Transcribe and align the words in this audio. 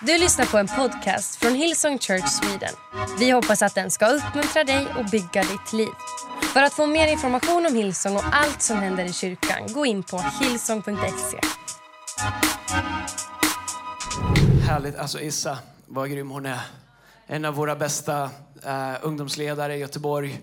Du 0.00 0.18
lyssnar 0.18 0.46
på 0.46 0.58
en 0.58 0.66
podcast 0.66 1.36
från 1.36 1.54
Hillsong 1.54 1.98
Church 1.98 2.28
Sweden. 2.28 2.74
Vi 3.18 3.30
hoppas 3.30 3.62
att 3.62 3.74
den 3.74 3.90
ska 3.90 4.06
uppmuntra 4.06 4.64
dig 4.64 4.86
och 4.98 5.04
bygga 5.04 5.42
ditt 5.42 5.72
liv. 5.72 5.88
För 6.52 6.62
att 6.62 6.72
få 6.72 6.86
mer 6.86 7.06
information 7.06 7.66
om 7.66 7.74
Hillsong 7.74 8.16
och 8.16 8.24
allt 8.32 8.62
som 8.62 8.76
händer 8.76 9.04
i 9.04 9.12
kyrkan, 9.12 9.72
gå 9.72 9.86
in 9.86 10.02
på 10.02 10.18
hillsong.se. 10.40 11.40
Härligt. 14.66 14.96
Alltså 14.96 15.20
Issa, 15.20 15.58
vad 15.86 16.10
grym 16.10 16.30
hon 16.30 16.46
är. 16.46 16.60
En 17.26 17.44
av 17.44 17.54
våra 17.54 17.76
bästa 17.76 18.24
uh, 18.66 18.94
ungdomsledare 19.02 19.76
i 19.76 19.78
Göteborg. 19.78 20.40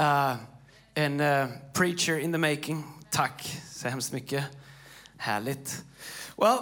Uh, 0.00 0.34
en 0.94 1.20
uh, 1.20 1.46
preacher 1.72 2.18
in 2.18 2.32
the 2.32 2.38
making. 2.38 2.84
Tack 3.10 3.62
så 3.70 3.88
hemskt 3.88 4.12
mycket. 4.12 4.44
Härligt. 5.16 5.82
Well, 6.36 6.58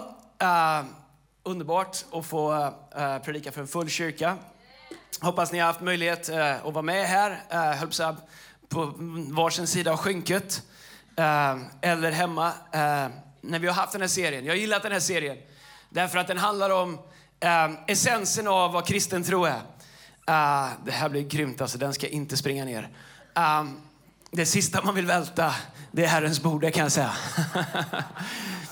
underbart 1.45 2.05
att 2.11 2.25
få 2.25 2.73
eh, 2.95 3.17
predika 3.17 3.51
för 3.51 3.61
en 3.61 3.67
full 3.67 3.89
kyrka. 3.89 4.37
Hoppas 5.21 5.51
ni 5.51 5.59
har 5.59 5.67
haft 5.67 5.81
möjlighet 5.81 6.29
eh, 6.29 6.65
att 6.65 6.73
vara 6.73 6.81
med 6.81 7.05
här, 7.05 7.43
eh, 7.49 7.59
höll 7.59 7.91
på, 8.69 8.93
varsin 9.31 9.67
sida 9.67 9.91
av 9.91 9.97
skynket. 9.97 10.61
Eller 11.81 12.11
hemma 12.11 12.53
när 13.41 13.59
vi 13.59 13.67
har 13.67 13.73
haft 13.73 13.91
den 13.91 14.01
här 14.01 14.07
serien. 14.07 14.45
Jag 14.45 14.51
har 14.51 14.57
gillat 14.57 14.83
den 14.83 14.91
här 14.91 14.99
serien 14.99 15.37
därför 15.89 16.17
att 16.17 16.27
den 16.27 16.37
handlar 16.37 16.69
om 16.69 16.99
essensen 17.87 18.47
av 18.47 18.71
vad 18.71 18.87
kristen 18.87 19.23
tro 19.23 19.45
är. 19.45 19.61
det 20.85 20.91
här 20.91 21.09
blir 21.09 21.21
grymt, 21.21 21.61
alltså, 21.61 21.77
den 21.77 21.93
ska 21.93 22.07
inte 22.07 22.37
springa 22.37 22.65
ner. 22.65 22.89
det 24.31 24.45
sista 24.45 24.83
man 24.83 24.95
vill 24.95 25.05
välta, 25.05 25.55
det 25.91 26.03
är 26.03 26.07
Herrens 26.07 26.41
bord, 26.41 26.61
det 26.61 26.71
kan 26.71 26.83
jag 26.83 26.91
säga. 26.91 27.13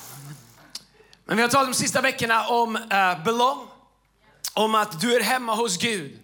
Men 1.32 1.38
vi 1.38 1.42
har 1.42 1.50
talat 1.50 1.68
de 1.68 1.74
sista 1.74 2.02
veckorna 2.02 2.48
om 2.48 2.76
uh, 2.76 3.24
belong, 3.24 3.68
om 4.54 4.76
att 4.76 5.02
du 5.02 5.16
är 5.16 5.22
hemma 5.22 5.56
hos 5.56 5.78
Gud 5.78 6.20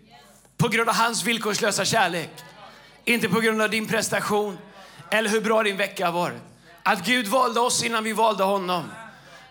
på 0.57 0.67
grund 0.67 0.89
av 0.89 0.95
hans 0.95 1.23
villkorslösa 1.23 1.85
kärlek. 1.85 2.29
Inte 3.05 3.29
på 3.29 3.39
grund 3.39 3.61
av 3.61 3.69
din 3.69 3.87
prestation 3.87 4.57
eller 5.11 5.29
hur 5.29 5.41
bra 5.41 5.63
din 5.63 5.77
vecka 5.77 6.05
har 6.05 6.11
varit. 6.11 6.41
Att 6.83 7.05
Gud 7.05 7.27
valde 7.27 7.59
oss 7.59 7.83
innan 7.83 8.03
vi 8.03 8.13
valde 8.13 8.43
honom. 8.43 8.83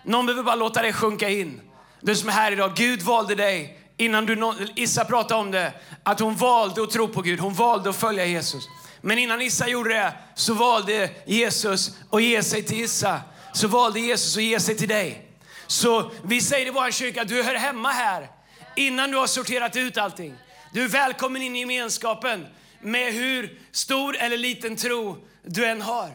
Någon 0.03 0.25
behöver 0.25 0.43
bara 0.43 0.55
låta 0.55 0.81
det 0.81 0.93
sjunka 0.93 1.29
in. 1.29 1.61
Du 2.01 2.15
som 2.15 2.29
är 2.29 2.33
här 2.33 2.51
idag, 2.51 2.71
Gud 2.75 3.01
valde 3.01 3.35
dig 3.35 3.79
innan 3.97 4.25
du, 4.25 4.53
Issa 4.75 5.05
pratade 5.05 5.41
om 5.41 5.51
det, 5.51 5.73
att 6.03 6.19
hon 6.19 6.35
valde 6.35 6.83
att 6.83 6.89
tro 6.89 7.07
på 7.07 7.21
Gud, 7.21 7.39
hon 7.39 7.53
valde 7.53 7.89
att 7.89 7.95
följa 7.95 8.25
Jesus. 8.25 8.63
Men 9.01 9.19
innan 9.19 9.41
Issa 9.41 9.67
gjorde 9.67 9.89
det 9.89 10.13
så 10.35 10.53
valde 10.53 11.09
Jesus 11.25 11.91
att 12.11 12.23
ge 12.23 12.43
sig 12.43 12.63
till 12.63 12.83
Issa. 12.83 13.21
Så 13.53 13.67
valde 13.67 13.99
Jesus 13.99 14.37
att 14.37 14.43
ge 14.43 14.59
sig 14.59 14.77
till 14.77 14.89
dig. 14.89 15.26
Så 15.67 16.11
vi 16.23 16.41
säger 16.41 16.65
i 16.65 16.69
vår 16.69 16.91
kyrka, 16.91 17.23
du 17.23 17.43
hör 17.43 17.55
hemma 17.55 17.91
här 17.91 18.29
innan 18.75 19.11
du 19.11 19.17
har 19.17 19.27
sorterat 19.27 19.75
ut 19.75 19.97
allting. 19.97 20.33
Du 20.73 20.83
är 20.83 20.87
välkommen 20.87 21.41
in 21.41 21.55
i 21.55 21.59
gemenskapen 21.59 22.47
med 22.81 23.13
hur 23.13 23.59
stor 23.71 24.17
eller 24.17 24.37
liten 24.37 24.75
tro 24.75 25.17
du 25.43 25.65
än 25.65 25.81
har. 25.81 26.09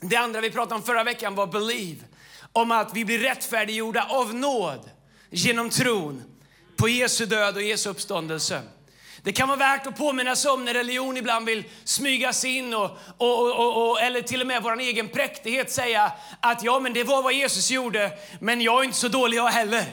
Det 0.00 0.16
andra 0.16 0.40
vi 0.40 0.50
pratade 0.50 0.74
om 0.74 0.82
förra 0.82 1.04
veckan 1.04 1.34
var 1.34 1.46
believe. 1.46 2.00
Om 2.52 2.70
att 2.70 2.96
vi 2.96 3.04
blir 3.04 3.18
rättfärdiggjorda 3.18 4.06
av 4.10 4.34
nåd 4.34 4.90
genom 5.30 5.70
tron 5.70 6.22
på 6.76 6.88
Jesu 6.88 7.26
död 7.26 7.56
och 7.56 7.62
Jesu 7.62 7.90
uppståndelse. 7.90 8.62
Det 9.24 9.32
kan 9.32 9.48
vara 9.48 9.58
värt 9.58 9.86
att 9.86 9.96
påminna 9.96 10.36
sig 10.36 10.50
om 10.50 10.64
när 10.64 10.74
religion 10.74 11.16
ibland 11.16 11.46
vill 11.46 11.64
smyga 11.84 12.32
sig 12.32 12.56
in 12.56 12.74
och, 12.74 12.98
och, 13.18 13.60
och, 13.60 13.90
och, 13.90 14.00
eller 14.00 14.22
till 14.22 14.40
och 14.40 14.46
med 14.46 14.62
vår 14.62 14.80
egen 14.80 15.08
präktighet 15.08 15.72
säga 15.72 16.12
att 16.40 16.62
ja, 16.62 16.78
men 16.78 16.92
det 16.92 17.04
var 17.04 17.22
vad 17.22 17.32
Jesus 17.32 17.70
gjorde, 17.70 18.12
men 18.40 18.60
jag 18.60 18.80
är 18.80 18.84
inte 18.84 18.96
så 18.96 19.08
dålig 19.08 19.36
jag 19.36 19.48
heller. 19.48 19.84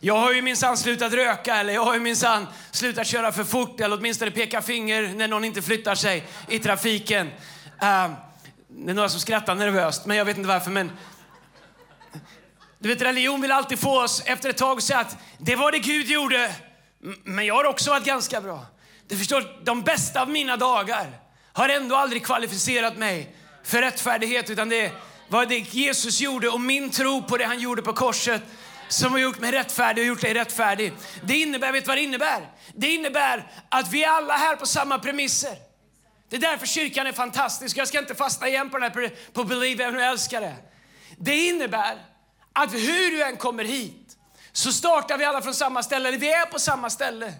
Jag 0.00 0.16
har 0.16 0.32
ju 0.32 0.42
minsann 0.42 0.76
slutat 0.76 1.12
röka 1.12 1.56
eller 1.56 1.72
jag 1.72 1.84
har 1.84 1.94
ju 1.94 2.00
minsann 2.00 2.46
slutat 2.70 3.06
köra 3.06 3.32
för 3.32 3.44
fort 3.44 3.80
eller 3.80 3.96
åtminstone 3.96 4.30
peka 4.30 4.62
finger 4.62 5.02
när 5.02 5.28
någon 5.28 5.44
inte 5.44 5.62
flyttar 5.62 5.94
sig 5.94 6.24
i 6.48 6.58
trafiken. 6.58 7.26
Uh, 7.26 8.10
det 8.68 8.90
är 8.90 8.94
några 8.94 9.08
som 9.08 9.20
skrattar 9.20 9.54
nervöst, 9.54 10.06
men 10.06 10.16
jag 10.16 10.24
vet 10.24 10.36
inte 10.36 10.48
varför. 10.48 10.70
Men 10.70 10.92
du 12.78 12.88
vet, 12.88 13.02
religion 13.02 13.40
vill 13.40 13.52
alltid 13.52 13.78
få 13.78 14.02
oss 14.02 14.22
efter 14.26 14.50
ett 14.50 14.56
tag 14.56 14.76
att 14.76 14.84
säga 14.84 14.98
att 14.98 15.16
det 15.38 15.56
var 15.56 15.72
det 15.72 15.78
Gud 15.78 16.06
gjorde, 16.06 16.54
men 17.24 17.46
jag 17.46 17.54
har 17.54 17.64
också 17.64 17.90
varit 17.90 18.04
ganska 18.04 18.40
bra. 18.40 18.66
Du 19.08 19.16
förstår, 19.16 19.64
de 19.64 19.82
bästa 19.82 20.22
av 20.22 20.30
mina 20.30 20.56
dagar 20.56 21.06
har 21.52 21.68
ändå 21.68 21.96
aldrig 21.96 22.24
kvalificerat 22.24 22.96
mig 22.96 23.36
för 23.64 23.82
rättfärdighet, 23.82 24.50
utan 24.50 24.68
det 24.68 24.92
var 25.28 25.46
det 25.46 25.58
Jesus 25.58 26.20
gjorde 26.20 26.48
och 26.48 26.60
min 26.60 26.90
tro 26.90 27.22
på 27.22 27.36
det 27.36 27.44
han 27.44 27.60
gjorde 27.60 27.82
på 27.82 27.92
korset 27.92 28.42
som 28.88 29.12
har 29.12 29.18
gjort 29.18 29.40
mig 29.40 29.52
rättfärdig 29.52 30.02
och 30.02 30.08
gjort 30.08 30.20
dig 30.20 30.34
rättfärdig. 30.34 30.92
Det 31.22 31.36
innebär, 31.36 31.72
vet 31.72 31.86
vad 31.86 31.96
det 31.96 32.02
innebär? 32.02 32.50
Det 32.74 32.94
innebär 32.94 33.50
att 33.68 33.92
vi 33.92 34.04
är 34.04 34.08
alla 34.08 34.34
här 34.34 34.56
på 34.56 34.66
samma 34.66 34.98
premisser. 34.98 35.56
Det 36.28 36.36
är 36.36 36.40
därför 36.40 36.66
kyrkan 36.66 37.06
är 37.06 37.12
fantastisk. 37.12 37.76
Jag 37.76 37.88
ska 37.88 37.98
inte 37.98 38.14
fastna 38.14 38.48
igen 38.48 38.70
på 38.70 38.78
den 38.78 38.92
här 38.92 39.12
på 39.32 39.44
Believe, 39.44 39.84
även 39.84 39.94
om 39.94 40.00
jag 40.00 40.10
älskar 40.10 40.40
det. 40.40 40.54
Det 41.18 41.46
innebär 41.46 41.98
att 42.52 42.74
hur 42.74 43.10
du 43.10 43.22
än 43.22 43.36
kommer 43.36 43.64
hit 43.64 44.16
så 44.52 44.72
startar 44.72 45.18
vi 45.18 45.24
alla 45.24 45.42
från 45.42 45.54
samma 45.54 45.82
ställe, 45.82 46.08
eller 46.08 46.18
vi 46.18 46.32
är 46.32 46.46
på 46.46 46.58
samma 46.58 46.90
ställe. 46.90 47.32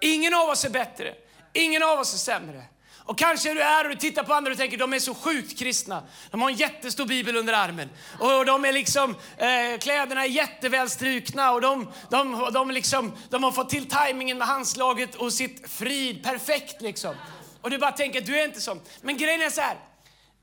Ingen 0.00 0.34
av 0.34 0.48
oss 0.48 0.64
är 0.64 0.70
bättre, 0.70 1.14
ingen 1.52 1.82
av 1.82 1.98
oss 1.98 2.14
är 2.14 2.18
sämre. 2.18 2.64
Och 3.08 3.18
kanske 3.18 3.50
är 3.50 3.54
du 3.54 3.62
är 3.62 3.84
och 3.84 3.90
du 3.90 3.96
tittar 3.96 4.22
på 4.22 4.34
andra 4.34 4.52
och 4.52 4.58
tänker 4.58 4.78
de 4.78 4.92
är 4.92 4.98
så 4.98 5.14
sjukt 5.14 5.58
kristna. 5.58 6.02
De 6.30 6.42
har 6.42 6.50
en 6.50 6.56
jättestor 6.56 7.06
bibel 7.06 7.36
under 7.36 7.52
armen. 7.52 7.88
Och 8.18 8.46
de 8.46 8.64
är 8.64 8.72
liksom, 8.72 9.16
eh, 9.36 9.78
kläderna 9.80 10.24
är 10.24 10.28
jättevälstrukna 10.28 11.52
och 11.52 11.60
de, 11.60 11.92
de, 12.10 12.50
de, 12.52 12.70
liksom, 12.70 13.16
de 13.30 13.44
har 13.44 13.52
fått 13.52 13.70
till 13.70 13.88
tajmingen 13.88 14.38
med 14.38 14.46
handslaget 14.46 15.14
och 15.14 15.32
sitt 15.32 15.70
frid 15.70 16.24
perfekt 16.24 16.82
liksom. 16.82 17.14
Och 17.60 17.70
du 17.70 17.78
bara 17.78 17.92
tänker, 17.92 18.20
du 18.20 18.40
är 18.40 18.44
inte 18.44 18.60
sån. 18.60 18.80
Men 19.00 19.16
grejen 19.16 19.42
är 19.42 19.50
så 19.50 19.60
här, 19.60 19.76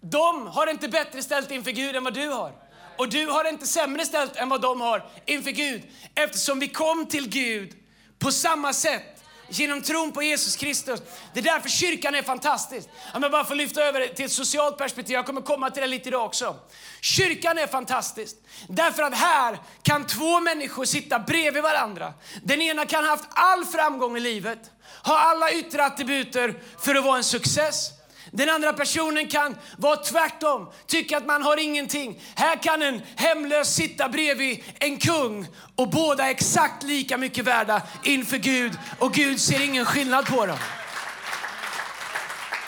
de 0.02 0.48
har 0.48 0.68
inte 0.68 0.88
bättre 0.88 1.24
ställt 1.24 1.52
inför 1.52 1.72
Gud 1.72 1.96
än 1.96 2.04
vad 2.04 2.14
du 2.14 2.28
har. 2.28 2.54
Och 2.98 3.10
du 3.10 3.28
har 3.28 3.50
inte 3.50 3.68
sämre 3.68 4.06
ställt 4.06 4.36
än 4.36 4.50
vad 4.50 4.62
de 4.62 4.82
har 4.82 5.06
inför 5.26 5.52
Gud. 5.52 5.82
Eftersom 6.16 6.60
vi 6.60 6.68
kom 6.68 7.06
till 7.06 7.30
Gud 7.30 7.74
på 8.20 8.32
samma 8.32 8.74
sätt 8.74 9.15
genom 9.50 9.82
tron 9.82 10.12
på 10.12 10.24
Jesus 10.24 10.56
Kristus. 10.56 11.02
Det 11.34 11.40
är 11.40 11.44
därför 11.44 11.70
kyrkan 11.70 12.16
är 12.16 12.22
fantastisk. 12.22 12.90
Om 13.14 13.24
jag 13.24 13.32
bara 13.32 13.46
får 13.46 13.56
lyfta 13.56 13.84
över 13.84 14.00
det 14.00 14.08
till 14.08 14.26
ett 14.26 14.32
socialt 14.32 14.78
perspektiv, 14.78 15.14
jag 15.14 15.26
kommer 15.26 15.42
komma 15.42 15.70
till 15.70 15.82
det 15.82 15.88
lite 15.88 16.10
idag 16.10 16.26
också. 16.26 16.56
Kyrkan 17.02 17.58
är 17.58 17.68
fantastisk 17.68 18.36
därför 18.68 19.04
att 19.04 19.18
här 19.18 19.60
kan 19.84 20.08
två 20.08 20.40
människor 20.40 20.86
sitta 20.86 21.20
bredvid 21.20 21.64
varandra. 21.64 22.14
Den 22.44 22.62
ena 22.62 22.86
kan 22.86 23.04
ha 23.04 23.12
haft 23.12 23.30
all 23.30 23.66
framgång 23.66 24.18
i 24.18 24.20
livet, 24.20 24.60
ha 25.04 25.20
alla 25.20 25.52
yttre 25.52 25.86
attributer 25.86 26.60
för 26.80 26.96
att 26.96 27.06
vara 27.06 27.18
en 27.18 27.24
success. 27.24 27.92
Den 28.36 28.50
andra 28.50 28.74
personen 28.74 29.28
kan 29.28 29.56
vara 29.78 29.96
tvärtom, 29.96 30.72
tycka 30.88 31.18
att 31.18 31.26
man 31.26 31.42
har 31.42 31.58
ingenting. 31.58 32.22
Här 32.36 32.64
kan 32.64 32.82
en 32.82 33.02
hemlös 33.16 33.76
sitta 33.76 34.10
bredvid 34.10 34.64
en 34.80 34.98
kung 34.98 35.48
och 35.76 35.90
båda 35.90 36.26
är 36.26 36.30
exakt 36.30 36.84
lika 36.84 37.18
mycket 37.18 37.46
värda 37.46 37.82
inför 38.04 38.38
Gud 38.38 38.74
och 39.00 39.14
Gud 39.14 39.42
ser 39.42 39.62
ingen 39.62 39.86
skillnad 39.86 40.26
på 40.26 40.46
dem. 40.46 40.58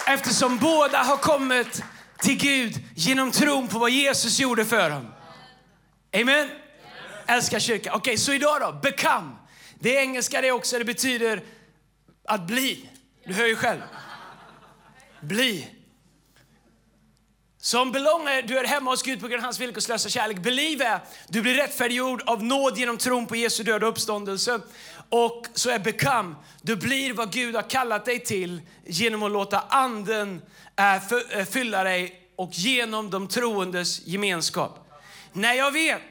Eftersom 0.07 0.57
båda 0.57 0.97
har 1.03 1.17
kommit 1.17 1.83
till 2.19 2.37
Gud 2.37 2.73
genom 2.95 3.31
tron 3.31 3.67
på 3.67 3.79
vad 3.79 3.91
Jesus 3.91 4.39
gjorde 4.39 4.65
för 4.65 4.89
dem. 4.89 5.13
Amen? 6.21 6.49
Älskar 7.25 7.59
kyrkan. 7.59 7.93
Okej, 7.95 8.11
okay, 8.11 8.17
så 8.17 8.33
idag 8.33 8.61
då, 8.61 8.71
become. 8.83 9.35
Det 9.79 9.97
är 9.97 10.01
engelska 10.01 10.41
det 10.41 10.51
också, 10.51 10.77
det 10.77 10.85
betyder 10.85 11.43
att 12.25 12.47
bli. 12.47 12.89
Du 13.25 13.33
hör 13.33 13.45
ju 13.45 13.55
själv 13.55 13.81
bli. 15.21 15.67
Som 17.67 17.91
belongar, 17.91 18.41
du 18.41 18.57
är 18.57 18.63
hemma 18.63 18.91
hos 18.91 19.03
Gud 19.03 19.19
på 19.19 19.27
grund 19.27 19.39
av 19.39 19.43
hans 19.43 19.59
villkorslösa 19.59 20.09
kärlek. 20.09 20.37
Believe 20.37 20.85
är, 20.85 20.99
du 21.27 21.41
blir 21.41 21.55
rättfärdiggjord 21.55 22.21
av 22.25 22.43
nåd 22.43 22.77
genom 22.77 22.97
tron 22.97 23.27
på 23.27 23.35
Jesu 23.35 23.63
död 23.63 23.83
och 23.83 23.89
uppståndelse. 23.89 24.59
Och 25.09 25.45
så 25.53 25.69
är 25.69 25.79
become, 25.79 26.35
du 26.61 26.75
blir 26.75 27.13
vad 27.13 27.31
Gud 27.31 27.55
har 27.55 27.69
kallat 27.69 28.05
dig 28.05 28.19
till 28.19 28.61
genom 28.85 29.23
att 29.23 29.31
låta 29.31 29.59
anden 29.59 30.41
äh, 30.75 31.45
fylla 31.45 31.83
dig 31.83 32.21
och 32.35 32.49
genom 32.51 33.09
de 33.09 33.27
troendes 33.27 34.07
gemenskap. 34.07 34.99
När 35.33 35.53
jag 35.53 35.71
vet 35.71 36.01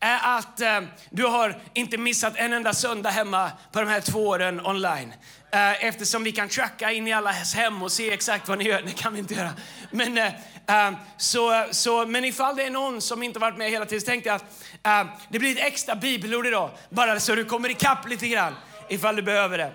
är 0.00 0.36
att 0.38 0.60
äh, 0.60 0.80
du 1.10 1.24
har 1.24 1.62
inte 1.74 1.98
missat 1.98 2.32
en 2.36 2.52
enda 2.52 2.74
söndag 2.74 3.10
hemma 3.10 3.50
på 3.72 3.80
de 3.80 3.88
här 3.88 4.00
två 4.00 4.28
åren 4.28 4.66
online. 4.66 5.12
Eh, 5.54 5.84
eftersom 5.84 6.24
vi 6.24 6.32
kan 6.32 6.48
tracka 6.48 6.92
in 6.92 7.08
i 7.08 7.12
allas 7.12 7.54
hem 7.54 7.82
och 7.82 7.92
se 7.92 8.12
exakt 8.12 8.48
vad 8.48 8.58
ni 8.58 8.64
gör. 8.64 8.82
Det 8.86 8.92
kan 8.92 9.12
vi 9.12 9.18
inte 9.18 9.34
göra. 9.34 9.52
Men, 9.90 10.18
eh, 10.18 10.26
eh, 10.66 10.92
så, 11.18 11.66
så, 11.70 12.06
men 12.06 12.24
ifall 12.24 12.56
det 12.56 12.62
är 12.64 12.70
någon 12.70 13.00
som 13.00 13.22
inte 13.22 13.38
varit 13.38 13.58
med 13.58 13.70
hela 13.70 13.86
tiden 13.86 14.00
så 14.00 14.06
tänkte 14.06 14.28
jag 14.28 14.36
att 14.36 15.06
eh, 15.06 15.14
det 15.30 15.38
blir 15.38 15.52
ett 15.52 15.66
extra 15.66 15.94
bibelord 15.94 16.46
idag. 16.46 16.70
Bara 16.90 17.20
så 17.20 17.34
du 17.34 17.44
kommer 17.44 17.68
ikapp 17.68 18.08
lite 18.08 18.28
grann 18.28 18.54
ifall 18.88 19.16
du 19.16 19.22
behöver 19.22 19.58
det. 19.58 19.72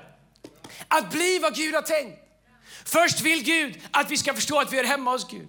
Att 0.88 1.12
bli 1.12 1.40
vad 1.40 1.56
Gud 1.56 1.76
har 1.76 1.82
tänkt. 1.82 2.20
Först 2.86 3.22
vill 3.22 3.44
Gud 3.44 3.82
att 3.92 4.12
vi 4.12 4.18
ska 4.18 4.34
förstå 4.34 4.60
att 4.60 4.74
vi 4.74 4.80
är 4.80 4.84
hemma 4.84 5.12
hos 5.12 5.32
Gud. 5.32 5.48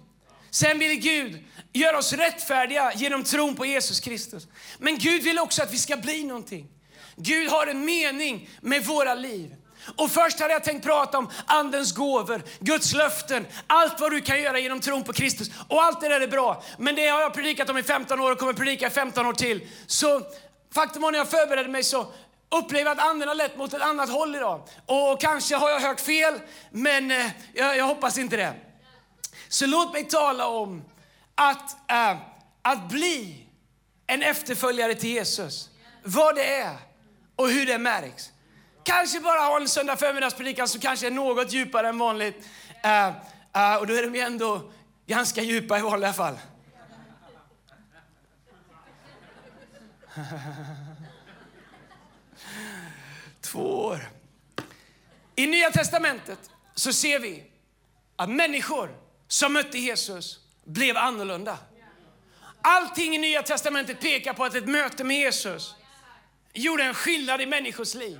Sen 0.51 0.79
vill 0.79 0.99
Gud 0.99 1.43
göra 1.73 1.97
oss 1.97 2.13
rättfärdiga 2.13 2.93
genom 2.95 3.23
tron 3.23 3.55
på 3.55 3.65
Jesus 3.65 3.99
Kristus. 3.99 4.47
Men 4.79 4.97
Gud 4.97 5.23
vill 5.23 5.39
också 5.39 5.63
att 5.63 5.73
vi 5.73 5.77
ska 5.77 5.97
bli 5.97 6.23
någonting. 6.23 6.67
Gud 7.15 7.49
har 7.49 7.67
en 7.67 7.85
mening 7.85 8.49
med 8.61 8.85
våra 8.85 9.13
liv. 9.13 9.55
Och 9.95 10.11
först 10.11 10.39
hade 10.39 10.53
jag 10.53 10.63
tänkt 10.63 10.83
prata 10.83 11.17
om 11.17 11.29
andens 11.45 11.95
gåvor, 11.95 12.41
Guds 12.59 12.93
löften, 12.93 13.47
allt 13.67 13.99
vad 13.99 14.11
du 14.11 14.21
kan 14.21 14.41
göra 14.41 14.59
genom 14.59 14.79
tron 14.79 15.03
på 15.03 15.13
Kristus. 15.13 15.51
Och 15.67 15.83
allt 15.83 16.01
det 16.01 16.07
där 16.07 16.21
är 16.21 16.27
bra. 16.27 16.63
Men 16.77 16.95
det 16.95 17.07
har 17.07 17.21
jag 17.21 17.33
predikat 17.33 17.69
om 17.69 17.77
i 17.77 17.83
15 17.83 18.19
år 18.19 18.31
och 18.31 18.37
kommer 18.37 18.53
predika 18.53 18.87
i 18.87 18.89
15 18.89 19.25
år 19.25 19.33
till. 19.33 19.67
Så 19.87 20.21
faktum 20.73 21.01
var 21.01 21.11
när 21.11 21.19
jag 21.19 21.29
förberedde 21.29 21.69
mig 21.69 21.83
så 21.83 22.07
upplever 22.51 22.85
jag 22.85 22.99
att 22.99 23.05
anden 23.05 23.27
har 23.27 23.35
lett 23.35 23.57
mot 23.57 23.73
ett 23.73 23.81
annat 23.81 24.09
håll 24.09 24.35
idag. 24.35 24.67
Och 24.85 25.21
kanske 25.21 25.55
har 25.55 25.69
jag 25.69 25.79
hört 25.79 25.99
fel, 25.99 26.39
men 26.71 27.11
eh, 27.11 27.25
jag, 27.53 27.77
jag 27.77 27.85
hoppas 27.85 28.17
inte 28.17 28.37
det. 28.37 28.53
Så 29.47 29.65
låt 29.65 29.93
mig 29.93 30.03
tala 30.03 30.47
om 30.47 30.83
att, 31.35 31.91
äh, 31.91 32.17
att 32.61 32.89
bli 32.89 33.47
en 34.07 34.23
efterföljare 34.23 34.95
till 34.95 35.09
Jesus. 35.09 35.69
Vad 36.03 36.35
det 36.35 36.55
är 36.55 36.77
och 37.35 37.49
hur 37.49 37.65
det 37.65 37.77
märks. 37.77 38.29
Kanske 38.83 39.19
bara 39.19 39.39
ha 39.39 39.61
en 39.61 39.67
söndag 39.69 39.97
förmiddagspredikan 39.97 40.67
som 40.67 40.81
kanske 40.81 41.07
är 41.07 41.11
något 41.11 41.51
djupare 41.53 41.89
än 41.89 41.97
vanligt. 41.97 42.47
Uh, 42.85 43.07
uh, 43.57 43.75
och 43.75 43.87
då 43.87 43.93
är 43.93 44.03
de 44.03 44.15
ju 44.15 44.21
ändå 44.21 44.71
ganska 45.05 45.41
djupa 45.41 45.79
i 45.79 45.81
vanliga 45.81 46.13
fall. 46.13 46.37
Två 53.41 53.85
år. 53.85 54.09
I 55.35 55.47
Nya 55.47 55.71
Testamentet 55.71 56.39
så 56.75 56.93
ser 56.93 57.19
vi 57.19 57.43
att 58.15 58.29
människor 58.29 58.95
som 59.27 59.53
mötte 59.53 59.79
Jesus 59.79 60.39
blev 60.63 60.97
annorlunda. 60.97 61.57
Allting 62.61 63.15
i 63.15 63.17
Nya 63.17 63.43
Testamentet 63.43 64.01
pekar 64.01 64.33
på 64.33 64.43
att 64.43 64.55
ett 64.55 64.67
möte 64.67 65.03
med 65.03 65.17
Jesus 65.17 65.75
gjorde 66.53 66.83
en 66.83 66.93
skillnad 66.93 67.41
i 67.41 67.45
människors 67.45 67.95
liv 67.95 68.19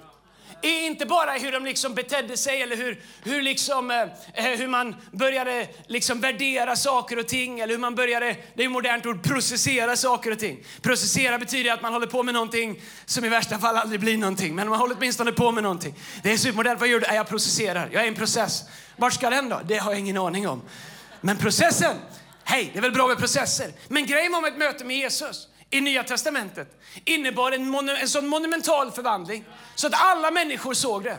inte 0.64 1.06
bara 1.06 1.32
hur 1.32 1.52
de 1.52 1.66
liksom 1.66 1.94
betedde 1.94 2.38
sig 2.38 2.62
eller 2.62 2.76
hur, 2.76 3.02
hur, 3.24 3.42
liksom, 3.42 3.92
eh, 3.92 4.02
eh, 4.34 4.60
hur 4.60 4.68
man 4.68 4.96
började 5.12 5.68
liksom 5.88 6.20
värdera 6.20 6.76
saker 6.76 7.20
och 7.20 7.28
ting 7.28 7.60
eller 7.60 7.74
hur 7.74 7.80
man 7.80 7.96
började, 7.96 8.36
det 8.54 8.64
är 8.64 8.66
ett 8.66 8.72
modernt 8.72 9.06
ord, 9.06 9.24
processera 9.24 9.96
saker 9.96 10.32
och 10.32 10.40
ting. 10.40 10.64
Processera 10.82 11.38
betyder 11.38 11.74
att 11.74 11.82
man 11.82 11.94
håller 11.94 12.08
på 12.08 12.24
med 12.24 12.34
någonting 12.34 12.82
som 13.06 13.26
i 13.26 13.30
värsta 13.30 13.60
fall 13.60 13.78
aldrig 13.78 14.00
blir 14.00 14.18
någonting, 14.18 14.56
men 14.56 14.70
man 14.70 14.80
håller 14.80 14.96
åtminstone 14.98 15.32
på 15.32 15.52
med 15.52 15.64
någonting. 15.64 15.96
Det 16.24 16.34
är 16.34 16.38
supermodernt. 16.38 16.80
Vad 16.80 16.90
gör 16.90 17.00
du? 17.00 17.16
Jag 17.16 17.28
processerar. 17.28 17.90
Jag 17.92 18.02
är 18.02 18.06
i 18.06 18.08
en 18.08 18.16
process. 18.16 18.64
Vart 18.96 19.14
ska 19.14 19.30
den 19.30 19.50
då? 19.50 19.62
Det 19.66 19.78
har 19.78 19.92
jag 19.92 20.00
ingen 20.00 20.18
aning 20.18 20.48
om. 20.48 20.62
Men 21.22 21.38
processen, 21.38 21.96
hej, 22.44 22.70
det 22.74 22.80
är 22.80 22.82
väl 22.82 22.92
bra 22.92 23.08
med 23.08 23.18
processer. 23.18 23.72
Men 23.88 24.06
grejen 24.06 24.36
om 24.36 24.46
ett 24.46 24.58
möte 24.58 24.86
med 24.86 24.98
Jesus 24.98 25.48
i 25.72 25.82
Nya 25.82 26.04
Testamentet 26.04 26.82
innebar 27.06 27.52
en, 27.52 27.70
monu 27.70 27.96
en 27.96 28.10
sån 28.10 28.28
monumental 28.28 28.92
förvandling 28.92 29.46
så 29.76 29.88
att 29.88 29.94
alla 29.96 30.32
människor 30.32 30.74
såg 30.74 31.04
det. 31.04 31.18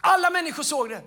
Alla 0.00 0.30
människor 0.30 0.62
såg 0.62 0.88
det. 0.88 1.02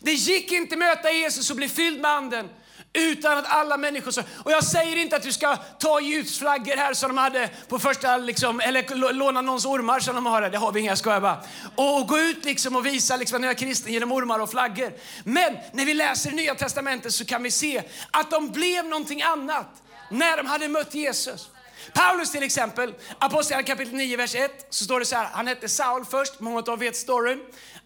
Det 0.00 0.12
gick 0.12 0.52
inte 0.52 0.74
att 0.74 0.78
möta 0.78 1.12
Jesus 1.12 1.50
och 1.50 1.56
bli 1.56 1.68
fylld 1.68 2.00
med 2.00 2.10
anden 2.10 2.48
utan 2.92 3.38
att 3.38 3.46
alla 3.46 3.76
människor 3.76 4.10
såg. 4.10 4.24
Och 4.44 4.52
jag 4.52 4.64
säger 4.64 4.96
inte 4.96 5.16
att 5.16 5.22
du 5.22 5.32
ska 5.32 5.56
ta 5.56 6.00
ljusflaggor 6.00 6.76
här 6.76 6.94
som 6.94 7.08
de 7.08 7.18
hade 7.18 7.50
på 7.68 7.78
första, 7.78 8.16
liksom, 8.16 8.60
eller 8.60 9.12
låna 9.12 9.40
någons 9.40 9.66
ormar 9.66 10.00
som 10.00 10.14
de 10.14 10.26
har 10.26 10.42
här. 10.42 10.50
Det 10.50 10.58
har 10.58 10.72
vi 10.72 10.80
inga, 10.80 10.96
skojar 10.96 11.20
bara. 11.20 11.44
Och 11.76 12.08
gå 12.08 12.18
ut 12.18 12.44
liksom 12.44 12.76
och 12.76 12.86
visa 12.86 13.16
liksom 13.16 13.36
att 13.36 13.42
jag 13.42 13.50
är 13.50 13.54
kristen 13.54 13.92
genom 13.92 14.12
ormar 14.12 14.38
och 14.38 14.50
flaggor. 14.50 14.92
Men 15.24 15.56
när 15.72 15.84
vi 15.84 15.94
läser 15.94 16.30
Nya 16.30 16.54
Testamentet 16.54 17.12
så 17.12 17.24
kan 17.24 17.42
vi 17.42 17.50
se 17.50 17.82
att 18.10 18.30
de 18.30 18.50
blev 18.50 18.84
någonting 18.84 19.22
annat 19.22 19.82
när 20.10 20.36
de 20.36 20.46
hade 20.46 20.68
mött 20.68 20.94
Jesus. 20.94 21.48
Paulus 21.94 22.32
till 22.32 22.42
exempel, 22.42 22.94
Apostlagärningarna 23.18 23.76
kapitel 23.76 23.94
9, 23.94 24.16
vers 24.16 24.34
1, 24.34 24.66
så 24.70 24.84
står 24.84 25.00
det 25.00 25.06
så 25.06 25.16
här, 25.16 25.28
han 25.32 25.46
hette 25.46 25.68
Saul 25.68 26.04
först, 26.04 26.40
många 26.40 26.58
av 26.58 26.68
er 26.68 26.76
vet 26.76 26.96
storyn. 26.96 27.40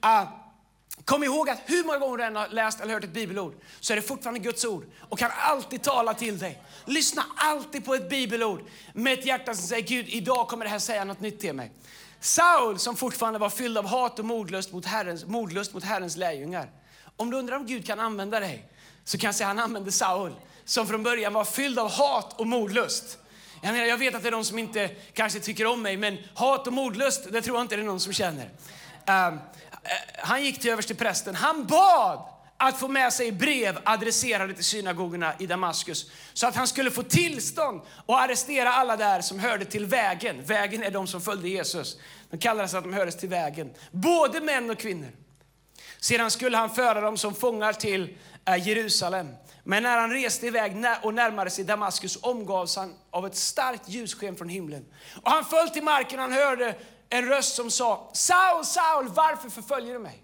Uh, 0.04 0.28
Kom 1.06 1.24
ihåg 1.24 1.50
att 1.50 1.58
hur 1.66 1.84
många 1.84 1.98
gånger 1.98 2.16
du 2.16 2.24
än 2.24 2.36
har 2.36 2.48
läst 2.48 2.80
eller 2.80 2.94
hört 2.94 3.04
ett 3.04 3.12
bibelord 3.12 3.54
så 3.80 3.92
är 3.92 3.96
det 3.96 4.02
fortfarande 4.02 4.40
Guds 4.40 4.64
ord 4.64 4.84
och 5.08 5.18
kan 5.18 5.30
alltid 5.38 5.82
tala 5.82 6.14
till 6.14 6.38
dig. 6.38 6.62
Lyssna 6.84 7.24
alltid 7.36 7.84
på 7.84 7.94
ett 7.94 8.10
bibelord 8.10 8.64
med 8.92 9.12
ett 9.12 9.26
hjärta 9.26 9.54
som 9.54 9.66
säger 9.66 9.82
Gud, 9.82 10.08
idag 10.08 10.48
kommer 10.48 10.64
det 10.64 10.70
här 10.70 10.78
säga 10.78 11.04
något 11.04 11.20
nytt 11.20 11.40
till 11.40 11.52
mig. 11.52 11.72
Saul 12.20 12.78
som 12.78 12.96
fortfarande 12.96 13.38
var 13.38 13.50
fylld 13.50 13.78
av 13.78 13.86
hat 13.86 14.18
och 14.18 14.24
modlust 14.24 14.72
mot 14.72 14.86
Herrens, 14.86 15.26
mordlust 15.26 15.74
mot 15.74 15.84
Herrens 15.84 16.16
lärjungar. 16.16 16.70
Om 17.16 17.30
du 17.30 17.36
undrar 17.36 17.56
om 17.56 17.66
Gud 17.66 17.86
kan 17.86 18.00
använda 18.00 18.40
dig 18.40 18.68
så 19.04 19.18
kan 19.18 19.28
jag 19.28 19.34
säga 19.34 19.48
att 19.48 19.56
han 19.56 19.64
använde 19.64 19.92
Saul 19.92 20.34
som 20.64 20.86
från 20.86 21.02
början 21.02 21.32
var 21.32 21.44
fylld 21.44 21.78
av 21.78 21.90
hat 21.90 22.40
och 22.40 22.46
mordlust. 22.46 23.18
Jag, 23.60 23.72
menar, 23.72 23.86
jag 23.86 23.98
vet 23.98 24.14
att 24.14 24.22
det 24.22 24.28
är 24.28 24.32
de 24.32 24.44
som 24.44 24.58
inte 24.58 24.90
kanske 25.12 25.40
tycker 25.40 25.66
om 25.66 25.82
mig, 25.82 25.96
men 25.96 26.18
hat 26.34 26.66
och 26.66 26.72
modlust, 26.72 27.32
det 27.32 27.42
tror 27.42 27.56
jag 27.56 27.64
inte 27.64 27.76
det 27.76 27.82
är 27.82 27.86
någon 27.86 28.00
som 28.00 28.12
känner. 28.12 28.44
Uh, 29.08 29.38
han 30.18 30.44
gick 30.44 30.60
till 30.60 30.70
överste 30.70 30.94
prästen. 30.94 31.34
Han 31.34 31.66
bad 31.66 32.36
att 32.56 32.80
få 32.80 32.88
med 32.88 33.12
sig 33.12 33.32
brev 33.32 33.78
adresserade 33.84 34.54
till 34.54 34.64
synagogorna 34.64 35.34
i 35.38 35.46
Damaskus 35.46 36.10
så 36.32 36.46
att 36.46 36.56
han 36.56 36.66
skulle 36.66 36.90
få 36.90 37.02
tillstånd 37.02 37.80
att 38.06 38.24
arrestera 38.24 38.72
alla 38.72 38.96
där 38.96 39.20
som 39.20 39.38
hörde 39.38 39.64
till 39.64 39.86
vägen. 39.86 40.42
Vägen 40.44 40.82
är 40.82 40.90
de 40.90 41.06
som 41.06 41.20
följde 41.20 41.48
Jesus. 41.48 41.98
De 42.30 42.38
kallades 42.38 42.74
att 42.74 42.84
de 42.84 42.92
hördes 42.92 43.16
till 43.16 43.28
vägen. 43.28 43.70
Både 43.90 44.40
män 44.40 44.70
och 44.70 44.78
kvinnor. 44.78 45.10
Sedan 45.98 46.30
skulle 46.30 46.56
han 46.56 46.74
föra 46.74 47.00
dem 47.00 47.16
som 47.16 47.34
fångar 47.34 47.72
till 47.72 48.16
eh, 48.44 48.68
Jerusalem. 48.68 49.28
Men 49.68 49.82
när 49.82 49.98
han 49.98 50.10
reste 50.10 50.46
iväg 50.46 50.84
och 51.02 51.14
närmade 51.14 51.50
sig 51.50 51.64
Damaskus 51.64 52.18
omgavs 52.22 52.76
han 52.76 52.94
av 53.10 53.26
ett 53.26 53.36
starkt 53.36 53.88
ljussken 53.88 54.36
från 54.36 54.48
himlen. 54.48 54.86
Och 55.22 55.30
han 55.30 55.44
föll 55.44 55.70
till 55.70 55.82
marken 55.82 56.18
och 56.18 56.22
han 56.22 56.32
hörde 56.32 56.74
en 57.08 57.28
röst 57.28 57.54
som 57.54 57.70
sa 57.70 58.10
Saul, 58.12 58.64
Saul, 58.64 59.08
varför 59.08 59.50
förföljer 59.50 59.92
du 59.92 59.98
mig? 59.98 60.22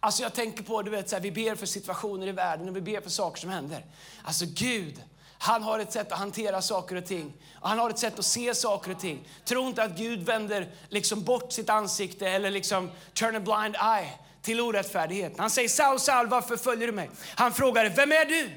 Alltså 0.00 0.22
jag 0.22 0.34
tänker 0.34 0.62
på, 0.62 0.82
du 0.82 0.90
vet, 0.90 1.08
så 1.08 1.16
här, 1.16 1.22
vi 1.22 1.32
ber 1.32 1.54
för 1.54 1.66
situationer 1.66 2.26
i 2.26 2.32
världen 2.32 2.68
och 2.68 2.76
vi 2.76 2.80
ber 2.80 3.00
för 3.00 3.10
saker 3.10 3.40
som 3.40 3.50
händer. 3.50 3.84
Alltså 4.24 4.44
Gud, 4.48 5.02
han 5.38 5.62
har 5.62 5.78
ett 5.78 5.92
sätt 5.92 6.12
att 6.12 6.18
hantera 6.18 6.62
saker 6.62 6.96
och 6.96 7.06
ting. 7.06 7.32
Och 7.60 7.68
han 7.68 7.78
har 7.78 7.90
ett 7.90 7.98
sätt 7.98 8.18
att 8.18 8.24
se 8.24 8.54
saker 8.54 8.90
och 8.90 9.00
ting. 9.00 9.28
Tro 9.44 9.66
inte 9.66 9.82
att 9.82 9.96
Gud 9.96 10.22
vänder 10.22 10.74
liksom 10.88 11.24
bort 11.24 11.52
sitt 11.52 11.70
ansikte 11.70 12.28
eller 12.28 12.50
liksom 12.50 12.90
turn 13.14 13.36
a 13.36 13.40
blind 13.40 13.76
eye 13.76 14.25
till 14.46 14.60
orättfärdighet. 14.60 15.32
Han 15.38 15.50
säger 15.50 15.68
Saul, 15.68 16.00
Saul, 16.00 16.26
varför 16.26 16.56
följer 16.56 16.86
du 16.86 16.92
mig? 16.92 17.10
Han 17.34 17.54
frågar, 17.54 17.88
vem 17.88 18.12
är 18.12 18.24
du? 18.24 18.50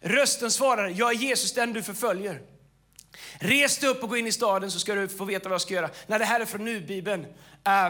Rösten 0.00 0.50
svarar, 0.50 0.88
jag 0.88 1.10
är 1.10 1.14
Jesus 1.14 1.52
den 1.52 1.72
du 1.72 1.82
förföljer. 1.82 2.40
Res 3.38 3.78
dig 3.78 3.90
upp 3.90 4.02
och 4.02 4.08
gå 4.08 4.16
in 4.16 4.26
i 4.26 4.32
staden 4.32 4.70
så 4.70 4.78
ska 4.78 4.94
du 4.94 5.08
få 5.08 5.24
veta 5.24 5.48
vad 5.48 5.54
jag 5.54 5.60
ska 5.60 5.74
göra. 5.74 5.90
När 6.06 6.18
det 6.18 6.24
här 6.24 6.40
är 6.40 6.44
från 6.44 6.64
nu-bibeln. 6.64 7.26
Äh, 7.66 7.86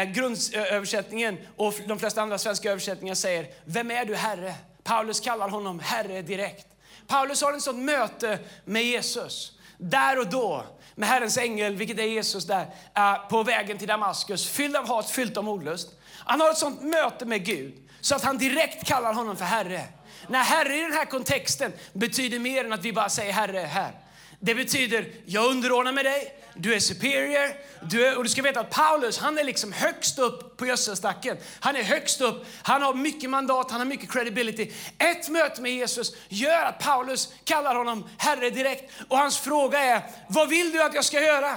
äh, 0.00 0.12
grundöversättningen 0.12 1.38
och 1.56 1.74
de 1.86 1.98
flesta 1.98 2.22
andra 2.22 2.38
svenska 2.38 2.70
översättningar 2.70 3.14
säger, 3.14 3.46
vem 3.64 3.90
är 3.90 4.04
du 4.04 4.16
Herre? 4.16 4.54
Paulus 4.82 5.20
kallar 5.20 5.48
honom 5.48 5.80
Herre 5.80 6.22
direkt. 6.22 6.66
Paulus 7.06 7.42
har 7.42 7.52
en 7.52 7.60
sån 7.60 7.84
möte 7.84 8.38
med 8.64 8.84
Jesus, 8.84 9.58
där 9.78 10.18
och 10.18 10.26
då, 10.26 10.64
med 10.94 11.08
Herrens 11.08 11.38
ängel, 11.38 11.76
vilket 11.76 11.98
är 11.98 12.02
Jesus 12.02 12.46
där, 12.46 12.66
eh, 12.96 13.28
på 13.28 13.42
vägen 13.42 13.78
till 13.78 13.88
Damaskus, 13.88 14.48
fylld 14.48 14.76
av 14.76 14.88
hat, 14.88 15.10
fylld 15.10 15.38
av 15.38 15.48
ordlust. 15.48 15.99
Han 16.24 16.40
har 16.40 16.50
ett 16.50 16.58
sånt 16.58 16.82
möte 16.82 17.24
med 17.24 17.44
Gud 17.44 17.74
så 18.00 18.14
att 18.14 18.24
han 18.24 18.38
direkt 18.38 18.86
kallar 18.86 19.14
honom 19.14 19.36
för 19.36 19.44
Herre. 19.44 19.84
När 20.28 20.42
Herre 20.42 20.76
i 20.76 20.80
den 20.80 20.92
här 20.92 21.04
kontexten 21.04 21.72
betyder 21.92 22.38
mer 22.38 22.64
än 22.64 22.72
att 22.72 22.84
vi 22.84 22.92
bara 22.92 23.08
säger 23.08 23.32
Herre 23.32 23.58
här. 23.58 23.92
Det 24.40 24.54
betyder, 24.54 25.12
jag 25.26 25.50
underordnar 25.50 25.92
mig 25.92 26.04
dig, 26.04 26.40
du 26.54 26.74
är 26.74 26.80
superior. 26.80 27.52
Du 27.82 28.06
är, 28.06 28.16
och 28.16 28.24
du 28.24 28.30
ska 28.30 28.42
veta 28.42 28.60
att 28.60 28.70
Paulus, 28.70 29.18
han 29.18 29.38
är 29.38 29.44
liksom 29.44 29.72
högst 29.72 30.18
upp 30.18 30.56
på 30.56 30.66
gödselstacken. 30.66 31.36
Han 31.60 31.76
är 31.76 31.82
högst 31.82 32.20
upp, 32.20 32.46
han 32.62 32.82
har 32.82 32.94
mycket 32.94 33.30
mandat, 33.30 33.70
han 33.70 33.80
har 33.80 33.86
mycket 33.86 34.12
credibility. 34.12 34.72
Ett 34.98 35.28
möte 35.28 35.62
med 35.62 35.72
Jesus 35.72 36.16
gör 36.28 36.64
att 36.64 36.78
Paulus 36.78 37.32
kallar 37.44 37.74
honom 37.74 38.08
Herre 38.18 38.50
direkt. 38.50 38.92
Och 39.08 39.18
hans 39.18 39.38
fråga 39.38 39.80
är, 39.80 40.02
vad 40.28 40.48
vill 40.48 40.72
du 40.72 40.82
att 40.82 40.94
jag 40.94 41.04
ska 41.04 41.20
göra? 41.20 41.56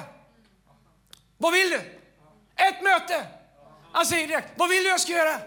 Vad 1.38 1.54
vill 1.54 1.70
du? 1.70 1.78
Ett 2.56 2.82
möte. 2.84 3.26
Han 3.94 4.06
säger 4.06 4.28
direkt, 4.28 4.48
vad 4.56 4.70
vill 4.70 4.84
du 4.84 4.90
jag 4.90 5.00
ska 5.00 5.12
göra? 5.12 5.40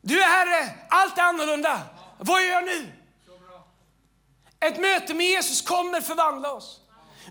Du 0.00 0.22
är 0.22 0.26
Herre, 0.26 0.74
allt 0.88 1.18
är 1.18 1.22
annorlunda. 1.22 1.80
Vad 2.18 2.42
gör 2.42 2.50
jag 2.50 2.64
nu? 2.64 2.92
Ett 4.60 4.80
möte 4.80 5.14
med 5.14 5.26
Jesus 5.26 5.62
kommer 5.62 6.00
förvandla 6.00 6.52
oss. 6.52 6.80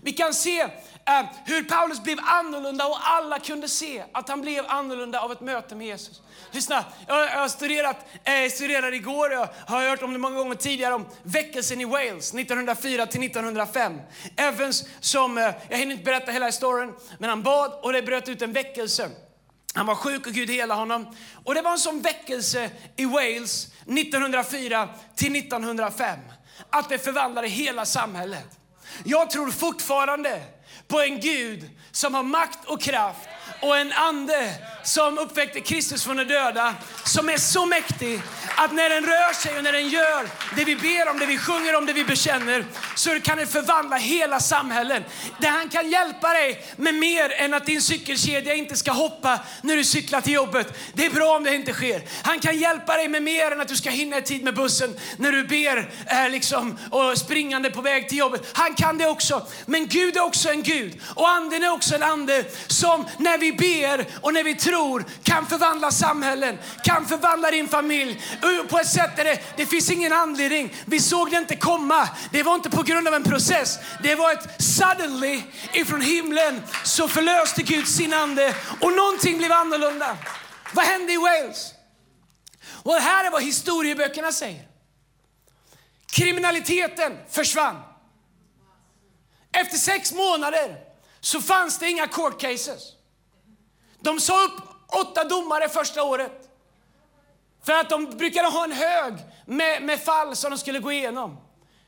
Vi 0.02 0.12
kan 0.12 0.34
se 0.34 0.60
eh, 0.60 1.24
hur 1.44 1.62
Paulus 1.62 2.02
blev 2.02 2.18
annorlunda 2.22 2.86
och 2.86 2.98
alla 3.02 3.38
kunde 3.38 3.68
se 3.68 4.04
att 4.12 4.28
han 4.28 4.40
blev 4.40 4.64
annorlunda 4.68 5.20
av 5.20 5.32
ett 5.32 5.40
möte 5.40 5.74
med 5.74 5.86
Jesus. 5.86 6.22
Lyssna, 6.50 6.84
jag, 7.06 7.24
jag 7.24 7.38
har 7.38 7.48
studerat, 7.48 7.96
eh, 8.24 8.50
studerade 8.50 8.96
igår 8.96 9.40
och 9.40 9.48
har 9.66 9.88
hört 9.88 10.02
om 10.02 10.12
det 10.12 10.18
många 10.18 10.36
gånger 10.36 10.54
tidigare 10.54 10.94
om 10.94 11.06
väckelsen 11.22 11.80
i 11.80 11.84
Wales 11.84 12.34
1904 12.34 13.06
till 13.06 13.20
1905. 13.20 14.00
Evans 14.36 14.84
som, 15.00 15.38
eh, 15.38 15.50
jag 15.68 15.78
hinner 15.78 15.92
inte 15.92 16.04
berätta 16.04 16.32
hela 16.32 16.46
historien, 16.46 16.94
men 17.18 17.30
han 17.30 17.42
bad 17.42 17.72
och 17.82 17.92
det 17.92 18.02
bröt 18.02 18.28
ut 18.28 18.42
en 18.42 18.52
väckelse. 18.52 19.10
Han 19.76 19.86
var 19.86 19.94
sjuk 19.94 20.26
och 20.26 20.32
Gud 20.32 20.50
helade 20.50 20.80
honom. 20.80 21.16
Och 21.44 21.54
det 21.54 21.62
var 21.62 21.72
en 21.72 21.78
sån 21.78 22.00
väckelse 22.00 22.70
i 22.96 23.04
Wales 23.04 23.72
1904 23.86 24.88
till 25.14 25.36
1905 25.36 26.18
att 26.70 26.88
det 26.88 26.98
förvandlade 26.98 27.48
hela 27.48 27.84
samhället. 27.84 28.58
Jag 29.04 29.30
tror 29.30 29.50
fortfarande 29.50 30.42
på 30.88 31.00
en 31.00 31.20
Gud 31.20 31.70
som 31.92 32.14
har 32.14 32.22
makt 32.22 32.58
och 32.66 32.80
kraft 32.80 33.28
och 33.60 33.76
en 33.76 33.92
ande 33.92 34.54
som 34.84 35.18
uppväckte 35.18 35.60
Kristus 35.60 36.04
från 36.04 36.16
de 36.16 36.24
döda, 36.24 36.74
som 37.04 37.28
är 37.28 37.36
så 37.36 37.66
mäktig 37.66 38.20
att 38.56 38.72
när 38.72 38.88
den 38.88 39.04
rör 39.04 39.32
sig 39.32 39.56
och 39.56 39.64
när 39.64 39.72
den 39.72 39.88
gör 39.88 40.28
det 40.56 40.64
vi 40.64 40.76
ber 40.76 41.10
om, 41.10 41.18
det 41.18 41.26
vi 41.26 41.38
sjunger 41.38 41.76
om, 41.76 41.86
det 41.86 41.92
vi 41.92 42.04
bekänner, 42.04 42.64
så 42.94 43.20
kan 43.20 43.38
den 43.38 43.46
förvandla 43.46 43.96
hela 43.96 44.40
samhällen. 44.40 45.04
Där 45.40 45.48
han 45.48 45.68
kan 45.68 45.90
hjälpa 45.90 46.28
dig 46.28 46.66
med 46.76 46.94
mer 46.94 47.32
än 47.32 47.54
att 47.54 47.66
din 47.66 47.82
cykelkedja 47.82 48.54
inte 48.54 48.76
ska 48.76 48.92
hoppa 48.92 49.40
när 49.62 49.76
du 49.76 49.84
cyklar 49.84 50.20
till 50.20 50.32
jobbet. 50.32 50.78
Det 50.94 51.06
är 51.06 51.10
bra 51.10 51.36
om 51.36 51.44
det 51.44 51.54
inte 51.54 51.72
sker. 51.72 52.02
Han 52.22 52.40
kan 52.40 52.58
hjälpa 52.58 52.96
dig 52.96 53.08
med 53.08 53.22
mer 53.22 53.50
än 53.50 53.60
att 53.60 53.68
du 53.68 53.76
ska 53.76 53.90
hinna 53.90 54.18
i 54.18 54.22
tid 54.22 54.44
med 54.44 54.54
bussen 54.54 54.96
när 55.16 55.32
du 55.32 55.44
ber 55.44 55.90
eh, 56.06 56.30
liksom, 56.30 56.78
och 56.90 57.18
springande 57.18 57.70
på 57.70 57.80
väg 57.80 58.08
till 58.08 58.18
jobbet. 58.18 58.50
Han 58.52 58.74
kan 58.74 58.98
det 58.98 59.06
också. 59.06 59.46
Men 59.66 59.86
Gud 59.86 60.16
är 60.16 60.24
också 60.24 60.50
en 60.50 60.62
Gud 60.62 61.00
och 61.14 61.28
anden 61.28 61.62
är 61.62 61.72
också 61.72 61.94
en 61.94 62.02
ande 62.02 62.44
som 62.66 63.06
när 63.18 63.38
vi 63.38 63.45
vi 63.46 63.52
ber 63.52 64.06
och 64.20 64.34
när 64.34 64.44
vi 64.44 64.54
tror 64.54 65.04
kan 65.22 65.46
förvandla 65.46 65.90
samhällen, 65.90 66.58
kan 66.84 67.06
förvandla 67.06 67.50
din 67.50 67.68
familj 67.68 68.20
på 68.68 68.78
ett 68.78 68.88
sätt 68.88 69.16
där 69.16 69.24
det, 69.24 69.40
det 69.56 69.66
finns 69.66 69.90
ingen 69.90 70.12
anledning. 70.12 70.74
Vi 70.86 71.00
såg 71.00 71.30
det 71.30 71.36
inte 71.36 71.56
komma. 71.56 72.08
Det 72.32 72.42
var 72.42 72.54
inte 72.54 72.70
på 72.70 72.82
grund 72.82 73.08
av 73.08 73.14
en 73.14 73.24
process. 73.24 73.78
Det 74.02 74.14
var 74.14 74.32
ett 74.32 74.62
suddenly 74.62 75.42
ifrån 75.72 76.00
himlen 76.00 76.62
så 76.84 77.08
förlöste 77.08 77.62
Gud 77.62 77.88
sin 77.88 78.12
ande 78.12 78.54
och 78.80 78.92
någonting 78.92 79.38
blev 79.38 79.52
annorlunda. 79.52 80.16
Vad 80.72 80.84
hände 80.84 81.12
i 81.12 81.16
Wales? 81.16 81.72
Och 82.82 82.94
det 82.94 83.00
här 83.00 83.24
är 83.24 83.30
vad 83.30 83.42
historieböckerna 83.42 84.32
säger. 84.32 84.68
Kriminaliteten 86.12 87.18
försvann. 87.30 87.82
Efter 89.52 89.78
sex 89.78 90.12
månader 90.12 90.76
så 91.20 91.40
fanns 91.40 91.78
det 91.78 91.88
inga 91.90 92.06
court 92.06 92.40
cases. 92.40 92.95
De 94.06 94.20
sa 94.20 94.44
upp 94.44 94.60
åtta 94.86 95.24
domare 95.24 95.68
första 95.68 96.02
året. 96.02 96.32
För 97.64 97.72
att 97.72 97.90
de 97.90 98.04
brukade 98.04 98.48
ha 98.48 98.64
en 98.64 98.72
hög 98.72 99.14
med, 99.46 99.82
med 99.82 100.00
fall 100.00 100.36
som 100.36 100.50
de 100.50 100.58
skulle 100.58 100.78
gå 100.78 100.92
igenom. 100.92 101.36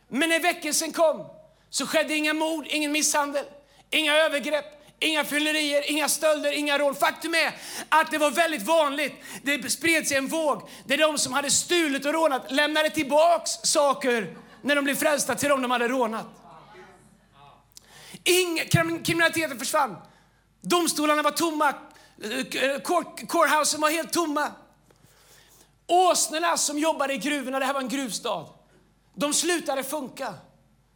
Men 0.09 0.29
när 0.29 0.41
väckelsen 0.41 0.93
kom 0.93 1.27
så 1.71 1.87
skedde 1.87 2.15
inga 2.15 2.35
mord, 2.35 2.67
ingen 2.69 2.93
misshandel, 2.93 3.45
inga 3.91 4.17
övergrepp, 4.17 4.65
inga 5.01 5.25
fyllerier, 5.25 5.91
inga 5.91 6.09
stölder, 6.09 6.53
inga 6.53 6.79
rån. 6.79 6.95
Faktum 6.95 7.35
är 7.35 7.53
att 7.89 8.11
det 8.11 8.19
var 8.19 8.31
väldigt 8.31 8.63
vanligt. 8.63 9.15
Det 9.43 9.71
spred 9.71 10.09
sig 10.09 10.17
en 10.17 10.27
våg 10.27 10.71
där 10.85 10.99
de 10.99 11.19
som 11.19 11.33
hade 11.33 11.51
stulit 11.51 12.07
och 12.07 12.13
rånat 12.13 12.51
lämnade 12.51 12.91
tillbaks 12.91 13.51
saker 13.51 14.37
när 14.63 14.75
de 14.75 14.85
blev 14.85 14.95
frälsta 14.95 15.35
till 15.35 15.49
dem 15.49 15.63
de 15.63 15.71
hade 15.71 15.89
rånat. 15.89 16.27
Inga, 18.25 18.65
kriminaliteten 19.05 19.59
försvann. 19.59 19.97
Domstolarna 20.61 21.23
var 21.23 21.31
tomma. 21.31 21.75
Eh, 22.23 22.81
Courthousen 23.29 23.81
var 23.81 23.91
helt 23.91 24.13
tomma. 24.13 24.53
Åsnorna 25.87 26.57
som 26.57 26.79
jobbade 26.79 27.15
i 27.15 27.19
gruvorna, 27.19 27.59
det 27.59 27.65
här 27.65 27.73
var 27.73 27.81
en 27.81 27.89
gruvstad, 27.89 28.47
de 29.15 29.35
slutade 29.35 29.85
funka. 29.85 30.35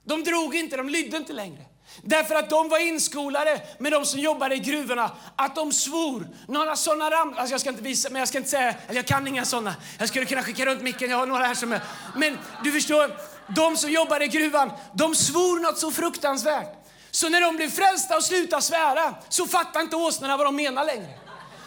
De 0.04 0.24
drog 0.24 0.54
inte, 0.54 0.76
de 0.76 0.88
lydde 0.88 1.16
inte 1.16 1.32
längre. 1.32 1.64
Därför 2.02 2.34
att 2.34 2.50
de 2.50 2.68
var 2.68 2.78
inskolade 2.78 3.62
med 3.78 3.92
de 3.92 4.04
som 4.04 4.20
jobbade 4.20 4.54
i 4.54 4.58
gruvorna, 4.58 5.10
att 5.36 5.54
de 5.54 5.72
svor. 5.72 6.28
Några 6.48 6.76
sådana 6.76 7.10
ram... 7.10 7.28
Alltså 7.28 7.54
jag 7.54 7.60
ska 7.60 7.70
inte 7.70 7.82
visa, 7.82 8.08
men 8.10 8.18
jag 8.18 8.28
ska 8.28 8.38
inte 8.38 8.50
säga, 8.50 8.74
eller 8.86 8.96
jag 8.96 9.06
kan 9.06 9.26
inga 9.26 9.44
sådana. 9.44 9.74
Jag 9.98 10.08
skulle 10.08 10.24
kunna 10.24 10.42
skicka 10.42 10.66
runt 10.66 10.82
micken, 10.82 11.10
jag 11.10 11.16
har 11.16 11.26
några 11.26 11.44
här 11.44 11.54
som 11.54 11.72
är... 11.72 11.80
Men 12.16 12.38
du 12.64 12.72
förstår, 12.72 13.16
de 13.56 13.76
som 13.76 13.90
jobbade 13.90 14.24
i 14.24 14.28
gruvan, 14.28 14.70
de 14.94 15.14
svor 15.14 15.60
något 15.60 15.78
så 15.78 15.90
fruktansvärt. 15.90 16.81
Så 17.14 17.28
när 17.28 17.40
de 17.40 17.57
blev 17.57 17.71
frälsta 17.71 18.16
och 18.16 18.25
slutade 18.25 18.62
svära, 18.62 19.14
så 19.28 19.47
fattade 19.47 19.85
inte 19.85 19.97
åsnorna 19.97 20.37
vad 20.37 20.47
de 20.47 20.57
menade 20.57 20.87
längre. 20.87 21.19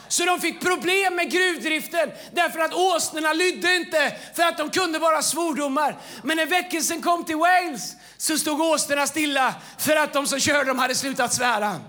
Så 0.08 0.25
de 0.25 0.40
fick 0.42 0.62
problem 0.62 1.16
med 1.16 1.32
gruvdriften 1.32 2.12
därför 2.32 2.60
att 2.60 2.74
åsnorna 2.74 3.34
lydde 3.34 3.75
inte 3.75 4.16
för 4.36 4.44
att 4.44 4.58
de 4.58 4.70
kunde 4.70 5.00
bara 5.00 5.22
svordomar. 5.22 5.98
Men 6.24 6.38
när 6.38 6.46
väckelsen 6.46 7.02
kom 7.02 7.25
till 7.25 7.36
Wales 7.36 7.94
så 8.18 8.38
stod 8.38 8.62
åsnorna 8.62 9.08
stilla 9.08 9.56
för 9.78 9.96
att 9.96 10.14
de 10.14 10.28
som 10.28 10.40
körde 10.40 10.64
dem 10.64 10.80
hade 10.80 10.96
slutat 10.96 11.34
svära. 11.34 11.80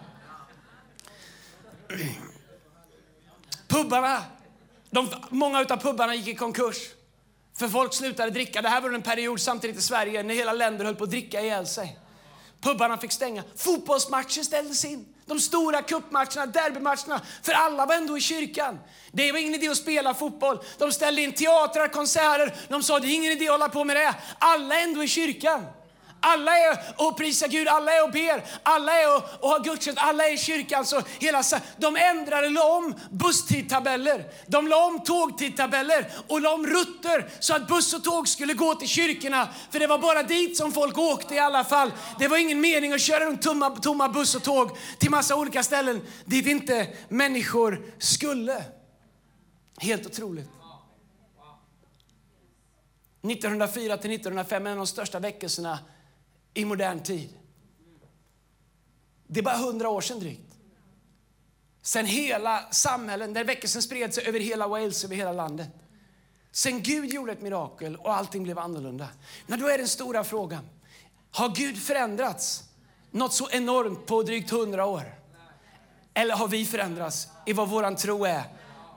Pubbarna, 3.68 4.22
de, 4.90 5.08
många 5.30 5.58
av 5.58 5.76
pubbarna 5.76 6.14
gick 6.14 6.28
i 6.28 6.34
konkurs. 6.34 6.76
För 7.58 7.68
folk 7.68 7.94
slutade 7.94 8.30
dricka. 8.30 8.62
Det 8.62 8.68
här 8.68 8.80
var 8.80 8.90
en 8.90 9.02
period 9.02 9.40
samtidigt 9.40 9.76
i 9.76 9.82
Sverige 9.82 10.22
när 10.22 10.34
hela 10.34 10.52
länder 10.52 10.84
höll 10.84 10.96
på 10.96 11.04
att 11.04 11.10
dricka 11.10 11.40
ihjäl 11.40 11.66
sig. 11.66 11.98
Pubbarna 12.60 12.98
fick 12.98 13.12
stänga. 13.12 13.44
Fotbollsmatcher 13.56 14.42
ställdes 14.42 14.84
in. 14.84 15.06
De 15.26 15.40
stora 15.40 15.82
cupmatcherna, 15.82 16.46
derbymatcherna, 16.46 17.20
för 17.42 17.52
alla 17.52 17.86
var 17.86 17.94
ändå 17.94 18.18
i 18.18 18.20
kyrkan. 18.20 18.78
Det 19.12 19.32
var 19.32 19.38
ingen 19.38 19.54
idé 19.54 19.68
att 19.68 19.76
spela 19.76 20.14
fotboll. 20.14 20.58
De 20.78 20.92
ställde 20.92 21.22
in 21.22 21.32
teatrar, 21.32 21.88
konserter. 21.88 22.54
De 22.68 22.82
sa 22.82 22.98
det 22.98 23.06
är 23.06 23.14
ingen 23.14 23.32
idé 23.32 23.44
att 23.44 23.50
hålla 23.50 23.68
på 23.68 23.84
med 23.84 23.96
det. 23.96 24.14
Alla 24.38 24.80
är 24.80 24.84
ändå 24.84 25.02
i 25.04 25.08
kyrkan. 25.08 25.66
Alla 26.20 26.58
är 26.58 26.78
och 26.96 27.16
prisar 27.16 27.48
Gud, 27.48 27.68
alla 27.68 27.92
är 27.92 28.04
och 28.04 28.12
ber, 28.12 28.44
alla 28.62 28.92
är 28.92 29.16
och, 29.16 29.22
och 29.40 29.50
har 29.50 29.64
gudstjänst, 29.64 30.02
alla 30.02 30.24
är 30.24 30.34
i 30.34 30.38
kyrkan. 30.38 30.86
Så 30.86 31.02
hela, 31.18 31.42
de 31.76 31.96
ändrade, 31.96 32.48
la 32.48 32.76
om 32.76 32.94
busstidtabeller, 33.10 34.24
de 34.46 34.68
la 34.68 34.86
om 34.86 35.04
tågtidtabeller 35.04 36.12
och 36.28 36.40
la 36.40 36.54
om 36.54 36.66
rutter 36.66 37.30
så 37.40 37.54
att 37.54 37.68
buss 37.68 37.94
och 37.94 38.04
tåg 38.04 38.28
skulle 38.28 38.54
gå 38.54 38.74
till 38.74 38.88
kyrkorna. 38.88 39.48
För 39.70 39.78
det 39.78 39.86
var 39.86 39.98
bara 39.98 40.22
dit 40.22 40.56
som 40.56 40.72
folk 40.72 40.98
åkte 40.98 41.34
i 41.34 41.38
alla 41.38 41.64
fall. 41.64 41.92
Det 42.18 42.28
var 42.28 42.38
ingen 42.38 42.60
mening 42.60 42.92
att 42.92 43.00
köra 43.00 43.24
runt 43.24 43.42
tomma, 43.42 43.70
tomma 43.70 44.08
buss 44.08 44.34
och 44.34 44.42
tåg 44.42 44.78
till 44.98 45.10
massa 45.10 45.36
olika 45.36 45.62
ställen 45.62 46.00
dit 46.24 46.46
inte 46.46 46.88
människor 47.08 47.82
skulle. 47.98 48.64
Helt 49.78 50.06
otroligt. 50.06 50.48
1904 53.22 53.96
till 53.96 54.10
1905 54.10 54.66
en 54.66 54.72
av 54.72 54.76
de 54.76 54.86
största 54.86 55.18
väckelserna 55.18 55.78
i 56.56 56.64
modern 56.64 57.02
tid. 57.02 57.28
Det 59.26 59.40
är 59.40 59.44
bara 59.44 59.56
hundra 59.56 59.88
år 59.88 60.00
sedan 60.00 60.20
drygt. 60.20 60.54
Sen 61.82 62.06
hela 62.06 62.70
samhällen, 62.70 63.32
där 63.32 63.44
väckelsen 63.44 63.82
spred 63.82 64.14
sig 64.14 64.24
över 64.24 64.40
hela 64.40 64.68
Wales, 64.68 65.04
över 65.04 65.16
hela 65.16 65.32
landet. 65.32 65.68
Sen 66.52 66.82
Gud 66.82 67.12
gjorde 67.12 67.32
ett 67.32 67.42
mirakel 67.42 67.96
och 67.96 68.14
allting 68.14 68.42
blev 68.42 68.58
annorlunda. 68.58 69.08
Men 69.46 69.60
då 69.60 69.68
är 69.68 69.78
den 69.78 69.88
stora 69.88 70.24
frågan, 70.24 70.68
har 71.30 71.48
Gud 71.56 71.82
förändrats 71.82 72.64
något 73.10 73.32
så 73.32 73.48
enormt 73.50 74.06
på 74.06 74.22
drygt 74.22 74.50
hundra 74.50 74.86
år? 74.86 75.14
Eller 76.14 76.36
har 76.36 76.48
vi 76.48 76.66
förändrats 76.66 77.28
i 77.46 77.52
vad 77.52 77.68
vår 77.68 77.94
tro 77.94 78.24
är 78.24 78.42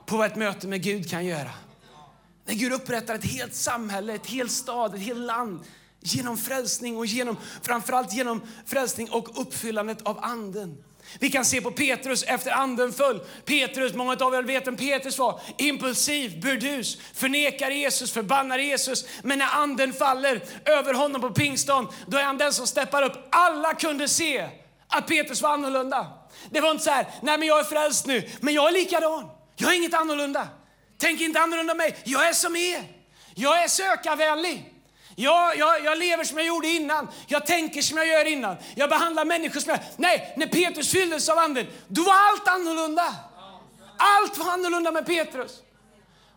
på 0.06 0.16
vad 0.16 0.26
ett 0.26 0.36
möte 0.36 0.68
med 0.68 0.82
Gud 0.82 1.10
kan 1.10 1.26
göra? 1.26 1.50
När 2.44 2.54
Gud 2.54 2.72
upprättar 2.72 3.14
ett 3.14 3.24
helt 3.24 3.54
samhälle, 3.54 4.14
ett 4.14 4.26
helt 4.26 4.52
stad, 4.52 4.94
ett 4.94 5.00
helt 5.00 5.20
land 5.20 5.64
Genom 6.02 6.38
frälsning 6.38 6.96
och 6.96 7.06
genom, 7.06 7.36
framförallt 7.62 8.12
genom 8.12 8.42
frälsning 8.66 9.10
och 9.10 9.40
uppfyllandet 9.40 10.02
av 10.02 10.24
anden. 10.24 10.84
Vi 11.18 11.30
kan 11.30 11.44
se 11.44 11.60
på 11.60 11.70
Petrus 11.70 12.22
efter 12.22 12.50
anden 12.50 12.92
föll. 12.92 13.18
Petrus, 13.44 13.94
många 13.94 14.16
av 14.20 14.34
er 14.34 14.42
vet 14.42 14.66
vem 14.66 14.76
Petrus 14.76 15.18
var. 15.18 15.40
Impulsiv, 15.58 16.40
burdus, 16.40 16.98
förnekar 17.14 17.70
Jesus, 17.70 18.12
förbannar 18.12 18.58
Jesus. 18.58 19.04
Men 19.22 19.38
när 19.38 19.46
anden 19.46 19.92
faller 19.92 20.44
över 20.64 20.94
honom 20.94 21.20
på 21.20 21.30
pingstdagen, 21.30 21.88
då 22.06 22.18
är 22.18 22.22
han 22.22 22.38
den 22.38 22.52
som 22.52 22.66
steppar 22.66 23.02
upp. 23.02 23.28
Alla 23.30 23.74
kunde 23.74 24.08
se 24.08 24.48
att 24.88 25.06
Petrus 25.06 25.42
var 25.42 25.50
annorlunda. 25.50 26.06
Det 26.50 26.60
var 26.60 26.70
inte 26.70 26.84
så 26.84 26.90
här, 26.90 27.06
nej 27.22 27.38
men 27.38 27.48
jag 27.48 27.60
är 27.60 27.64
frälst 27.64 28.06
nu, 28.06 28.28
men 28.40 28.54
jag 28.54 28.68
är 28.68 28.72
likadan. 28.72 29.28
Jag 29.56 29.72
är 29.72 29.76
inget 29.76 29.94
annorlunda. 29.94 30.48
Tänk 30.98 31.20
inte 31.20 31.40
annorlunda 31.40 31.74
mig, 31.74 31.96
jag 32.04 32.28
är 32.28 32.32
som 32.32 32.56
er. 32.56 32.84
Jag 33.34 33.62
är 33.62 33.68
sökarvänlig. 33.68 34.74
Jag, 35.16 35.56
jag, 35.56 35.84
jag 35.84 35.98
lever 35.98 36.24
som 36.24 36.38
jag 36.38 36.46
gjorde 36.46 36.68
innan. 36.68 37.08
Jag 37.26 37.46
tänker 37.46 37.82
som 37.82 37.98
jag 37.98 38.06
gör 38.06 38.24
innan. 38.24 38.56
Jag 38.74 38.90
behandlar 38.90 39.24
människor 39.24 39.60
som 39.60 39.70
jag... 39.70 39.80
Nej, 39.96 40.34
när 40.36 40.46
Petrus 40.46 40.90
fylldes 40.90 41.28
av 41.28 41.38
anden, 41.38 41.66
då 41.88 42.02
var 42.02 42.14
allt 42.30 42.48
annorlunda. 42.48 43.14
Allt 43.98 44.38
var 44.38 44.52
annorlunda 44.52 44.90
med 44.90 45.06
Petrus. 45.06 45.52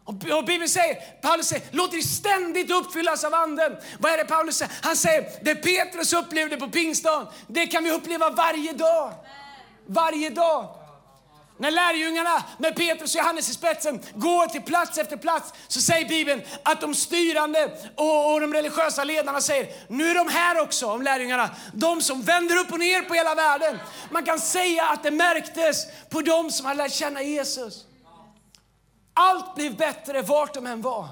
Och 0.06 0.14
Bibeln 0.46 0.70
säger, 0.70 0.96
Paulus 1.22 1.48
säger, 1.48 1.66
låt 1.72 1.92
dig 1.92 2.02
ständigt 2.02 2.72
uppfyllas 2.72 3.24
av 3.24 3.34
anden. 3.34 3.78
Vad 4.00 4.12
är 4.12 4.18
det 4.18 4.26
Paulus 4.26 4.58
säger? 4.58 4.74
Han 4.82 4.96
säger, 4.96 5.32
det 5.42 5.56
Petrus 5.56 6.14
upplevde 6.14 6.58
på 6.58 6.68
pingstdagen, 6.68 7.28
det 7.48 7.68
kan 7.68 7.84
vi 7.84 7.92
uppleva 7.92 8.30
varje 8.30 8.74
dag. 8.74 9.14
Varje 9.86 10.30
dag. 10.30 10.83
När 11.58 11.72
lärjungarna 11.72 12.44
med 12.58 12.76
Petrus 12.76 13.16
och 13.16 13.20
Johannes 13.20 13.50
i 13.50 13.54
spetsen 13.54 14.02
går 14.16 14.48
till 14.48 14.62
plats 14.62 14.98
efter 14.98 15.18
plats 15.18 15.54
så 15.68 15.82
säger 15.82 16.10
Bibeln 16.10 16.42
att 16.64 16.82
de 16.82 16.96
styrande 16.96 17.72
och, 17.96 18.34
och 18.34 18.42
de 18.42 18.54
religiösa 18.54 19.04
ledarna 19.04 19.42
säger 19.42 19.74
nu 19.88 20.10
är 20.10 20.16
de 20.16 20.28
här 20.28 20.62
också, 20.62 20.92
om 20.92 21.02
lärjungarna. 21.02 21.50
De 21.74 22.02
som 22.02 22.22
vänder 22.22 22.58
upp 22.58 22.72
och 22.72 22.80
ner 22.80 23.02
på 23.02 23.14
hela 23.14 23.36
världen. 23.36 23.80
Man 24.12 24.26
kan 24.26 24.40
säga 24.40 24.86
att 24.90 25.04
det 25.04 25.12
märktes 25.12 25.86
på 26.10 26.22
dem 26.22 26.52
som 26.52 26.66
hade 26.66 26.84
lärt 26.84 26.94
känna 26.94 27.22
Jesus. 27.22 27.86
Allt 29.14 29.56
blev 29.56 29.78
bättre 29.78 30.22
vart 30.22 30.54
de 30.54 30.68
än 30.68 30.82
var. 30.82 31.08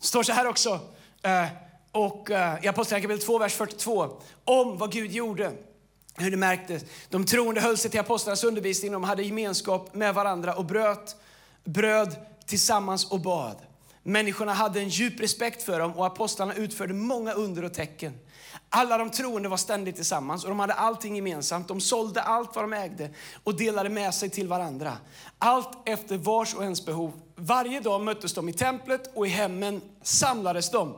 Det 0.00 0.06
står 0.06 0.22
så 0.22 0.32
här 0.32 0.46
också. 0.46 0.80
Eh, 1.22 1.46
och, 1.92 2.30
eh, 2.30 2.64
i 2.64 2.68
Apostlagärningarna 2.68 3.22
2, 3.22 3.38
vers 3.38 3.54
42 3.54 4.20
om 4.44 4.78
vad 4.78 4.92
Gud 4.92 5.12
gjorde. 5.12 5.52
Hur 6.16 6.30
det 6.30 6.36
märktes. 6.36 6.84
De 7.08 7.26
troende 7.26 7.60
höll 7.60 7.78
sig 7.78 7.90
till 7.90 8.00
apostlarnas 8.00 8.44
undervisning, 8.44 8.92
de 8.92 9.04
hade 9.04 9.22
gemenskap 9.22 9.94
med 9.94 10.14
varandra 10.14 10.54
och 10.54 10.64
bröt 10.64 11.16
bröd 11.64 12.16
tillsammans 12.46 13.10
och 13.10 13.20
bad. 13.20 13.56
Människorna 14.02 14.52
hade 14.52 14.80
en 14.80 14.88
djup 14.88 15.20
respekt 15.20 15.62
för 15.62 15.78
dem 15.78 15.92
och 15.96 16.06
apostlarna 16.06 16.54
utförde 16.54 16.94
många 16.94 17.32
under 17.32 17.64
och 17.64 17.74
tecken. 17.74 18.18
Alla 18.68 18.98
de 18.98 19.10
troende 19.10 19.48
var 19.48 19.56
ständigt 19.56 19.96
tillsammans 19.96 20.44
och 20.44 20.50
de 20.50 20.60
hade 20.60 20.72
allting 20.72 21.16
gemensamt. 21.16 21.68
De 21.68 21.80
sålde 21.80 22.22
allt 22.22 22.54
vad 22.54 22.64
de 22.64 22.72
ägde 22.72 23.10
och 23.44 23.56
delade 23.56 23.88
med 23.88 24.14
sig 24.14 24.30
till 24.30 24.48
varandra. 24.48 24.92
Allt 25.38 25.88
efter 25.88 26.16
vars 26.16 26.54
och 26.54 26.62
ens 26.62 26.86
behov. 26.86 27.12
Varje 27.36 27.80
dag 27.80 28.00
möttes 28.00 28.34
de 28.34 28.48
i 28.48 28.52
templet 28.52 29.10
och 29.14 29.26
i 29.26 29.30
hemmen 29.30 29.80
samlades 30.02 30.70
de. 30.70 30.94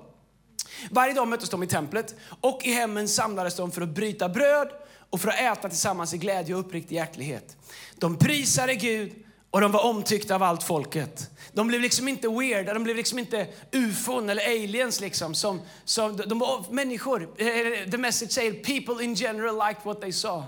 Varje 0.90 1.14
dag 1.14 1.28
möttes 1.28 1.50
de 1.50 1.62
i 1.62 1.66
templet 1.66 2.14
och 2.40 2.61
i 2.64 2.73
hemmen 2.73 3.09
samlades 3.09 3.56
de 3.56 3.71
för 3.73 3.83
att 3.83 3.88
bryta 3.88 4.28
bröd 4.28 4.68
och 5.14 5.21
för 5.21 5.28
att 5.28 5.40
äta 5.40 5.68
tillsammans 5.68 6.14
i 6.14 6.18
glädje 6.18 6.54
och 6.54 6.61
uppriktig 6.61 6.97
hjärtlighet. 6.97 7.56
De 7.97 8.18
prisade 8.18 8.75
Gud 8.75 9.12
och 9.50 9.61
de 9.61 9.73
var 9.73 9.85
omtyckta 9.85 10.35
av 10.35 10.42
allt 10.42 10.62
folket. 10.62 11.30
De 11.52 11.66
blev 11.66 11.80
liksom 11.80 12.09
inte 12.09 12.28
weirda, 12.28 12.75
de 12.75 12.85
blev 12.85 12.97
liksom 12.97 13.18
inte 13.18 13.47
ufon 13.73 14.28
eller 14.28 14.44
aliens. 14.44 15.00
Liksom, 15.00 15.35
som, 15.35 15.61
som, 15.85 16.16
de 16.16 16.38
var 16.38 16.73
människor. 16.73 17.23
Eh, 17.23 17.90
the 17.90 17.99
message 17.99 18.30
säger 18.30 18.52
people 18.52 19.04
in 19.04 19.14
general 19.14 19.68
liked 19.68 19.85
what 19.85 20.00
they 20.00 20.12
saw. 20.12 20.47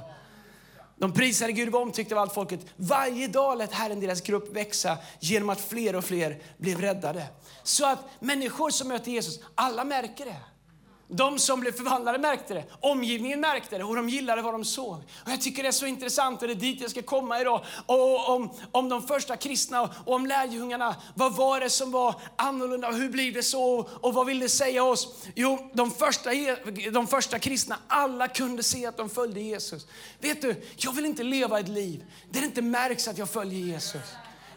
De 0.97 1.13
prisade 1.13 1.53
Gud 1.53 1.69
och 1.69 1.73
var 1.73 1.81
omtyckta 1.81 2.15
av 2.15 2.21
allt 2.21 2.35
folket. 2.35 2.61
Varje 2.77 3.29
dag 3.29 3.59
lät 3.59 3.73
Herren 3.73 4.01
deras 4.01 4.21
grupp 4.21 4.57
växa 4.57 4.99
genom 5.21 5.51
att 5.51 5.61
fler 5.61 5.97
och 5.97 6.05
fler 6.05 6.43
blev 6.59 6.81
räddade. 6.81 7.27
Så 7.63 7.87
att 7.87 7.99
människor 8.21 8.71
som 8.71 8.89
möter 8.89 9.11
Jesus, 9.11 9.41
alla 9.55 9.85
märker 9.85 10.25
det. 10.25 10.56
De 11.09 11.39
som 11.39 11.61
blev 11.61 11.73
förvandlade 11.73 12.19
märkte 12.19 12.55
det, 12.55 12.65
omgivningen 12.81 13.41
märkte 13.41 13.79
det 13.79 13.85
och 13.85 13.97
de 13.97 14.09
gillade 14.09 14.43
vad 14.43 14.55
de 14.55 14.65
såg. 14.65 14.97
Och 14.97 15.31
jag 15.31 15.41
tycker 15.41 15.63
det 15.63 15.69
är 15.69 15.73
så 15.73 15.87
intressant 15.87 16.43
och 16.43 16.49
det 16.49 16.55
är 16.55 16.55
dit 16.55 16.81
jag 16.81 16.91
ska 16.91 17.03
komma 17.03 17.41
idag. 17.41 17.65
Och 17.87 18.29
om, 18.29 18.51
om 18.73 18.89
de 18.89 19.03
första 19.03 19.37
kristna 19.37 19.83
och 19.83 20.15
om 20.15 20.27
lärjungarna. 20.27 20.97
Vad 21.15 21.37
var 21.37 21.61
det 21.61 21.71
som 21.71 21.91
var 21.91 22.15
annorlunda 22.37 22.89
och 22.89 22.95
hur 22.95 23.09
blir 23.09 23.33
det 23.33 23.43
så? 23.43 23.89
Och 24.01 24.15
vad 24.15 24.27
vill 24.27 24.41
det 24.41 24.49
säga 24.49 24.85
oss? 24.85 25.25
Jo, 25.35 25.71
de 25.73 25.91
första, 25.91 26.31
de 26.93 27.07
första 27.07 27.39
kristna, 27.39 27.79
alla 27.89 28.29
kunde 28.29 28.63
se 28.63 28.87
att 28.87 28.97
de 28.97 29.09
följde 29.09 29.41
Jesus. 29.41 29.87
Vet 30.21 30.43
du, 30.43 30.63
jag 30.77 30.93
vill 30.93 31.07
inte 31.07 31.23
leva 31.23 31.61
ett 31.61 31.69
liv 31.69 32.05
där 32.31 32.41
det 32.41 32.47
inte 32.47 32.63
märks 32.63 33.09
att 33.09 33.19
jag 33.19 33.31
följer 33.31 33.61
Jesus. 33.61 34.03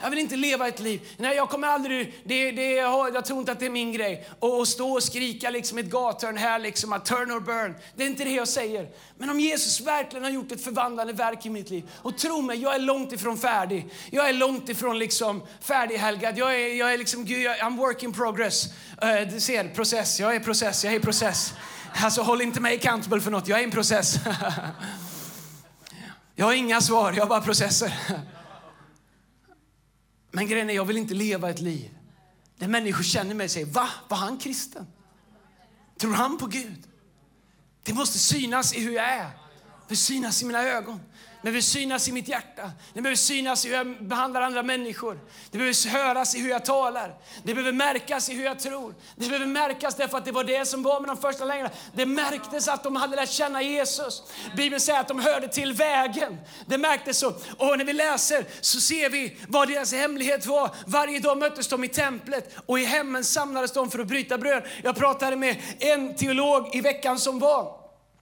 Jag 0.01 0.09
vill 0.09 0.19
inte 0.19 0.35
leva 0.35 0.67
ett 0.67 0.79
liv. 0.79 1.01
Nej, 1.17 1.35
jag 1.35 1.49
kommer 1.49 1.67
aldrig, 1.67 2.21
det, 2.23 2.51
det, 2.51 2.73
jag 2.73 3.25
tror 3.25 3.39
inte 3.39 3.51
att 3.51 3.59
det 3.59 3.65
är 3.65 3.69
min 3.69 3.93
grej. 3.93 4.27
Och, 4.39 4.59
och 4.59 4.67
stå 4.67 4.91
och 4.91 5.03
skrika 5.03 5.49
liksom 5.49 5.77
ett 5.77 5.85
gathörn 5.85 6.37
här, 6.37 6.59
liksom 6.59 6.93
att 6.93 7.05
turn 7.05 7.31
or 7.31 7.39
burn. 7.39 7.75
Det 7.95 8.03
är 8.03 8.07
inte 8.07 8.23
det 8.23 8.29
jag 8.29 8.47
säger. 8.47 8.89
Men 9.17 9.29
om 9.29 9.39
Jesus 9.39 9.81
verkligen 9.81 10.23
har 10.23 10.31
gjort 10.31 10.51
ett 10.51 10.63
förvandlande 10.63 11.13
verk 11.13 11.45
i 11.45 11.49
mitt 11.49 11.69
liv. 11.69 11.89
Och 11.95 12.17
tro 12.17 12.41
mig, 12.41 12.61
jag 12.61 12.75
är 12.75 12.79
långt 12.79 13.11
ifrån 13.11 13.37
färdig. 13.37 13.89
Jag 14.11 14.29
är 14.29 14.33
långt 14.33 14.69
ifrån 14.69 14.99
liksom 14.99 15.43
färdighelgad. 15.61 16.37
Jag 16.37 16.55
är, 16.55 16.75
jag 16.75 16.93
är 16.93 16.97
liksom, 16.97 17.25
Gud, 17.25 17.41
jag, 17.41 17.57
I'm 17.57 17.77
work 17.77 18.03
in 18.03 18.13
progress. 18.13 18.65
Uh, 19.03 19.33
du 19.33 19.39
ser, 19.39 19.69
process. 19.69 20.19
Jag 20.19 20.35
är 20.35 20.39
process, 20.39 20.83
jag 20.83 20.93
är 20.93 20.99
process. 20.99 21.53
Alltså 21.93 22.21
håll 22.21 22.41
inte 22.41 22.61
mig 22.61 22.75
accountable 22.75 23.21
för 23.21 23.31
något, 23.31 23.47
jag 23.47 23.59
är 23.59 23.63
en 23.63 23.71
process. 23.71 24.15
jag 26.35 26.45
har 26.45 26.53
inga 26.53 26.81
svar, 26.81 27.13
jag 27.13 27.21
har 27.21 27.29
bara 27.29 27.41
processer. 27.41 27.93
Men 30.31 30.47
grejen 30.47 30.69
är, 30.69 30.73
jag 30.73 30.85
vill 30.85 30.97
inte 30.97 31.13
leva 31.13 31.49
ett 31.49 31.59
liv 31.59 31.89
där 32.57 32.67
människor 32.67 33.03
känner 33.03 33.35
mig 33.35 33.45
och 33.45 33.51
säger, 33.51 33.65
va? 33.65 33.89
Var 34.07 34.17
han 34.17 34.37
kristen? 34.37 34.87
Tror 35.97 36.13
han 36.13 36.37
på 36.37 36.45
Gud? 36.45 36.87
Det 37.83 37.93
måste 37.93 38.19
synas 38.19 38.73
i 38.73 38.83
hur 38.83 38.91
jag 38.91 39.09
är. 39.09 39.29
Det 39.87 39.95
synas 39.95 40.41
i 40.41 40.45
mina 40.45 40.63
ögon. 40.63 40.99
Det 41.41 41.43
behöver 41.43 41.61
synas 41.61 42.07
i 42.07 42.11
mitt 42.11 42.27
hjärta. 42.27 42.71
Det 42.93 43.01
behöver 43.01 43.15
synas 43.15 43.65
i 43.65 43.69
hur 43.69 43.75
jag 43.75 44.07
behandlar 44.07 44.41
andra 44.41 44.63
människor. 44.63 45.19
Det 45.51 45.57
behöver 45.57 45.89
höras 45.89 46.35
i 46.35 46.39
hur 46.39 46.49
jag 46.49 46.65
talar. 46.65 47.17
Det 47.43 47.53
behöver 47.53 47.71
märkas 47.71 48.29
i 48.29 48.33
hur 48.33 48.45
jag 48.45 48.59
tror. 48.59 48.95
Det 49.15 49.27
behöver 49.27 49.45
märkas 49.45 49.95
därför 49.95 50.17
att 50.17 50.25
det 50.25 50.31
var 50.31 50.43
det 50.43 50.65
som 50.65 50.83
var 50.83 50.99
med 50.99 51.09
de 51.09 51.17
första 51.17 51.45
lärjungarna. 51.45 51.73
Det 51.93 52.05
märktes 52.05 52.67
att 52.67 52.83
de 52.83 52.95
hade 52.95 53.15
lärt 53.15 53.29
känna 53.29 53.61
Jesus. 53.61 54.23
Bibeln 54.57 54.81
säger 54.81 54.99
att 54.99 55.07
de 55.07 55.19
hörde 55.19 55.47
till 55.47 55.73
vägen. 55.73 56.37
Det 56.65 56.77
märktes 56.77 57.19
så. 57.19 57.27
Och 57.57 57.77
när 57.77 57.85
vi 57.85 57.93
läser 57.93 58.45
så 58.61 58.81
ser 58.81 59.09
vi 59.09 59.37
vad 59.47 59.67
deras 59.67 59.93
hemlighet 59.93 60.45
var. 60.45 60.71
Varje 60.87 61.19
dag 61.19 61.37
möttes 61.37 61.67
de 61.67 61.83
i 61.83 61.87
templet 61.87 62.55
och 62.65 62.79
i 62.79 62.85
hemmen 62.85 63.23
samlades 63.23 63.71
de 63.71 63.91
för 63.91 63.99
att 63.99 64.07
bryta 64.07 64.37
bröd. 64.37 64.63
Jag 64.83 64.95
pratade 64.95 65.35
med 65.35 65.55
en 65.79 66.15
teolog 66.15 66.75
i 66.75 66.81
veckan 66.81 67.19
som 67.19 67.39
var. 67.39 67.78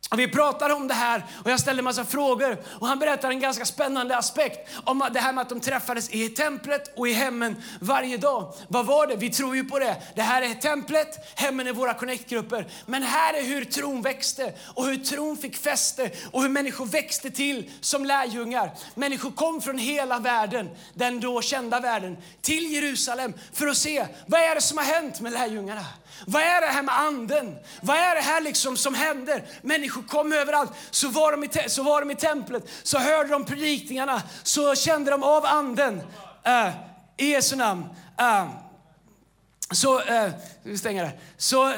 Och 0.10 0.20
vi 0.20 0.28
pratade 0.28 0.74
om 0.74 0.88
det 0.88 0.94
här 0.94 1.26
och 1.44 1.52
jag 1.52 1.60
ställde 1.60 1.80
en 1.80 1.84
massa 1.84 2.06
frågor 2.06 2.58
och 2.80 2.88
han 2.88 3.00
berättade 3.00 3.34
en 3.34 3.40
ganska 3.40 3.66
spännande 3.66 4.18
aspekt 4.18 4.70
om 4.84 5.10
det 5.14 5.20
här 5.20 5.34
med 5.34 5.42
att 5.42 5.50
de 5.50 5.60
träffades 5.60 6.10
i 6.10 6.30
templet 6.30 6.94
och 6.98 7.08
i 7.08 7.14
hemmen 7.14 7.64
varje 7.80 8.18
dag. 8.18 8.54
Vad 8.68 8.86
var 8.86 9.08
det? 9.08 9.16
Vi 9.16 9.30
tror 9.30 9.56
ju 9.56 9.64
på 9.64 9.80
det. 9.80 9.96
Det 10.16 10.22
här 10.22 10.42
är 10.42 10.54
templet, 10.54 11.40
hemmen 11.40 11.68
är 11.68 11.74
våra 11.74 11.94
connectgrupper. 11.94 12.68
Men 12.86 13.04
här 13.04 13.34
är 13.34 13.44
hur 13.44 13.66
tron 13.66 14.02
växte 14.02 14.54
och 14.76 14.86
hur 14.86 14.98
tron 14.98 15.38
fick 15.38 15.58
fäste 15.58 16.12
och 16.32 16.42
hur 16.42 16.50
människor 16.50 16.86
växte 16.86 17.30
till 17.32 17.72
som 17.82 18.06
lärjungar. 18.06 18.72
Människor 18.96 19.32
kom 19.32 19.62
från 19.62 19.78
hela 19.78 20.20
världen, 20.20 20.70
den 20.94 21.20
då 21.20 21.42
kända 21.42 21.80
världen, 21.80 22.18
till 22.42 22.74
Jerusalem 22.74 23.34
för 23.54 23.68
att 23.68 23.78
se 23.78 24.08
vad 24.26 24.42
är 24.42 24.56
det 24.56 24.62
som 24.62 24.78
har 24.78 24.86
hänt 24.86 25.22
med 25.22 25.34
lärjungarna. 25.34 25.86
Vad 26.26 26.42
är 26.42 26.62
det 26.62 26.68
här 26.68 26.84
med 26.84 27.00
anden? 27.00 27.56
Vad 27.82 27.98
är 27.98 28.16
det 28.16 28.22
här 28.22 28.42
liksom 28.42 28.78
som 28.78 28.94
händer? 28.94 29.46
Människor 29.62 30.02
kom 30.02 30.34
överallt. 30.34 30.72
Så 30.92 31.10
var, 31.10 31.32
de 31.32 31.44
i, 31.44 31.70
så 31.70 31.84
var 31.84 32.02
de 32.02 32.12
i 32.12 32.16
templet, 32.16 32.70
så 32.84 32.98
hörde 32.98 33.30
de 33.30 33.46
predikningarna, 33.46 34.22
så 34.44 34.76
kände 34.76 35.12
de 35.12 35.24
av 35.24 35.46
anden. 35.46 35.96
Uh, 36.48 36.70
I 37.18 37.32
Jesu 37.32 37.56
namn. 37.56 37.86
Uh, 38.22 38.50
så, 39.72 40.00
uh, 40.00 40.32
vi 40.64 40.78
stänger 40.78 41.04
där. 41.04 41.20
Så, 41.38 41.74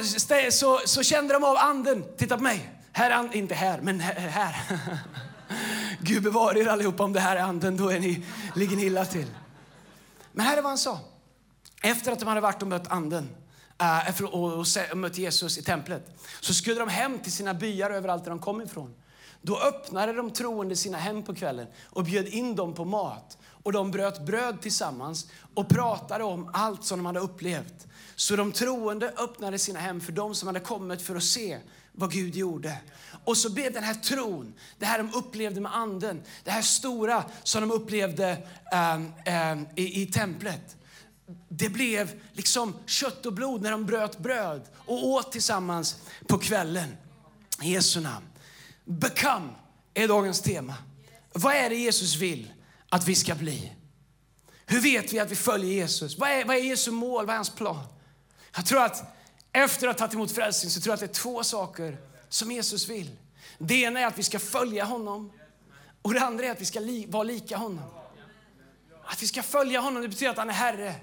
så, 0.51 0.79
så 0.85 1.03
kände 1.03 1.33
de 1.33 1.43
av 1.43 1.57
anden. 1.57 2.05
Titta 2.17 2.37
på 2.37 2.43
mig. 2.43 2.69
Här 2.91 3.11
and, 3.11 3.35
inte 3.35 3.55
här, 3.55 3.79
men 3.81 3.99
här. 3.99 4.55
Gud 6.01 6.23
bevare 6.23 6.59
er 6.59 6.67
allihopa 6.67 7.03
om 7.03 7.13
det 7.13 7.19
här 7.19 7.35
är 7.35 7.41
anden, 7.41 7.77
då 7.77 7.89
är 7.89 7.99
ni, 7.99 8.25
ligger 8.55 8.75
ni 8.75 8.85
illa 8.85 9.05
till. 9.05 9.27
Men 10.31 10.45
här 10.45 10.57
är 10.57 10.61
vad 10.61 10.71
han 10.71 10.77
sa. 10.77 10.99
Efter 11.81 12.11
att 12.11 12.19
de 12.19 12.27
hade 12.27 12.41
varit 12.41 12.61
och 12.61 12.67
mött 12.67 12.91
anden 12.91 13.29
Eh, 13.81 14.23
och, 14.23 14.65
mötte 14.93 15.21
Jesus 15.21 15.57
i 15.57 15.63
templet, 15.63 16.19
så 16.41 16.53
skulle 16.53 16.79
de 16.79 16.89
hem 16.89 17.19
till 17.19 17.31
sina 17.31 17.53
byar 17.53 17.89
överallt 17.89 18.23
där 18.23 18.29
de 18.29 18.39
kom 18.39 18.61
ifrån. 18.61 18.95
Då 19.41 19.59
öppnade 19.59 20.13
de 20.13 20.31
troende 20.31 20.75
sina 20.75 20.97
hem 20.97 21.23
på 21.23 21.35
kvällen 21.35 21.67
och 21.83 22.03
bjöd 22.03 22.27
in 22.27 22.55
dem 22.55 22.73
på 22.73 22.85
mat. 22.85 23.37
Och 23.63 23.71
de 23.71 23.91
bröt 23.91 24.25
bröd 24.25 24.61
tillsammans 24.61 25.27
och 25.53 25.69
pratade 25.69 26.23
om 26.23 26.49
allt 26.53 26.83
som 26.83 26.99
de 26.99 27.05
hade 27.05 27.19
upplevt. 27.19 27.87
Så 28.15 28.35
de 28.35 28.51
troende 28.51 29.13
öppnade 29.17 29.59
sina 29.59 29.79
hem 29.79 30.01
för 30.01 30.11
dem 30.11 30.35
som 30.35 30.47
hade 30.47 30.59
kommit 30.59 31.01
för 31.01 31.15
att 31.15 31.23
se 31.23 31.59
vad 31.91 32.11
Gud 32.11 32.35
gjorde. 32.35 32.77
Och 33.25 33.37
så 33.37 33.51
blev 33.53 33.73
den 33.73 33.83
här 33.83 33.93
tron, 33.93 34.53
det 34.79 34.85
här 34.85 34.97
de 34.97 35.13
upplevde 35.13 35.61
med 35.61 35.75
anden, 35.75 36.21
det 36.43 36.51
här 36.51 36.61
stora 36.61 37.23
som 37.43 37.61
de 37.61 37.71
upplevde 37.71 38.37
äh, 38.71 39.51
äh, 39.51 39.59
i, 39.75 40.01
i 40.01 40.05
templet 40.05 40.78
det 41.49 41.69
blev 41.69 42.21
liksom 42.33 42.75
kött 42.85 43.25
och 43.25 43.33
blod 43.33 43.61
när 43.61 43.71
de 43.71 43.85
bröt 43.85 44.17
bröd 44.17 44.61
och 44.75 45.07
åt 45.07 45.31
tillsammans 45.31 45.95
på 46.27 46.37
kvällen. 46.37 46.97
I 47.61 47.71
Jesu 47.71 47.99
namn. 47.99 48.25
Become 48.85 49.49
är 49.93 50.07
dagens 50.07 50.41
tema. 50.41 50.75
Vad 51.33 51.55
är 51.55 51.69
det 51.69 51.75
Jesus 51.75 52.15
vill 52.15 52.53
att 52.89 53.07
vi 53.07 53.15
ska 53.15 53.35
bli? 53.35 53.71
Hur 54.65 54.79
vet 54.79 55.13
vi 55.13 55.19
att 55.19 55.31
vi 55.31 55.35
följer 55.35 55.73
Jesus? 55.73 56.17
Vad 56.17 56.29
är, 56.29 56.45
vad 56.45 56.55
är 56.55 56.61
Jesu 56.61 56.91
mål? 56.91 57.25
Vad 57.25 57.33
är 57.33 57.37
hans 57.37 57.49
plan? 57.49 57.83
Jag 58.55 58.65
tror 58.65 58.83
att 58.83 59.03
efter 59.51 59.87
att 59.87 59.99
ha 59.99 60.07
tagit 60.07 60.13
emot 60.13 60.31
frälsning 60.31 60.71
så 60.71 60.81
tror 60.81 60.91
jag 60.91 60.93
att 60.93 60.99
det 60.99 61.19
är 61.19 61.21
två 61.21 61.43
saker 61.43 61.97
som 62.29 62.51
Jesus 62.51 62.89
vill. 62.89 63.11
Det 63.57 63.75
ena 63.75 63.99
är 63.99 64.05
att 64.05 64.17
vi 64.17 64.23
ska 64.23 64.39
följa 64.39 64.85
honom 64.85 65.31
och 66.01 66.13
det 66.13 66.21
andra 66.21 66.45
är 66.45 66.51
att 66.51 66.61
vi 66.61 66.65
ska 66.65 66.79
li 66.79 67.05
vara 67.05 67.23
lika 67.23 67.57
honom. 67.57 67.85
Att 69.03 69.23
vi 69.23 69.27
ska 69.27 69.43
följa 69.43 69.79
honom, 69.79 70.01
det 70.01 70.07
betyder 70.07 70.31
att 70.31 70.37
han 70.37 70.49
är 70.49 70.53
Herre. 70.53 70.95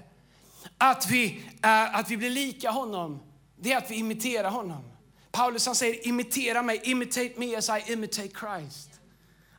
Att 0.77 1.09
vi, 1.09 1.43
eh, 1.63 1.95
att 1.95 2.11
vi 2.11 2.17
blir 2.17 2.29
lika 2.29 2.71
honom, 2.71 3.19
det 3.59 3.71
är 3.71 3.77
att 3.77 3.91
vi 3.91 3.95
imiterar 3.95 4.49
honom. 4.49 4.83
Paulus 5.31 5.65
han 5.65 5.75
säger 5.75 6.07
imitera 6.07 6.61
mig, 6.61 6.81
imitate 6.83 7.33
me 7.37 7.55
as 7.55 7.69
I 7.69 7.91
imitate 7.93 8.29
Christ. 8.39 8.89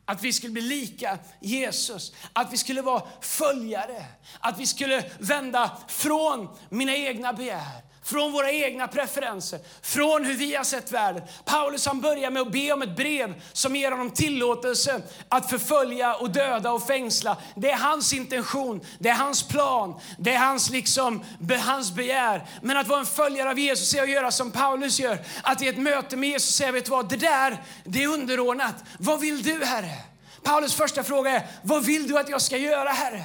Att 0.04 0.22
vi 0.22 0.32
skulle 0.32 0.52
bli 0.52 0.62
lika 0.62 1.18
Jesus, 1.40 2.12
att 2.32 2.52
vi 2.52 2.56
skulle 2.56 2.82
vara 2.82 3.02
följare, 3.20 4.04
att 4.40 4.60
vi 4.60 4.66
skulle 4.66 5.04
vända 5.18 5.76
från 5.88 6.48
mina 6.68 6.96
egna 6.96 7.32
begär, 7.32 7.82
från 8.08 8.32
våra 8.32 8.50
egna 8.52 8.88
preferenser, 8.88 9.60
från 9.82 10.24
hur 10.24 10.34
vi 10.34 10.54
har 10.54 10.64
sett 10.64 10.92
världen. 10.92 11.22
Paulus 11.44 11.86
han 11.86 12.00
börjar 12.00 12.30
med 12.30 12.42
att 12.42 12.52
be 12.52 12.72
om 12.72 12.82
ett 12.82 12.96
brev 12.96 13.42
som 13.52 13.76
ger 13.76 13.90
honom 13.90 14.10
tillåtelse 14.10 15.02
att 15.28 15.50
förfölja 15.50 16.14
och 16.14 16.30
döda 16.30 16.72
och 16.72 16.86
fängsla. 16.86 17.36
Det 17.56 17.70
är 17.70 17.76
hans 17.76 18.12
intention, 18.12 18.80
det 18.98 19.08
är 19.08 19.14
hans 19.14 19.48
plan, 19.48 20.00
det 20.18 20.34
är 20.34 20.38
hans, 20.38 20.70
liksom, 20.70 21.24
hans 21.60 21.94
begär. 21.94 22.46
Men 22.62 22.76
att 22.76 22.88
vara 22.88 23.00
en 23.00 23.06
följare 23.06 23.50
av 23.50 23.58
Jesus 23.58 23.94
är 23.94 24.02
att 24.02 24.10
göra 24.10 24.30
som 24.30 24.50
Paulus 24.50 25.00
gör. 25.00 25.18
Att 25.42 25.62
i 25.62 25.68
ett 25.68 25.78
möte 25.78 26.16
med 26.16 26.28
Jesus 26.28 26.54
säga, 26.54 26.72
vet 26.72 26.84
du 26.84 26.90
vad, 26.90 27.08
det 27.08 27.16
där, 27.16 27.62
det 27.84 28.02
är 28.02 28.08
underordnat. 28.08 28.74
Vad 28.98 29.20
vill 29.20 29.42
du 29.42 29.64
Herre? 29.64 29.94
Paulus 30.42 30.74
första 30.74 31.02
fråga 31.02 31.30
är, 31.30 31.46
vad 31.62 31.84
vill 31.84 32.08
du 32.08 32.18
att 32.18 32.28
jag 32.28 32.42
ska 32.42 32.56
göra 32.56 32.90
Herre? 32.90 33.22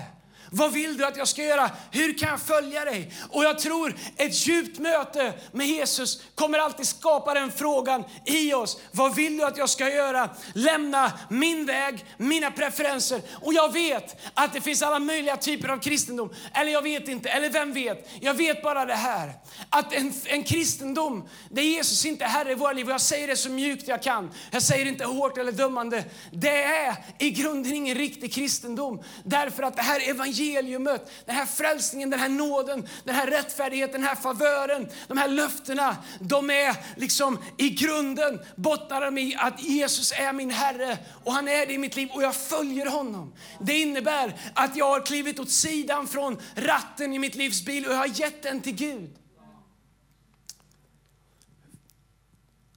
Vad 0.56 0.74
vill 0.74 0.98
du 0.98 1.06
att 1.06 1.18
jag 1.18 1.28
ska 1.28 1.44
göra? 1.44 1.72
Hur 1.92 2.18
kan 2.18 2.30
jag 2.30 2.42
följa 2.42 2.86
dig? 2.86 3.12
Och 3.30 3.44
jag 3.44 3.60
tror 3.60 3.96
ett 4.18 4.48
djupt 4.48 4.80
möte 4.80 5.34
med 5.52 5.68
Jesus 5.68 6.22
kommer 6.36 6.60
alltid 6.60 6.88
skapa 6.88 7.34
den 7.34 7.52
frågan 7.52 8.04
i 8.26 8.54
oss. 8.54 8.78
Vad 8.92 9.16
vill 9.16 9.38
du 9.38 9.44
att 9.44 9.58
jag 9.58 9.70
ska 9.70 9.90
göra? 9.90 10.30
Lämna 10.54 11.12
min 11.30 11.66
väg, 11.66 12.06
mina 12.18 12.52
preferenser. 12.52 13.22
Och 13.42 13.54
jag 13.54 13.74
vet 13.74 14.22
att 14.34 14.54
det 14.54 14.62
finns 14.62 14.82
alla 14.82 15.00
möjliga 15.00 15.38
typer 15.38 15.70
av 15.70 15.78
kristendom. 15.78 16.34
Eller 16.54 16.72
jag 16.72 16.82
vet 16.82 17.08
inte, 17.08 17.30
eller 17.30 17.50
vem 17.50 17.74
vet? 17.74 18.10
Jag 18.22 18.34
vet 18.34 18.64
bara 18.64 18.86
det 18.86 18.94
här. 18.94 19.34
Att 19.70 19.94
en, 19.94 20.14
en 20.26 20.44
kristendom 20.44 21.30
där 21.50 21.62
Jesus 21.62 22.06
inte 22.06 22.24
är 22.24 22.30
Herre 22.30 22.52
i 22.52 22.56
våra 22.56 22.74
liv, 22.74 22.86
och 22.86 22.94
jag 22.94 23.02
säger 23.02 23.28
det 23.28 23.36
så 23.36 23.50
mjukt 23.50 23.88
jag 23.88 24.04
kan. 24.04 24.32
Jag 24.52 24.62
säger 24.62 24.86
inte 24.86 25.06
hårt 25.06 25.38
eller 25.38 25.52
dömande. 25.52 26.04
Det 26.32 26.64
är 26.64 26.96
i 27.20 27.30
grunden 27.30 27.74
ingen 27.74 27.96
riktig 27.98 28.34
kristendom. 28.34 29.04
Därför 29.24 29.64
att 29.64 29.76
det 29.76 29.82
här 29.82 30.10
evangeliet 30.10 30.43
evangeliumet, 30.44 31.12
den 31.26 31.36
här 31.36 31.46
frälsningen, 31.46 32.10
den 32.10 32.20
här 32.20 32.30
nåden, 32.30 32.88
den 33.04 33.16
här 33.16 33.28
rättfärdigheten, 33.28 34.02
den 34.02 34.10
här 34.10 34.16
favören, 34.16 34.90
de 35.08 35.18
här 35.18 35.28
löftena, 35.28 35.98
de 36.20 36.50
är 36.50 36.76
liksom 37.00 37.40
i 37.58 37.70
grunden 37.70 38.40
bottnar 38.56 39.02
de 39.02 39.18
i 39.18 39.36
att 39.36 39.64
Jesus 39.64 40.12
är 40.12 40.34
min 40.34 40.52
Herre 40.52 40.98
och 41.24 41.34
han 41.34 41.48
är 41.48 41.66
det 41.66 41.74
i 41.74 41.78
mitt 41.78 41.96
liv 41.96 42.10
och 42.12 42.24
jag 42.24 42.36
följer 42.36 42.86
honom. 42.86 43.34
Det 43.60 43.82
innebär 43.82 44.52
att 44.54 44.76
jag 44.76 44.90
har 44.90 45.06
klivit 45.06 45.40
åt 45.40 45.52
sidan 45.52 46.08
från 46.08 46.42
ratten 46.56 47.14
i 47.14 47.20
mitt 47.20 47.36
livs 47.36 47.66
bil 47.66 47.86
och 47.86 47.92
jag 47.94 47.98
har 47.98 48.20
gett 48.20 48.44
den 48.44 48.62
till 48.62 48.76
Gud. 48.76 49.10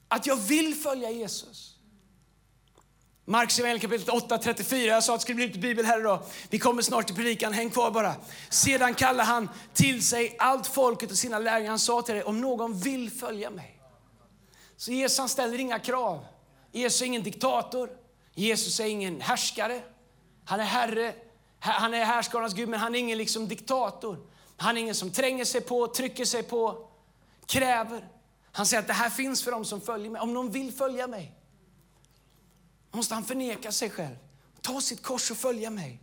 Att 0.08 0.26
jag 0.26 0.36
vill 0.36 0.74
följa 0.74 1.10
Jesus. 1.10 1.75
Marks 3.28 3.58
evangelium 3.58 3.80
kapitel 3.80 4.14
8, 4.14 4.38
34. 4.38 4.92
Jag 4.92 5.04
sa 5.04 5.14
att 5.14 5.20
det 5.20 5.22
skulle 5.22 5.36
bli 5.36 5.46
lite 5.46 5.58
bibel 5.58 5.84
här 5.84 6.00
idag. 6.00 6.22
Vi 6.50 6.58
kommer 6.58 6.82
snart 6.82 7.06
till 7.06 7.16
predikan, 7.16 7.52
häng 7.52 7.70
kvar 7.70 7.90
bara. 7.90 8.14
Sedan 8.48 8.94
kallade 8.94 9.22
han 9.22 9.48
till 9.74 10.06
sig 10.06 10.36
allt 10.38 10.66
folket 10.66 11.10
och 11.10 11.16
sina 11.16 11.38
lärjungar. 11.38 11.70
Han 11.70 11.78
sa 11.78 12.02
till 12.02 12.14
dig, 12.14 12.24
om 12.24 12.40
någon 12.40 12.78
vill 12.78 13.10
följa 13.10 13.50
mig. 13.50 13.80
Så 14.76 14.92
Jesus 14.92 15.18
han 15.18 15.28
ställer 15.28 15.58
inga 15.58 15.78
krav. 15.78 16.26
Jesus 16.72 17.02
är 17.02 17.06
ingen 17.06 17.22
diktator. 17.22 17.90
Jesus 18.34 18.80
är 18.80 18.86
ingen 18.86 19.20
härskare. 19.20 19.82
Han 20.44 20.60
är 20.60 20.64
Herre. 20.64 21.14
Han 21.58 21.94
är 21.94 22.04
härskarnas 22.04 22.54
Gud, 22.54 22.68
men 22.68 22.80
han 22.80 22.94
är 22.94 22.98
ingen 22.98 23.18
liksom 23.18 23.48
diktator. 23.48 24.18
Han 24.56 24.76
är 24.76 24.80
ingen 24.80 24.94
som 24.94 25.10
tränger 25.10 25.44
sig 25.44 25.60
på, 25.60 25.86
trycker 25.86 26.24
sig 26.24 26.42
på, 26.42 26.88
kräver. 27.46 28.08
Han 28.52 28.66
säger 28.66 28.80
att 28.80 28.86
det 28.86 28.92
här 28.92 29.10
finns 29.10 29.42
för 29.42 29.50
dem 29.50 29.64
som 29.64 29.80
följer 29.80 30.10
mig. 30.10 30.20
Om 30.20 30.34
någon 30.34 30.50
vill 30.50 30.72
följa 30.72 31.06
mig, 31.06 31.32
måste 32.96 33.14
han 33.14 33.24
förneka 33.24 33.72
sig 33.72 33.90
själv. 33.90 34.16
Ta 34.60 34.80
sitt 34.80 35.02
kors 35.02 35.30
och 35.30 35.36
följa 35.36 35.70
mig. 35.70 36.00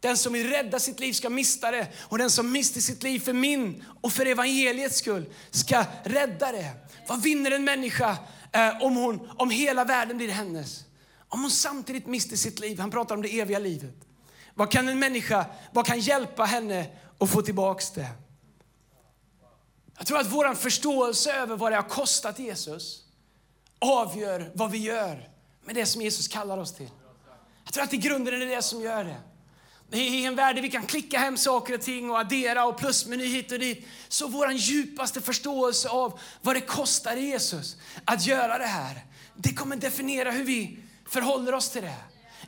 Den 0.00 0.16
som 0.16 0.32
vill 0.32 0.50
rädda 0.50 0.78
sitt 0.78 1.00
liv 1.00 1.12
ska 1.12 1.30
mista 1.30 1.70
det 1.70 1.88
och 1.98 2.18
den 2.18 2.30
som 2.30 2.52
mister 2.52 2.80
sitt 2.80 3.02
liv 3.02 3.20
för 3.20 3.32
min 3.32 3.84
och 4.00 4.12
för 4.12 4.26
evangeliets 4.26 4.98
skull 4.98 5.32
ska 5.50 5.84
rädda 6.04 6.52
det. 6.52 6.70
Vad 7.08 7.22
vinner 7.22 7.50
en 7.50 7.64
människa 7.64 8.16
eh, 8.52 8.82
om, 8.82 8.96
hon, 8.96 9.30
om 9.38 9.50
hela 9.50 9.84
världen 9.84 10.16
blir 10.16 10.28
hennes? 10.28 10.84
Om 11.28 11.40
hon 11.40 11.50
samtidigt 11.50 12.06
mister 12.06 12.36
sitt 12.36 12.60
liv. 12.60 12.78
Han 12.78 12.90
pratar 12.90 13.14
om 13.14 13.22
det 13.22 13.40
eviga 13.40 13.58
livet. 13.58 13.94
Vad 14.54 14.70
kan 14.70 14.88
en 14.88 14.98
människa, 14.98 15.46
vad 15.72 15.86
kan 15.86 16.00
hjälpa 16.00 16.44
henne 16.44 16.86
att 17.18 17.30
få 17.30 17.42
tillbaks 17.42 17.90
det? 17.90 18.08
Jag 19.98 20.06
tror 20.06 20.18
att 20.18 20.32
vår 20.32 20.54
förståelse 20.54 21.32
över 21.32 21.56
vad 21.56 21.72
det 21.72 21.76
har 21.76 21.88
kostat 21.88 22.38
Jesus 22.38 23.02
avgör 23.78 24.52
vad 24.54 24.70
vi 24.70 24.78
gör 24.78 25.31
med 25.64 25.74
det 25.74 25.86
som 25.86 26.02
Jesus 26.02 26.28
kallar 26.28 26.58
oss 26.58 26.74
till. 26.74 26.90
Jag 27.64 27.72
tror 27.72 27.84
att 27.84 27.94
i 27.94 27.96
grunden 27.96 28.34
är 28.34 28.38
det 28.38 28.46
det 28.46 28.62
som 28.62 28.80
gör 28.80 29.04
det. 29.04 29.16
I 29.98 30.24
en 30.24 30.36
värld 30.36 30.56
där 30.56 30.62
vi 30.62 30.70
kan 30.70 30.86
klicka 30.86 31.18
hem 31.18 31.36
saker 31.36 31.74
och 31.74 31.80
ting 31.80 32.10
och 32.10 32.18
addera 32.18 32.64
och 32.64 32.78
plusmeny 32.78 33.26
hit 33.26 33.52
och 33.52 33.58
dit. 33.58 33.86
Så 34.08 34.26
vår 34.26 34.52
djupaste 34.52 35.20
förståelse 35.20 35.88
av 35.88 36.20
vad 36.42 36.56
det 36.56 36.60
kostar 36.60 37.16
Jesus 37.16 37.76
att 38.04 38.26
göra 38.26 38.58
det 38.58 38.66
här, 38.66 39.04
det 39.36 39.54
kommer 39.54 39.76
definiera 39.76 40.30
hur 40.30 40.44
vi 40.44 40.78
förhåller 41.08 41.54
oss 41.54 41.70
till 41.70 41.82
det 41.82 41.94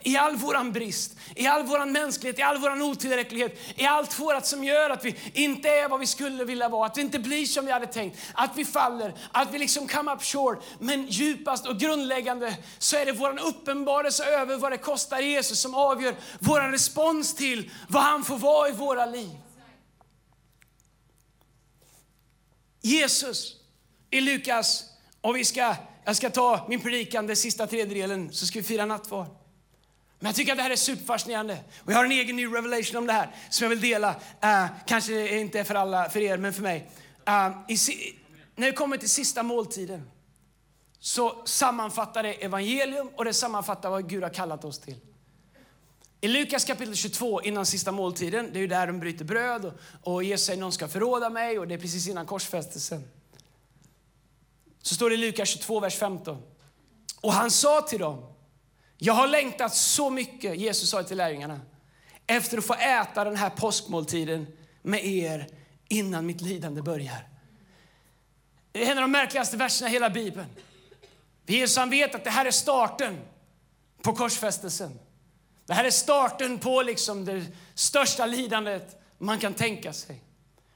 i 0.04 0.16
all 0.16 0.36
våran 0.36 0.72
brist, 0.72 1.16
i 1.34 1.46
all 1.46 1.62
våran 1.62 1.92
mänsklighet, 1.92 2.38
i 2.38 2.42
all 2.42 2.58
våran 2.58 2.82
otillräcklighet, 2.82 3.58
i 3.76 3.84
allt 3.84 4.20
vårat 4.20 4.46
som 4.46 4.64
gör 4.64 4.90
att 4.90 5.04
vi 5.04 5.16
inte 5.32 5.68
är 5.68 5.88
vad 5.88 6.00
vi 6.00 6.06
skulle 6.06 6.44
vilja 6.44 6.68
vara, 6.68 6.86
att 6.86 6.96
vi 6.96 7.00
inte 7.00 7.18
blir 7.18 7.46
som 7.46 7.66
vi 7.66 7.72
hade 7.72 7.86
tänkt, 7.86 8.18
att 8.34 8.50
vi 8.56 8.64
faller, 8.64 9.14
att 9.32 9.54
vi 9.54 9.58
liksom 9.58 9.88
come 9.88 10.12
up 10.12 10.22
short. 10.22 10.64
Men 10.78 11.06
djupast 11.06 11.66
och 11.66 11.78
grundläggande 11.78 12.56
så 12.78 12.96
är 12.96 13.06
det 13.06 13.12
våran 13.12 13.38
uppenbarelse 13.38 14.24
över 14.24 14.56
vad 14.56 14.72
det 14.72 14.78
kostar 14.78 15.20
Jesus 15.20 15.60
som 15.60 15.74
avgör 15.74 16.14
våran 16.38 16.72
respons 16.72 17.34
till 17.34 17.70
vad 17.88 18.02
han 18.02 18.24
får 18.24 18.38
vara 18.38 18.68
i 18.68 18.72
våra 18.72 19.06
liv. 19.06 19.30
Jesus 22.80 23.56
i 24.10 24.20
Lukas, 24.20 24.84
och 25.20 25.36
vi 25.36 25.44
ska, 25.44 25.74
jag 26.04 26.16
ska 26.16 26.30
ta 26.30 26.66
min 26.68 26.80
predikan, 26.80 27.26
den 27.26 27.36
sista 27.36 27.66
tredjedelen, 27.66 28.32
så 28.32 28.46
ska 28.46 28.58
vi 28.58 28.64
fira 28.64 28.86
nattvard. 28.86 29.43
Men 30.24 30.28
jag 30.28 30.36
tycker 30.36 30.52
att 30.52 30.58
det 30.58 30.62
här 30.62 30.70
är 30.70 30.76
superfascinerande. 30.76 31.58
Och 31.78 31.92
jag 31.92 31.96
har 31.96 32.04
en 32.04 32.12
egen 32.12 32.36
ny 32.36 32.46
revelation 32.46 32.96
om 32.96 33.06
det 33.06 33.12
här 33.12 33.30
som 33.50 33.64
jag 33.64 33.70
vill 33.70 33.80
dela. 33.80 34.10
Uh, 34.44 34.66
kanske 34.86 35.38
inte 35.38 35.64
för 35.64 35.74
alla, 35.74 36.10
för 36.10 36.20
er, 36.20 36.38
men 36.38 36.52
för 36.52 36.62
mig. 36.62 36.90
Uh, 37.28 37.58
i, 37.68 37.76
när 38.56 38.66
det 38.66 38.72
kommer 38.72 38.96
till 38.96 39.10
sista 39.10 39.42
måltiden 39.42 40.10
så 40.98 41.42
sammanfattar 41.44 42.22
det 42.22 42.32
evangelium 42.32 43.08
och 43.16 43.24
det 43.24 43.34
sammanfattar 43.34 43.90
vad 43.90 44.08
Gud 44.08 44.22
har 44.22 44.30
kallat 44.30 44.64
oss 44.64 44.78
till. 44.78 44.96
I 46.20 46.28
Lukas 46.28 46.64
kapitel 46.64 46.94
22, 46.94 47.42
innan 47.42 47.66
sista 47.66 47.92
måltiden, 47.92 48.50
det 48.52 48.58
är 48.58 48.60
ju 48.60 48.66
där 48.66 48.86
de 48.86 49.00
bryter 49.00 49.24
bröd 49.24 49.64
och, 49.64 49.74
och 50.14 50.24
Jesus 50.24 50.46
säger 50.46 50.60
någon 50.60 50.72
ska 50.72 50.88
förråda 50.88 51.30
mig 51.30 51.58
och 51.58 51.68
det 51.68 51.74
är 51.74 51.78
precis 51.78 52.08
innan 52.08 52.26
korsfästelsen. 52.26 53.04
Så 54.82 54.94
står 54.94 55.10
det 55.10 55.14
i 55.14 55.18
Lukas 55.18 55.48
22, 55.48 55.80
vers 55.80 55.98
15. 55.98 56.42
Och 57.20 57.32
han 57.32 57.50
sa 57.50 57.80
till 57.80 57.98
dem, 57.98 58.33
jag 58.98 59.14
har 59.14 59.28
längtat 59.28 59.74
så 59.74 60.10
mycket, 60.10 60.56
Jesus 60.58 60.90
sa 60.90 61.02
till 61.02 61.16
lärjungarna, 61.16 61.60
efter 62.26 62.58
att 62.58 62.64
få 62.64 62.74
äta 62.74 63.24
den 63.24 63.36
här 63.36 63.50
påskmåltiden 63.50 64.46
med 64.82 65.06
er 65.06 65.48
innan 65.88 66.26
mitt 66.26 66.40
lidande 66.40 66.82
börjar. 66.82 67.28
Det 68.72 68.86
är 68.86 68.90
en 68.90 68.98
av 68.98 69.02
de 69.02 69.10
märkligaste 69.10 69.56
verserna 69.56 69.90
i 69.90 69.92
hela 69.92 70.10
Bibeln. 70.10 70.48
Jesus 71.46 71.76
han 71.76 71.90
vet 71.90 72.14
att 72.14 72.24
det 72.24 72.30
här 72.30 72.46
är 72.46 72.50
starten 72.50 73.20
på 74.02 74.12
korsfästelsen. 74.12 74.98
Det 75.66 75.74
här 75.74 75.84
är 75.84 75.90
starten 75.90 76.58
på 76.58 76.82
liksom 76.82 77.24
det 77.24 77.46
största 77.74 78.26
lidandet 78.26 79.02
man 79.18 79.38
kan 79.38 79.54
tänka 79.54 79.92
sig. 79.92 80.22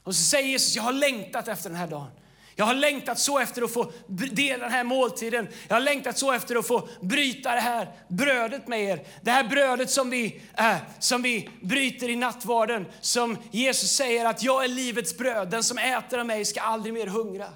Och 0.02 0.14
så 0.14 0.22
säger 0.22 0.48
Jesus, 0.48 0.76
jag 0.76 0.83
har 0.83 0.92
längtat 0.92 1.48
efter 1.48 1.70
den 1.70 1.78
här 1.78 1.87
dagen. 1.87 2.11
Jag 2.59 2.66
har 2.66 2.75
längtat 2.75 3.18
så 3.18 3.38
efter 3.38 3.62
att 3.62 3.73
få 3.73 3.92
dela 4.33 4.64
den 4.64 4.73
här 4.73 4.85
måltiden. 4.85 5.49
Jag 5.68 5.77
har 5.77 5.81
längtat 5.81 6.18
så 6.18 6.33
efter 6.33 6.57
att 6.57 6.66
få 6.66 6.88
bryta 7.01 7.55
det 7.55 7.61
här 7.61 7.92
brödet 8.09 8.68
med 8.68 8.83
er. 8.83 9.07
Det 9.23 9.31
här 9.31 9.44
brödet 9.44 9.90
som 9.90 10.11
vi, 10.11 10.40
äh, 10.55 10.77
som 10.99 11.23
vi 11.23 11.49
bryter 11.61 12.09
i 12.09 12.16
nattvarden. 12.16 12.87
Som 13.01 13.38
Jesus 13.51 13.90
säger 13.90 14.25
att 14.25 14.42
jag 14.42 14.64
är 14.64 14.68
livets 14.68 15.16
bröd. 15.16 15.51
Den 15.51 15.62
som 15.64 15.79
äter 15.79 16.18
av 16.18 16.27
mig 16.27 16.44
ska 16.44 16.61
aldrig 16.61 16.94
mer 16.94 17.07
hungra. 17.07 17.49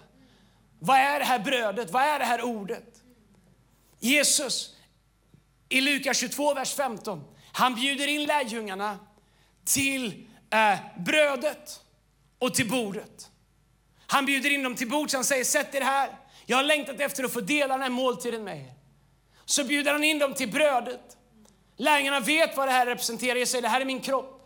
Vad 0.78 0.96
är 0.96 1.18
det 1.18 1.24
här 1.24 1.38
brödet? 1.38 1.90
Vad 1.90 2.02
är 2.02 2.18
det 2.18 2.24
här 2.24 2.42
ordet? 2.42 3.02
Jesus 4.00 4.76
i 5.68 5.80
Lukas 5.80 6.16
22, 6.16 6.54
vers 6.54 6.74
15. 6.74 7.24
Han 7.52 7.74
bjuder 7.74 8.06
in 8.06 8.24
lärjungarna 8.24 8.98
till 9.64 10.26
äh, 10.50 10.78
brödet 10.98 11.80
och 12.38 12.54
till 12.54 12.70
bordet. 12.70 13.28
Han 14.12 14.26
bjuder 14.26 14.50
in 14.50 14.62
dem 14.62 14.74
till 14.74 14.88
bords, 14.88 15.14
han 15.14 15.24
säger 15.24 15.44
sätt 15.44 15.74
er 15.74 15.80
här. 15.80 16.10
Jag 16.46 16.56
har 16.56 16.64
längtat 16.64 17.00
efter 17.00 17.24
att 17.24 17.32
få 17.32 17.40
dela 17.40 17.74
den 17.74 17.82
här 17.82 17.90
måltiden 17.90 18.44
med 18.44 18.56
er. 18.56 18.72
Så 19.44 19.64
bjuder 19.64 19.92
han 19.92 20.04
in 20.04 20.18
dem 20.18 20.34
till 20.34 20.48
brödet. 20.52 21.16
Lärjungarna 21.76 22.20
vet 22.20 22.56
vad 22.56 22.68
det 22.68 22.72
här 22.72 22.86
representerar. 22.86 23.36
Jag 23.36 23.48
säger 23.48 23.62
det 23.62 23.68
här 23.68 23.80
är 23.80 23.84
min 23.84 24.00
kropp. 24.00 24.40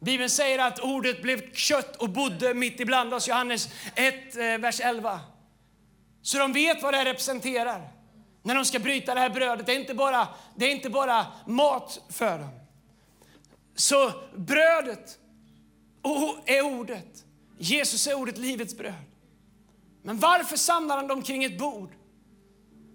Bibeln 0.00 0.30
säger 0.30 0.58
att 0.58 0.80
ordet 0.80 1.22
blev 1.22 1.52
kött 1.52 1.96
och 1.96 2.08
bodde 2.08 2.54
mitt 2.54 2.80
ibland 2.80 3.14
oss. 3.14 3.28
Johannes 3.28 3.68
1, 3.94 4.36
eh, 4.36 4.58
vers 4.58 4.80
11. 4.80 5.20
Så 6.22 6.38
de 6.38 6.52
vet 6.52 6.82
vad 6.82 6.94
det 6.94 6.98
här 6.98 7.04
representerar 7.04 7.88
när 8.42 8.54
de 8.54 8.64
ska 8.64 8.78
bryta 8.78 9.14
det 9.14 9.20
här 9.20 9.30
brödet. 9.30 9.66
Det 9.66 9.72
är 9.72 9.80
inte 9.80 9.94
bara, 9.94 10.28
det 10.56 10.64
är 10.64 10.70
inte 10.70 10.90
bara 10.90 11.26
mat 11.46 12.00
för 12.10 12.38
dem. 12.38 12.60
Så 13.74 14.12
brödet 14.36 15.18
är 16.46 16.62
ordet. 16.62 17.24
Jesus 17.62 18.06
är 18.06 18.14
ordet 18.14 18.38
livets 18.38 18.76
bröd. 18.76 19.04
Men 20.02 20.18
varför 20.18 20.56
samlar 20.56 20.96
han 20.96 21.08
dem 21.08 21.22
kring 21.22 21.44
ett 21.44 21.58
bord? 21.58 21.90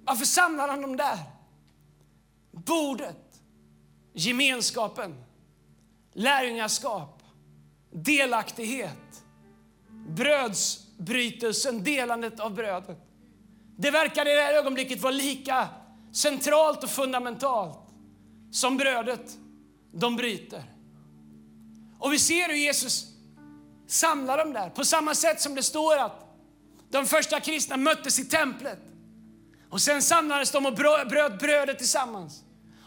Varför 0.06 0.26
samlar 0.26 0.68
han 0.68 0.82
dem 0.82 0.98
där? 0.98 1.20
Bordet, 2.52 3.42
gemenskapen, 4.14 5.24
lärjungaskap, 6.14 7.24
delaktighet, 7.92 9.24
brödsbrytelsen, 10.08 11.84
delandet 11.84 12.40
av 12.40 12.54
brödet. 12.54 12.98
Det 13.78 13.92
verkar 13.92 14.28
i 14.28 14.36
det 14.36 14.42
här 14.42 14.54
ögonblicket 14.54 15.02
vara 15.02 15.14
lika 15.14 15.68
centralt 16.12 16.84
och 16.84 16.90
fundamentalt 16.90 17.90
som 18.52 18.78
brödet 18.78 19.38
de 19.92 20.16
bryter. 20.16 20.64
Och 22.00 22.14
vi 22.14 22.20
ser 22.20 22.48
hur 22.48 22.56
Jesus 22.56 23.15
Samla 23.88 24.38
dem 24.38 24.54
där. 24.54 24.70
På 24.70 24.86
samma 24.86 25.16
sätt 25.16 25.42
som 25.42 25.56
det 25.56 25.64
står 25.64 25.98
att 25.98 26.26
de 26.90 27.06
första 27.06 27.40
kristna 27.40 27.78
möttes 27.78 28.20
i 28.20 28.26
templet. 28.26 28.80
Och 29.70 29.82
sen 29.82 30.02
samlades 30.02 30.52
de 30.52 30.66
och 30.66 30.74
bröt 30.74 31.40
brödet 31.40 31.78
tillsammans 31.78 32.44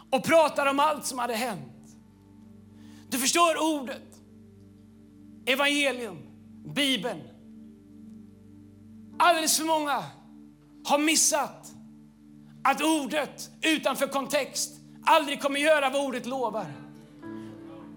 och 0.09 0.23
pratade 0.23 0.69
om 0.69 0.79
allt 0.79 1.05
som 1.05 1.19
hade 1.19 1.35
hänt. 1.35 1.73
Du 3.09 3.17
förstår 3.17 3.79
ordet, 3.79 4.01
evangelium, 5.45 6.17
Bibeln. 6.65 7.21
Alldeles 9.19 9.57
för 9.57 9.65
många 9.65 10.03
har 10.85 10.97
missat 10.97 11.71
att 12.63 12.81
ordet 12.81 13.49
utanför 13.61 14.07
kontext 14.07 14.71
aldrig 15.05 15.41
kommer 15.41 15.59
göra 15.59 15.89
vad 15.89 16.05
ordet 16.05 16.25
lovar. 16.25 16.73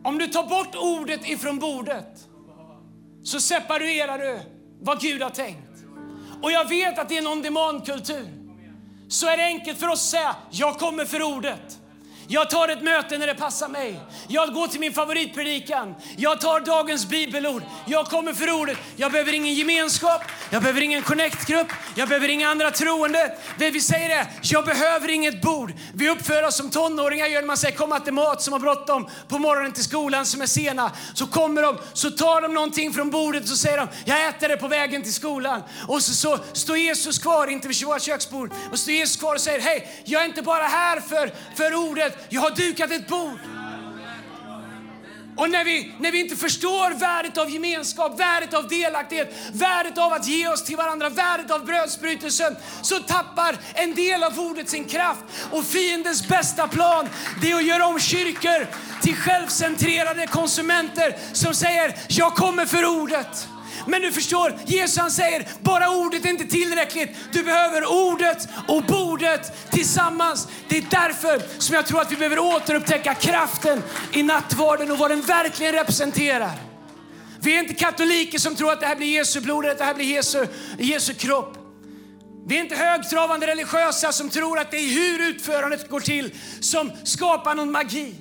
Om 0.05 0.19
du 0.19 0.27
tar 0.27 0.47
bort 0.47 0.75
ordet 0.77 1.29
ifrån 1.29 1.59
bordet 1.59 2.29
så 3.25 3.41
separerar 3.41 4.19
du 4.19 4.41
vad 4.81 5.01
Gud 5.01 5.23
har 5.23 5.31
tänkt. 5.31 5.85
Och 6.43 6.53
jag 6.53 6.69
vet 6.69 6.99
att 6.99 7.09
det 7.09 7.19
är 7.19 7.23
någon 7.23 7.43
demandkultur. 7.43 8.29
Så 9.09 9.27
är 9.27 9.37
det 9.37 9.45
enkelt 9.45 9.79
för 9.79 9.89
oss 9.89 9.93
att 9.93 10.11
säga, 10.11 10.37
jag 10.51 10.79
kommer 10.79 11.05
för 11.05 11.23
ordet. 11.23 11.79
Jag 12.33 12.51
tar 12.51 12.69
ett 12.69 12.83
möte 12.83 13.19
när 13.19 13.27
det 13.27 13.35
passar 13.35 13.69
mig. 13.69 14.01
Jag 14.29 14.55
går 14.55 14.67
till 14.67 14.81
min 14.81 14.93
favoritpredikan. 14.93 15.95
Jag 16.17 16.41
tar 16.41 16.61
dagens 16.61 17.07
bibelord. 17.07 17.63
Jag 17.87 18.07
kommer 18.07 18.33
för 18.33 18.51
ordet. 18.51 18.79
Jag 18.97 19.13
behöver 19.13 19.33
ingen 19.35 19.55
gemenskap. 19.55 20.23
Jag 20.51 20.63
behöver 20.63 20.81
ingen 20.81 21.03
connectgrupp. 21.03 21.67
Jag 21.95 22.09
behöver 22.09 22.29
inga 22.29 22.49
andra 22.49 22.71
troende. 22.71 23.37
Det 23.59 23.71
vi 23.71 23.81
säger 23.81 24.11
är, 24.11 24.27
jag 24.43 24.65
behöver 24.65 25.11
inget 25.11 25.43
bord. 25.43 25.73
Vi 25.95 26.09
uppför 26.09 26.43
oss 26.43 26.57
som 26.57 26.71
tonåringar 26.71 27.27
gör 27.27 27.41
när 27.41 27.47
man 27.47 27.57
säger 27.57 27.77
kom 27.77 27.93
att 27.93 28.05
det 28.05 28.13
mat 28.13 28.43
som 28.43 28.53
har 28.53 28.61
bråttom 28.61 29.09
på 29.29 29.39
morgonen 29.39 29.73
till 29.73 29.85
skolan 29.85 30.27
som 30.27 30.41
är 30.41 30.47
sena. 30.47 30.91
Så 31.15 31.27
kommer 31.27 31.63
de, 31.63 31.79
så 31.93 32.11
tar 32.11 32.41
de 32.41 32.55
någonting 32.55 32.93
från 32.93 33.11
bordet 33.11 33.43
och 33.43 33.49
så 33.49 33.57
säger 33.57 33.77
de, 33.79 33.89
jag 34.05 34.29
äter 34.29 34.49
det 34.49 34.57
på 34.57 34.69
vägen 34.69 35.03
till 35.03 35.15
skolan. 35.15 35.63
Och 35.89 36.03
så, 36.03 36.13
så 36.13 36.39
står 36.53 36.77
Jesus 36.77 37.19
kvar, 37.19 37.47
inte 37.47 37.69
vid 37.69 37.85
vårt 37.85 38.03
köksbord, 38.03 38.51
och 38.71 38.79
står 38.79 38.95
Jesus 38.95 39.17
kvar 39.17 39.35
och 39.35 39.41
säger, 39.41 39.61
hej, 39.61 40.03
jag 40.05 40.23
är 40.23 40.27
inte 40.27 40.43
bara 40.43 40.63
här 40.63 41.01
för, 41.01 41.31
för 41.57 41.75
ordet, 41.75 42.22
jag 42.29 42.41
har 42.41 42.51
dukat 42.51 42.91
ett 42.91 43.09
bord. 43.09 43.39
Och 45.37 45.51
när 45.51 45.65
vi, 45.65 45.95
när 45.99 46.13
vi 46.13 46.21
inte 46.21 46.37
förstår 46.37 46.91
värdet 46.91 47.39
av 47.39 47.51
gemenskap, 47.51 48.21
värdet 48.21 48.55
av 48.55 48.69
delaktighet, 48.69 49.35
värdet 49.53 49.99
av 49.99 50.13
att 50.13 50.27
ge 50.27 50.49
oss 50.49 50.65
till 50.65 50.77
varandra, 50.77 51.09
värdet 51.09 51.51
av 51.51 51.65
brödsbrytelsen, 51.65 52.57
så 52.83 52.99
tappar 52.99 53.57
en 53.75 53.95
del 53.95 54.23
av 54.23 54.41
ordet 54.41 54.69
sin 54.69 54.85
kraft. 54.85 55.25
Och 55.51 55.65
fiendens 55.65 56.29
bästa 56.29 56.69
plan, 56.69 57.09
det 57.41 57.51
är 57.51 57.57
att 57.57 57.67
göra 57.67 57.87
om 57.87 58.01
kyrkor 58.01 58.67
till 59.03 59.17
självcentrerade 59.17 60.27
konsumenter 60.27 61.17
som 61.33 61.55
säger, 61.55 61.95
jag 62.09 62.35
kommer 62.35 62.67
för 62.67 62.85
ordet. 62.85 63.49
Men 63.87 64.03
du 64.03 64.13
förstår, 64.13 64.59
Jesus 64.67 64.99
han 64.99 65.11
säger, 65.11 65.49
bara 65.61 65.91
ordet 65.91 66.25
är 66.25 66.31
inte 66.31 66.45
tillräckligt. 66.45 67.11
Du 67.33 67.43
behöver 67.43 67.93
ordet 67.93 68.49
och 68.69 68.83
bordet 68.83 69.71
tillsammans. 69.71 70.49
Det 70.69 70.79
är 70.79 70.85
därför 70.91 71.43
som 71.59 71.75
jag 71.75 71.87
tror 71.87 72.01
att 72.01 72.13
vi 72.13 72.17
behöver 72.17 72.39
återupptäcka 72.39 73.15
kraften 73.15 73.83
i 74.13 74.23
nattvarden 74.23 74.91
och 74.91 74.99
vad 74.99 75.11
den 75.11 75.21
verkligen 75.21 75.73
representerar. 75.73 76.53
Vi 77.41 77.57
är 77.57 77.59
inte 77.59 77.75
katoliker 77.75 78.39
som 78.39 78.55
tror 78.55 78.73
att 78.73 78.81
det 78.81 78.87
här 78.87 78.97
blir 78.97 79.07
Jesu 79.07 79.41
blod 79.41 79.65
eller 79.65 79.73
att 79.73 79.79
det 79.79 79.85
här 79.85 79.95
blir 79.95 80.07
Jesu, 80.07 80.47
Jesu 80.79 81.15
kropp. 81.15 81.59
Vi 82.47 82.57
är 82.57 82.61
inte 82.61 82.77
högtravande 82.77 83.47
religiösa 83.47 84.13
som 84.13 84.29
tror 84.29 84.59
att 84.59 84.71
det 84.71 84.77
är 84.77 84.89
hur 84.89 85.29
utförandet 85.29 85.89
går 85.89 86.01
till 86.01 86.35
som 86.61 86.93
skapar 87.05 87.55
någon 87.55 87.73
magi. 87.73 88.15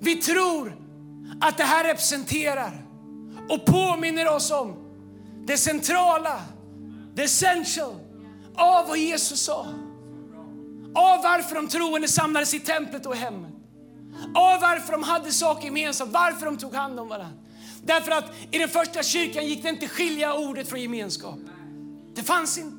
Vi 0.00 0.16
tror 0.16 0.76
att 1.40 1.58
det 1.58 1.64
här 1.64 1.84
representerar 1.84 2.89
och 3.50 3.64
påminner 3.64 4.28
oss 4.28 4.50
om 4.50 4.76
det 5.46 5.56
centrala, 5.56 6.40
det 7.14 7.22
essential 7.22 7.94
av 8.54 8.88
vad 8.88 8.98
Jesus 8.98 9.40
sa. 9.40 9.66
Av 10.94 11.22
varför 11.22 11.54
de 11.54 11.68
troende 11.68 12.08
samlades 12.08 12.54
i 12.54 12.60
templet 12.60 13.06
och 13.06 13.14
i 13.14 13.18
hemmet. 13.18 13.52
Av 14.34 14.60
varför 14.60 14.92
de 14.92 15.02
hade 15.02 15.32
saker 15.32 15.64
gemensamt, 15.64 16.12
varför 16.12 16.46
de 16.46 16.56
tog 16.56 16.74
hand 16.74 17.00
om 17.00 17.08
varandra. 17.08 17.38
Därför 17.82 18.12
att 18.12 18.32
i 18.50 18.58
den 18.58 18.68
första 18.68 19.02
kyrkan 19.02 19.46
gick 19.46 19.62
det 19.62 19.68
inte 19.68 19.84
att 19.84 19.90
skilja 19.90 20.34
ordet 20.34 20.68
från 20.68 20.80
gemenskap. 20.80 21.38
Det 22.14 22.22
fanns 22.22 22.58
inte. 22.58 22.76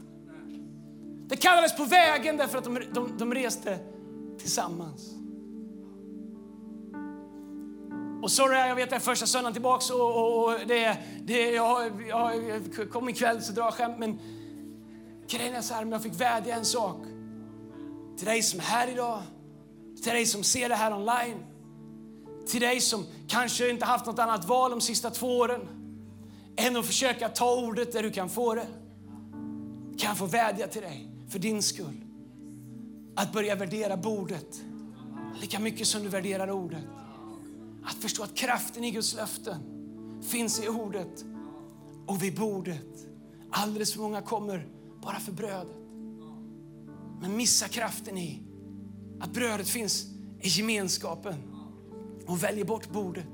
Det 1.27 1.35
kallades 1.35 1.75
på 1.75 1.83
vägen 1.83 2.37
därför 2.37 2.57
att 2.57 2.63
de, 2.63 2.83
de, 2.93 3.17
de 3.17 3.33
reste 3.33 3.79
tillsammans. 4.39 5.10
Och 8.21 8.31
sorry, 8.31 8.57
jag 8.57 8.75
vet 8.75 8.89
det 8.89 8.95
är 8.95 8.99
första 8.99 9.25
söndagen 9.25 9.53
tillbaks 9.53 9.89
och, 9.89 10.01
och, 10.01 10.43
och 10.43 10.59
det, 10.67 10.97
det, 11.23 11.51
jag, 11.51 12.01
jag 12.07 12.61
kom 12.91 13.09
ikväll 13.09 13.41
så 13.41 13.51
drar 13.51 13.63
jag 13.63 13.73
skämt 13.73 13.99
men 13.99 14.19
grejen 15.27 15.55
är 15.55 15.61
så 15.61 15.73
här, 15.73 15.83
om 15.83 15.91
jag 15.91 16.03
fick 16.03 16.13
vädja 16.13 16.55
en 16.55 16.65
sak 16.65 16.97
till 18.17 18.25
dig 18.25 18.43
som 18.43 18.59
är 18.59 18.63
här 18.63 18.87
idag, 18.87 19.21
till 20.03 20.13
dig 20.13 20.25
som 20.25 20.43
ser 20.43 20.69
det 20.69 20.75
här 20.75 20.93
online, 20.93 21.45
till 22.47 22.61
dig 22.61 22.81
som 22.81 23.05
kanske 23.27 23.69
inte 23.69 23.85
haft 23.85 24.05
något 24.05 24.19
annat 24.19 24.45
val 24.45 24.71
de 24.71 24.81
sista 24.81 25.09
två 25.09 25.37
åren 25.37 25.67
än 26.55 26.77
att 26.77 26.85
försöka 26.85 27.29
ta 27.29 27.55
ordet 27.55 27.91
där 27.91 28.03
du 28.03 28.11
kan 28.11 28.29
få 28.29 28.55
det. 28.55 28.67
Kan 29.97 30.09
jag 30.09 30.17
få 30.17 30.25
vädja 30.25 30.67
till 30.67 30.81
dig 30.81 31.07
för 31.29 31.39
din 31.39 31.63
skull 31.63 32.01
att 33.15 33.33
börja 33.33 33.55
värdera 33.55 33.97
bordet 33.97 34.61
lika 35.41 35.59
mycket 35.59 35.87
som 35.87 36.03
du 36.03 36.09
värderar 36.09 36.51
ordet. 36.51 36.83
Att 37.83 37.95
förstå 37.95 38.23
att 38.23 38.35
kraften 38.35 38.83
i 38.83 38.91
Guds 38.91 39.15
löften 39.15 39.61
finns 40.21 40.63
i 40.63 40.67
ordet 40.67 41.25
och 42.05 42.23
vid 42.23 42.35
bordet. 42.35 43.07
Alldeles 43.51 43.93
för 43.93 44.01
många 44.01 44.21
kommer 44.21 44.67
bara 45.01 45.19
för 45.19 45.31
brödet. 45.31 45.77
Men 47.21 47.37
missar 47.37 47.67
kraften 47.67 48.17
i 48.17 48.43
att 49.19 49.33
brödet 49.33 49.69
finns 49.69 50.05
i 50.41 50.47
gemenskapen 50.47 51.35
och 52.27 52.43
väljer 52.43 52.65
bort 52.65 52.89
bordet. 52.89 53.27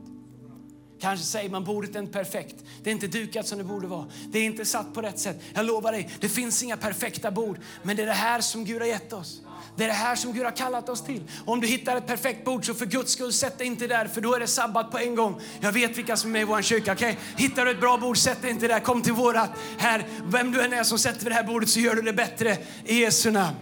Kanske 0.99 1.25
säger 1.25 1.49
man 1.49 1.63
bordet 1.63 1.95
är 1.95 1.99
inte 1.99 2.13
perfekt. 2.13 2.55
Det 2.83 2.89
är 2.89 2.91
inte 2.91 3.07
dukat 3.07 3.47
som 3.47 3.57
det 3.57 3.63
borde 3.63 3.87
vara. 3.87 4.07
Det 4.31 4.39
är 4.39 4.43
inte 4.43 4.65
satt 4.65 4.93
på 4.93 5.01
rätt 5.01 5.19
sätt. 5.19 5.41
Jag 5.53 5.65
lovar 5.65 5.91
dig, 5.91 6.09
det 6.19 6.29
finns 6.29 6.63
inga 6.63 6.77
perfekta 6.77 7.31
bord. 7.31 7.59
Men 7.83 7.95
det 7.95 8.03
är 8.03 8.07
det 8.07 8.13
här 8.13 8.41
som 8.41 8.65
Gud 8.65 8.81
har 8.81 8.87
gett 8.87 9.13
oss. 9.13 9.41
Det 9.75 9.83
är 9.83 9.87
det 9.87 9.93
här 9.93 10.15
som 10.15 10.33
Gud 10.33 10.43
har 10.43 10.51
kallat 10.51 10.89
oss 10.89 11.03
till. 11.03 11.23
Och 11.45 11.53
om 11.53 11.61
du 11.61 11.67
hittar 11.67 11.97
ett 11.97 12.07
perfekt 12.07 12.45
bord 12.45 12.65
så 12.65 12.73
för 12.73 12.85
Guds 12.85 13.11
skull 13.11 13.33
sätt 13.33 13.57
dig 13.57 13.67
inte 13.67 13.87
där 13.87 14.07
för 14.07 14.21
då 14.21 14.35
är 14.35 14.39
det 14.39 14.47
sabbat 14.47 14.91
på 14.91 14.97
en 14.97 15.15
gång. 15.15 15.41
Jag 15.59 15.71
vet 15.71 15.97
vilka 15.97 16.17
som 16.17 16.29
är 16.29 16.33
med 16.33 16.41
i 16.41 16.45
vår 16.45 16.61
kyrka. 16.61 16.93
Okay? 16.93 17.15
Hittar 17.37 17.65
du 17.65 17.71
ett 17.71 17.79
bra 17.79 17.97
bord, 17.97 18.17
sätt 18.17 18.41
dig 18.41 18.51
inte 18.51 18.67
där. 18.67 18.79
Kom 18.79 19.01
till 19.01 19.13
vårat 19.13 19.49
här. 19.77 20.07
Vem 20.25 20.51
du 20.51 20.61
än 20.61 20.73
är 20.73 20.83
som 20.83 20.99
sätter 20.99 21.19
vid 21.19 21.31
det 21.31 21.35
här 21.35 21.43
bordet 21.43 21.69
så 21.69 21.79
gör 21.79 21.95
du 21.95 22.01
det 22.01 22.13
bättre 22.13 22.57
i 22.85 22.99
Jesu 22.99 23.31
namn. 23.31 23.57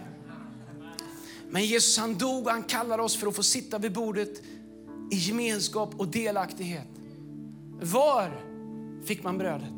Men 1.50 1.64
Jesus 1.64 1.98
han 1.98 2.18
dog 2.18 2.46
och 2.46 2.52
han 2.52 2.62
kallar 2.62 2.98
oss 2.98 3.16
för 3.16 3.26
att 3.26 3.36
få 3.36 3.42
sitta 3.42 3.78
vid 3.78 3.92
bordet 3.92 4.42
i 5.10 5.16
gemenskap 5.16 5.94
och 5.96 6.08
delaktighet. 6.08 6.88
Var 7.80 8.44
fick 9.06 9.22
man 9.22 9.38
brödet? 9.38 9.72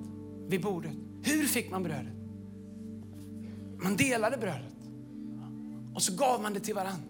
Vid 0.49 0.61
bordet. 0.61 0.93
Hur 1.23 1.45
fick 1.45 1.71
man 1.71 1.83
brödet? 1.83 2.15
Man 3.83 3.97
delade 3.97 4.37
brödet 4.37 4.78
och 5.99 6.03
så 6.03 6.15
gav 6.15 6.43
man 6.43 6.55
det 6.55 6.61
till 6.61 6.75
varandra. 6.75 7.09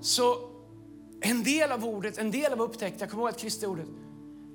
Så 0.00 0.50
en 1.20 1.42
del 1.42 1.72
av 1.72 1.84
ordet, 1.84 2.18
en 2.18 2.30
del 2.30 2.52
av 2.52 2.60
upptäckten, 2.60 3.00
jag 3.00 3.10
kommer 3.10 3.22
ihåg 3.22 3.30
att 3.30 3.38
Kristi 3.38 3.66
ordet, 3.66 3.88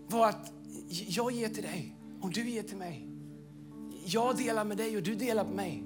var 0.08 0.30
att 0.30 0.54
jag 0.90 1.32
ger 1.32 1.50
till 1.50 1.64
dig 1.64 1.96
och 2.22 2.32
du 2.32 2.50
ger 2.50 2.64
till 2.64 2.78
mig. 2.78 3.08
Jag 4.06 4.38
delar 4.38 4.66
med 4.66 4.78
dig 4.78 4.98
och 4.98 5.04
du 5.04 5.16
delar 5.16 5.46
med 5.46 5.56
mig. 5.56 5.84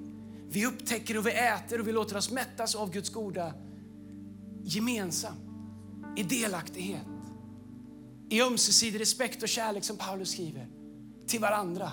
Vi 0.48 0.66
upptäcker 0.66 1.18
och 1.18 1.26
vi 1.26 1.32
äter 1.32 1.80
och 1.80 1.88
vi 1.88 1.92
låter 1.92 2.16
oss 2.16 2.30
mättas 2.30 2.74
av 2.74 2.92
Guds 2.92 3.10
goda 3.10 3.52
gemensamt, 4.64 5.40
i 6.16 6.22
delaktighet, 6.22 7.06
i 8.30 8.42
ömsesidig 8.42 9.00
respekt 9.00 9.42
och 9.42 9.48
kärlek 9.48 9.84
som 9.84 9.96
Paulus 9.96 10.30
skriver, 10.30 10.68
till 11.26 11.40
varandra. 11.40 11.90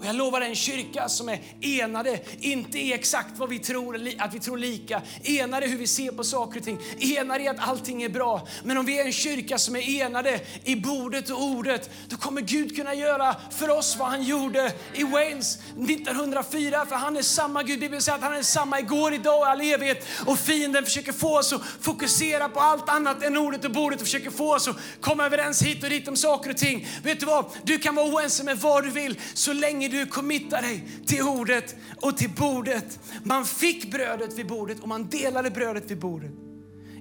Och 0.00 0.06
jag 0.06 0.16
lovar 0.16 0.40
en 0.40 0.54
kyrka 0.54 1.08
som 1.08 1.28
är 1.28 1.40
enade, 1.60 2.20
inte 2.40 2.78
i 2.78 2.92
exakt 2.92 3.38
vad 3.38 3.48
vi 3.48 3.58
tror, 3.58 4.00
att 4.18 4.34
vi 4.34 4.40
tror 4.40 4.58
lika, 4.58 5.02
enade 5.22 5.66
hur 5.66 5.78
vi 5.78 5.86
ser 5.86 6.12
på 6.12 6.24
saker 6.24 6.58
och 6.58 6.64
ting, 6.64 6.78
enade 6.98 7.44
i 7.44 7.48
att 7.48 7.68
allting 7.68 8.02
är 8.02 8.08
bra. 8.08 8.48
Men 8.64 8.78
om 8.78 8.86
vi 8.86 9.00
är 9.00 9.04
en 9.04 9.12
kyrka 9.12 9.58
som 9.58 9.76
är 9.76 10.00
enade 10.02 10.40
i 10.64 10.76
bordet 10.76 11.30
och 11.30 11.42
ordet, 11.42 11.90
då 12.08 12.16
kommer 12.16 12.40
Gud 12.40 12.76
kunna 12.76 12.94
göra 12.94 13.36
för 13.50 13.70
oss 13.70 13.96
vad 13.98 14.08
han 14.08 14.22
gjorde 14.22 14.72
i 14.94 15.04
Wales 15.04 15.58
1904. 15.76 16.86
För 16.86 16.96
han 16.96 17.16
är 17.16 17.22
samma 17.22 17.62
Gud. 17.62 17.80
Bibeln 17.80 18.02
säger 18.02 18.18
att 18.18 18.24
han 18.24 18.34
är 18.34 18.42
samma 18.42 18.78
igår, 18.78 19.14
idag 19.14 19.38
och 19.38 19.46
all 19.46 19.60
evighet. 19.60 20.06
Och 20.26 20.38
fienden 20.38 20.84
försöker 20.84 21.12
få 21.12 21.38
oss 21.38 21.52
att 21.52 21.62
fokusera 21.80 22.48
på 22.48 22.60
allt 22.60 22.88
annat 22.88 23.22
än 23.22 23.36
ordet 23.36 23.64
och 23.64 23.70
bordet 23.70 24.00
och 24.00 24.06
försöker 24.06 24.30
få 24.30 24.54
oss 24.54 24.68
att 24.68 24.76
komma 25.00 25.26
överens 25.26 25.62
hit 25.62 25.84
och 25.84 25.90
dit 25.90 26.08
om 26.08 26.16
saker 26.16 26.50
och 26.50 26.56
ting. 26.56 26.86
Vet 27.02 27.20
du 27.20 27.26
vad? 27.26 27.44
Du 27.62 27.78
kan 27.78 27.94
vara 27.94 28.06
oense 28.06 28.44
med 28.44 28.58
vad 28.58 28.84
du 28.84 28.90
vill 28.90 29.20
så 29.34 29.52
länge 29.52 29.89
du 29.90 30.06
committar 30.06 30.62
dig 30.62 30.88
till 31.06 31.22
ordet 31.22 31.76
och 32.00 32.16
till 32.16 32.30
bordet. 32.30 32.98
Man 33.24 33.46
fick 33.46 33.90
brödet 33.90 34.38
vid 34.38 34.46
bordet 34.46 34.80
och 34.80 34.88
man 34.88 35.08
delade 35.08 35.50
brödet 35.50 35.90
vid 35.90 35.98
bordet. 35.98 36.30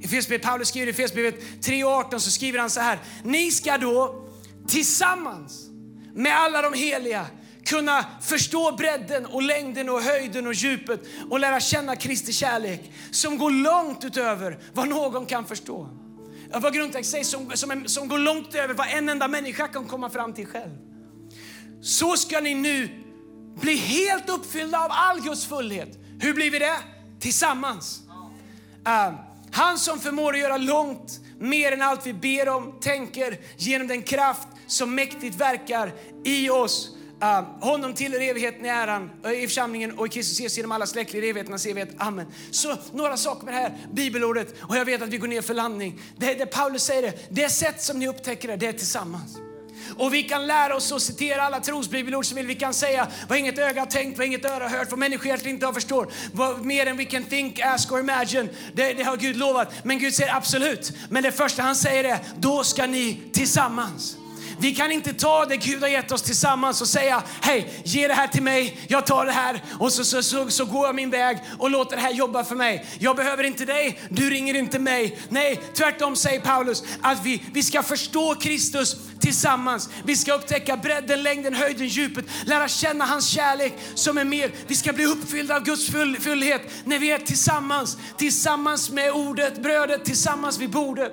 I 0.02 0.08
Fesbrevet, 0.08 0.46
Paulus 0.46 0.68
skriver 0.68 0.88
i 0.88 0.94
Fesbrevet 0.94 1.36
3.18 1.62 2.20
så 2.20 2.32
skriver 2.32 2.60
han 2.60 2.70
så 2.70 2.80
här. 2.80 3.00
Ni 3.24 3.52
ska 3.52 3.78
då 3.78 4.30
tillsammans 4.68 5.70
med 6.14 6.38
alla 6.38 6.62
de 6.62 6.74
heliga 6.74 7.26
kunna 7.66 8.06
förstå 8.22 8.72
bredden 8.72 9.26
och 9.26 9.44
längden 9.44 9.90
och 9.90 10.02
höjden 10.02 10.48
och 10.48 10.54
djupet 10.54 11.02
och 11.30 11.40
lära 11.40 11.60
känna 11.60 11.96
Kristi 11.96 12.34
kärlek 12.34 12.92
som 13.12 13.38
går 13.38 13.52
långt 13.52 14.04
utöver 14.04 14.60
vad 14.74 14.88
någon 14.88 15.26
kan 15.26 15.46
förstå. 15.46 15.90
Vad 16.54 16.74
grundtext 16.74 17.12
säger, 17.12 17.24
som, 17.24 17.52
som, 17.54 17.84
som 17.88 18.08
går 18.08 18.18
långt 18.18 18.56
över 18.56 18.74
vad 18.74 18.88
en 18.90 19.10
enda 19.10 19.28
människa 19.28 19.68
kan 19.68 19.88
komma 19.88 20.10
fram 20.10 20.34
till 20.34 20.48
själv. 20.48 20.89
Så 21.82 22.18
ska 22.18 22.40
ni 22.40 22.54
nu 22.54 22.90
bli 23.62 23.76
helt 23.76 24.30
uppfyllda 24.30 24.80
av 24.80 24.92
all 24.92 25.22
Guds 25.22 25.46
fullhet. 25.46 25.90
Hur 26.20 26.34
blir 26.34 26.52
vi 26.52 26.60
det? 26.60 26.78
Tillsammans. 27.20 28.02
Uh, 28.88 29.20
han 29.52 29.80
som 29.80 30.00
förmår 30.00 30.34
att 30.34 30.40
göra 30.40 30.58
långt 30.58 31.20
mer 31.40 31.72
än 31.72 31.82
allt 31.82 32.08
vi 32.08 32.14
ber 32.14 32.50
om, 32.50 32.80
tänker 32.82 33.40
genom 33.58 33.88
den 33.88 34.02
kraft 34.02 34.48
som 34.68 34.96
mäktigt 34.96 35.36
verkar 35.36 35.94
i 36.26 36.50
oss. 36.50 36.96
Uh, 37.24 37.42
honom 37.62 37.94
till 37.94 38.14
evigheten 38.14 38.66
i 38.66 38.70
äran 38.70 39.10
eh, 39.26 39.32
i 39.32 39.48
församlingen 39.48 39.98
och 39.98 40.06
i 40.08 40.10
Kristus 40.10 40.40
Jesus 40.40 40.58
genom 40.58 40.72
alla 40.72 40.86
släktled 40.86 41.24
i 41.24 41.30
evigheternas 41.30 41.66
evighet. 41.66 41.90
Amen. 41.98 42.26
Så 42.52 42.76
några 42.94 43.18
saker 43.18 43.46
med 43.46 43.54
det 43.54 43.58
här 43.58 43.78
bibelordet 43.92 44.56
och 44.62 44.78
jag 44.78 44.86
vet 44.86 45.02
att 45.02 45.10
vi 45.10 45.18
går 45.18 45.28
ner 45.28 45.42
för 45.42 45.54
landning. 45.54 46.02
Det, 46.18 46.34
det 46.34 46.46
Paulus 46.46 46.84
säger 46.84 47.02
det, 47.02 47.18
det 47.30 47.50
sätt 47.50 47.82
som 47.82 48.00
ni 48.00 48.08
upptäcker 48.08 48.48
det, 48.48 48.56
det 48.56 48.68
är 48.68 48.74
tillsammans. 48.74 49.38
Och 50.00 50.14
vi 50.14 50.24
kan 50.24 50.48
lära 50.48 50.76
oss 50.76 50.92
att 50.92 51.02
citera 51.02 51.42
alla 51.42 51.60
trosbibelord 51.60 52.26
som 52.26 52.36
vill. 52.36 52.48
Vi 52.48 52.56
kan 52.56 52.74
säga 52.74 53.08
vad 53.30 53.38
inget 53.38 53.58
öga 53.58 53.82
har 53.82 53.86
tänkt, 53.86 54.18
vad 54.18 54.28
inget 54.28 54.46
öra 54.46 54.64
har 54.64 54.78
hört, 54.78 54.90
vad 54.90 55.00
människor 55.00 55.26
egentligen 55.26 55.56
inte 55.56 55.66
har 55.66 55.74
förstår. 55.74 56.08
Vad 56.34 56.66
mer 56.66 56.86
än 56.86 56.98
we 56.98 57.06
can 57.06 57.24
think, 57.24 57.60
ask 57.60 57.92
or 57.92 58.00
imagine. 58.00 58.50
Det, 58.74 58.94
det 58.94 59.04
har 59.04 59.18
Gud 59.18 59.38
lovat. 59.38 59.74
Men 59.84 60.00
Gud 60.00 60.14
säger 60.14 60.36
absolut. 60.36 60.92
Men 61.10 61.24
det 61.24 61.32
första 61.32 61.64
han 61.64 61.76
säger 61.76 62.04
är, 62.04 62.20
då 62.38 62.64
ska 62.64 62.86
ni 62.86 63.22
tillsammans. 63.34 64.19
Vi 64.62 64.76
kan 64.76 64.92
inte 64.92 65.14
ta 65.14 65.46
det 65.46 65.58
Gud 65.58 65.82
har 65.82 65.90
gett 65.90 66.12
oss 66.12 66.22
tillsammans 66.22 66.82
och 66.82 66.88
säga, 66.88 67.24
hej, 67.42 67.82
ge 67.84 68.08
det 68.08 68.14
här 68.14 68.28
till 68.28 68.44
mig, 68.44 68.80
jag 68.88 69.06
tar 69.06 69.26
det 69.26 69.32
här 69.32 69.64
och 69.80 69.94
så, 69.94 70.04
så, 70.04 70.24
så, 70.24 70.50
så 70.50 70.66
går 70.66 70.86
jag 70.86 70.96
min 70.96 71.10
väg 71.10 71.38
och 71.58 71.70
låter 71.70 71.96
det 71.96 72.02
här 72.02 72.12
jobba 72.14 72.44
för 72.44 72.56
mig. 72.56 72.86
Jag 73.00 73.16
behöver 73.16 73.44
inte 73.44 73.66
dig, 73.66 74.00
du 74.10 74.30
ringer 74.30 74.54
inte 74.54 74.80
mig. 74.80 75.20
Nej, 75.30 75.60
tvärtom 75.74 76.16
säger 76.16 76.40
Paulus 76.40 76.84
att 77.02 77.26
vi, 77.26 77.44
vi 77.54 77.64
ska 77.64 77.84
förstå 77.84 78.36
Kristus 78.36 78.96
tillsammans. 79.20 79.90
Vi 80.04 80.16
ska 80.16 80.34
upptäcka 80.34 80.78
bredden, 80.78 81.24
längden, 81.24 81.54
höjden, 81.54 81.88
djupet, 81.88 82.26
lära 82.46 82.68
känna 82.68 83.06
hans 83.06 83.28
kärlek 83.28 83.74
som 83.96 84.18
är 84.18 84.26
mer. 84.26 84.52
Vi 84.68 84.76
ska 84.76 84.94
bli 84.94 85.06
uppfyllda 85.06 85.56
av 85.56 85.64
Guds 85.64 85.90
full, 85.90 86.18
fullhet 86.20 86.62
när 86.86 87.00
vi 87.00 87.12
är 87.12 87.20
tillsammans, 87.20 87.98
tillsammans 88.18 88.90
med 88.90 89.12
ordet, 89.12 89.64
brödet, 89.64 90.06
tillsammans 90.06 90.60
vid 90.60 90.70
bordet. 90.70 91.12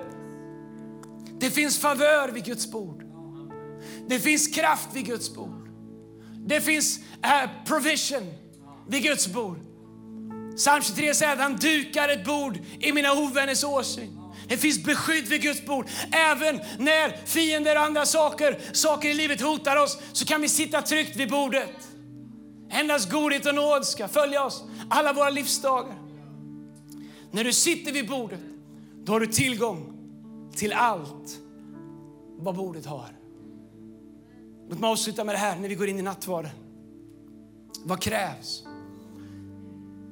Det 1.39 1.49
finns 1.49 1.79
favör 1.79 2.29
vid 2.29 2.45
Guds 2.45 2.71
bord. 2.71 3.06
Det 4.07 4.19
finns 4.19 4.47
kraft 4.47 4.89
vid 4.93 5.05
Guds 5.05 5.35
bord. 5.35 5.69
Det 6.47 6.61
finns 6.61 6.99
uh, 6.99 7.65
provision 7.65 8.33
vid 8.87 9.03
Guds 9.03 9.27
bord. 9.27 9.57
Psalm 10.55 10.83
23 10.83 11.13
säger 11.13 11.33
att 11.33 11.39
han 11.39 11.55
dukar 11.55 12.09
ett 12.09 12.25
bord 12.25 12.59
i 12.79 12.91
mina 12.91 13.13
ovänners 13.13 13.63
åsyn. 13.63 14.19
Det 14.47 14.57
finns 14.57 14.83
beskydd 14.83 15.27
vid 15.27 15.41
Guds 15.41 15.65
bord. 15.65 15.87
Även 16.11 16.59
när 16.77 17.25
fiender 17.25 17.75
och 17.75 17.81
andra 17.81 18.05
saker, 18.05 18.59
saker 18.73 19.09
i 19.09 19.13
livet 19.13 19.41
hotar 19.41 19.83
oss 19.83 19.97
så 20.13 20.25
kan 20.25 20.41
vi 20.41 20.49
sitta 20.49 20.81
tryggt 20.81 21.15
vid 21.15 21.29
bordet. 21.29 21.87
Endast 22.69 23.11
godhet 23.11 23.45
och 23.45 23.55
nåd 23.55 23.85
ska 23.85 24.07
följa 24.07 24.43
oss 24.43 24.63
alla 24.89 25.13
våra 25.13 25.29
livsdagar. 25.29 25.95
När 27.31 27.43
du 27.43 27.53
sitter 27.53 27.91
vid 27.91 28.07
bordet, 28.07 28.39
då 29.03 29.11
har 29.11 29.19
du 29.19 29.27
tillgång 29.27 29.93
till 30.55 30.73
allt 30.73 31.37
vad 32.37 32.55
bordet 32.55 32.85
har. 32.85 33.16
Låt 34.69 34.79
mig 34.79 34.89
avsluta 34.89 35.23
med 35.23 35.35
det 35.35 35.39
här 35.39 35.59
när 35.59 35.69
vi 35.69 35.75
går 35.75 35.87
in 35.87 35.99
i 35.99 36.01
nattvarden. 36.01 36.51
Vad 37.83 38.01
krävs 38.01 38.63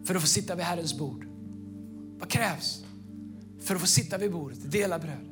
för 0.06 0.16
att 0.16 0.22
få 0.22 0.28
sitta 0.28 0.56
vid 0.56 0.66
Herrens 0.66 0.98
bord? 0.98 1.28
Vad 2.20 2.30
krävs 2.30 2.84
för 3.60 3.76
att 3.76 3.82
få 3.82 3.88
sitta 3.88 4.18
vid 4.18 4.32
bordet, 4.32 4.72
dela 4.72 5.00
bröd? 5.00 5.32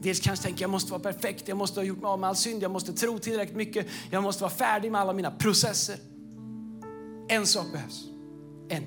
Dels 0.00 0.20
kanske 0.20 0.44
tänker 0.44 0.62
jag 0.62 0.70
måste 0.70 0.92
vara 0.92 1.02
perfekt, 1.02 1.48
jag 1.48 1.56
måste 1.56 1.80
ha 1.80 1.84
gjort 1.84 1.98
mig 1.98 2.08
av 2.08 2.18
med 2.18 2.28
all 2.28 2.36
synd, 2.36 2.62
jag 2.62 2.70
måste 2.70 2.92
tro 2.92 3.18
tillräckligt 3.18 3.56
mycket, 3.56 3.86
jag 4.10 4.22
måste 4.22 4.42
vara 4.42 4.52
färdig 4.52 4.92
med 4.92 5.00
alla 5.00 5.12
mina 5.12 5.30
processer. 5.30 5.96
En 7.28 7.46
sak 7.46 7.66
behövs. 7.72 8.04
En. 8.68 8.84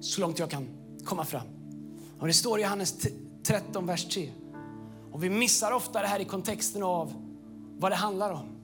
Så 0.00 0.20
långt 0.20 0.38
jag 0.38 0.50
kan 0.50 0.68
komma 1.04 1.24
fram. 1.24 1.46
Och 2.18 2.26
det 2.26 2.32
står 2.32 2.58
i 2.58 2.62
Johannes 2.62 3.06
13, 3.42 3.86
vers 3.86 4.04
3. 4.04 4.32
Och 5.12 5.24
vi 5.24 5.30
missar 5.30 5.72
ofta 5.72 6.00
det 6.00 6.06
här 6.06 6.20
i 6.20 6.24
kontexten 6.24 6.82
av 6.82 7.29
vad 7.80 7.92
det 7.92 7.96
handlar 7.96 8.30
om. 8.30 8.60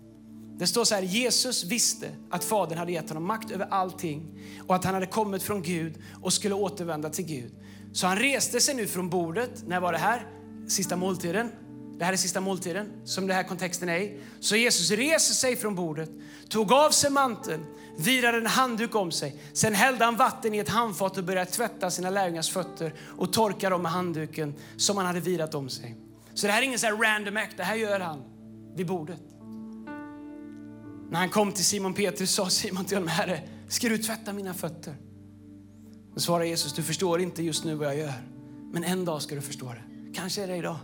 Det 0.58 0.66
står 0.66 0.84
så 0.84 0.94
här, 0.94 1.02
Jesus 1.02 1.64
visste 1.64 2.10
att 2.30 2.44
Fadern 2.44 2.78
hade 2.78 2.92
gett 2.92 3.08
honom 3.08 3.26
makt 3.26 3.50
över 3.50 3.66
allting 3.70 4.40
och 4.66 4.74
att 4.74 4.84
han 4.84 4.94
hade 4.94 5.06
kommit 5.06 5.42
från 5.42 5.62
Gud 5.62 5.94
och 6.22 6.32
skulle 6.32 6.54
återvända 6.54 7.10
till 7.10 7.24
Gud. 7.24 7.52
Så 7.92 8.06
han 8.06 8.18
reste 8.18 8.60
sig 8.60 8.74
nu 8.74 8.86
från 8.86 9.08
bordet. 9.08 9.50
När 9.66 9.80
var 9.80 9.92
det 9.92 9.98
här? 9.98 10.26
Sista 10.68 10.96
måltiden. 10.96 11.50
Det 11.98 12.04
här 12.04 12.12
är 12.12 12.16
sista 12.16 12.40
måltiden 12.40 12.92
som 13.04 13.26
den 13.26 13.36
här 13.36 13.42
kontexten 13.42 13.88
är 13.88 13.98
i. 13.98 14.20
Så 14.40 14.56
Jesus 14.56 14.90
reser 14.90 15.34
sig 15.34 15.56
från 15.56 15.74
bordet, 15.74 16.10
tog 16.48 16.72
av 16.72 16.90
sig 16.90 17.10
manteln, 17.10 17.66
virade 17.98 18.38
en 18.38 18.46
handduk 18.46 18.94
om 18.94 19.12
sig. 19.12 19.42
Sen 19.52 19.74
hällde 19.74 20.04
han 20.04 20.16
vatten 20.16 20.54
i 20.54 20.58
ett 20.58 20.68
handfat 20.68 21.18
och 21.18 21.24
började 21.24 21.50
tvätta 21.50 21.90
sina 21.90 22.10
lärjungars 22.10 22.50
fötter 22.50 22.94
och 23.16 23.32
torka 23.32 23.70
dem 23.70 23.82
med 23.82 23.92
handduken 23.92 24.54
som 24.76 24.96
han 24.96 25.06
hade 25.06 25.20
virat 25.20 25.54
om 25.54 25.68
sig. 25.68 25.96
Så 26.34 26.46
det 26.46 26.52
här 26.52 26.62
är 26.62 26.66
ingen 26.66 26.78
så 26.78 26.86
random 26.86 27.36
act, 27.36 27.56
det 27.56 27.64
här 27.64 27.76
gör 27.76 28.00
han 28.00 28.35
vid 28.76 28.86
bordet. 28.86 29.20
När 31.10 31.18
han 31.18 31.28
kom 31.28 31.52
till 31.52 31.64
Simon 31.64 31.94
Petrus 31.94 32.30
sa 32.30 32.50
Simon 32.50 32.84
till 32.84 32.96
honom, 32.96 33.08
Herre, 33.08 33.42
ska 33.68 33.88
du 33.88 33.98
tvätta 33.98 34.32
mina 34.32 34.54
fötter? 34.54 34.96
Då 36.14 36.20
svarade 36.20 36.48
Jesus, 36.48 36.72
du 36.72 36.82
förstår 36.82 37.20
inte 37.20 37.42
just 37.42 37.64
nu 37.64 37.74
vad 37.74 37.88
jag 37.88 37.96
gör, 37.96 38.12
men 38.72 38.84
en 38.84 39.04
dag 39.04 39.22
ska 39.22 39.34
du 39.34 39.40
förstå 39.40 39.66
det. 39.66 40.12
Kanske 40.14 40.42
är 40.42 40.46
det 40.46 40.56
idag. 40.56 40.76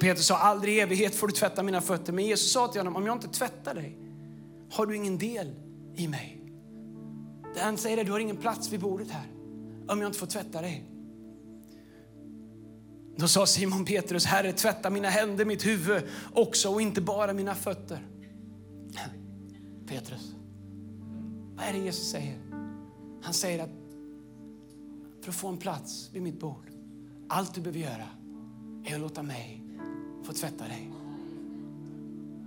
Petrus 0.00 0.26
sa, 0.26 0.36
aldrig 0.36 0.74
i 0.74 0.80
evighet 0.80 1.14
får 1.14 1.26
du 1.28 1.32
tvätta 1.32 1.62
mina 1.62 1.80
fötter. 1.80 2.12
Men 2.12 2.26
Jesus 2.26 2.52
sa 2.52 2.68
till 2.68 2.80
honom, 2.80 2.96
om 2.96 3.06
jag 3.06 3.16
inte 3.16 3.28
tvättar 3.28 3.74
dig 3.74 3.98
har 4.70 4.86
du 4.86 4.96
ingen 4.96 5.18
del 5.18 5.54
i 5.96 6.08
mig. 6.08 6.38
Han 7.58 7.76
säger 7.76 7.96
det, 7.96 8.04
du 8.04 8.12
har 8.12 8.18
ingen 8.18 8.36
plats 8.36 8.72
vid 8.72 8.80
bordet 8.80 9.10
här 9.10 9.26
om 9.88 10.00
jag 10.00 10.08
inte 10.08 10.18
får 10.18 10.26
tvätta 10.26 10.62
dig. 10.62 10.91
Då 13.16 13.28
sa 13.28 13.46
Simon 13.46 13.84
Petrus, 13.84 14.24
Herre 14.24 14.52
tvätta 14.52 14.90
mina 14.90 15.08
händer, 15.08 15.44
mitt 15.44 15.66
huvud 15.66 16.02
också 16.32 16.68
och 16.68 16.82
inte 16.82 17.00
bara 17.00 17.32
mina 17.32 17.54
fötter. 17.54 18.06
Petrus, 19.86 20.34
vad 21.56 21.66
är 21.66 21.72
det 21.72 21.78
Jesus 21.78 22.10
säger? 22.10 22.38
Han 23.22 23.34
säger 23.34 23.62
att 23.62 23.70
för 25.20 25.30
att 25.30 25.36
få 25.36 25.48
en 25.48 25.58
plats 25.58 26.10
vid 26.12 26.22
mitt 26.22 26.40
bord, 26.40 26.70
allt 27.28 27.54
du 27.54 27.60
behöver 27.60 27.80
göra 27.80 28.08
är 28.84 28.94
att 28.94 29.00
låta 29.00 29.22
mig 29.22 29.62
få 30.22 30.32
tvätta 30.32 30.64
dig. 30.64 30.90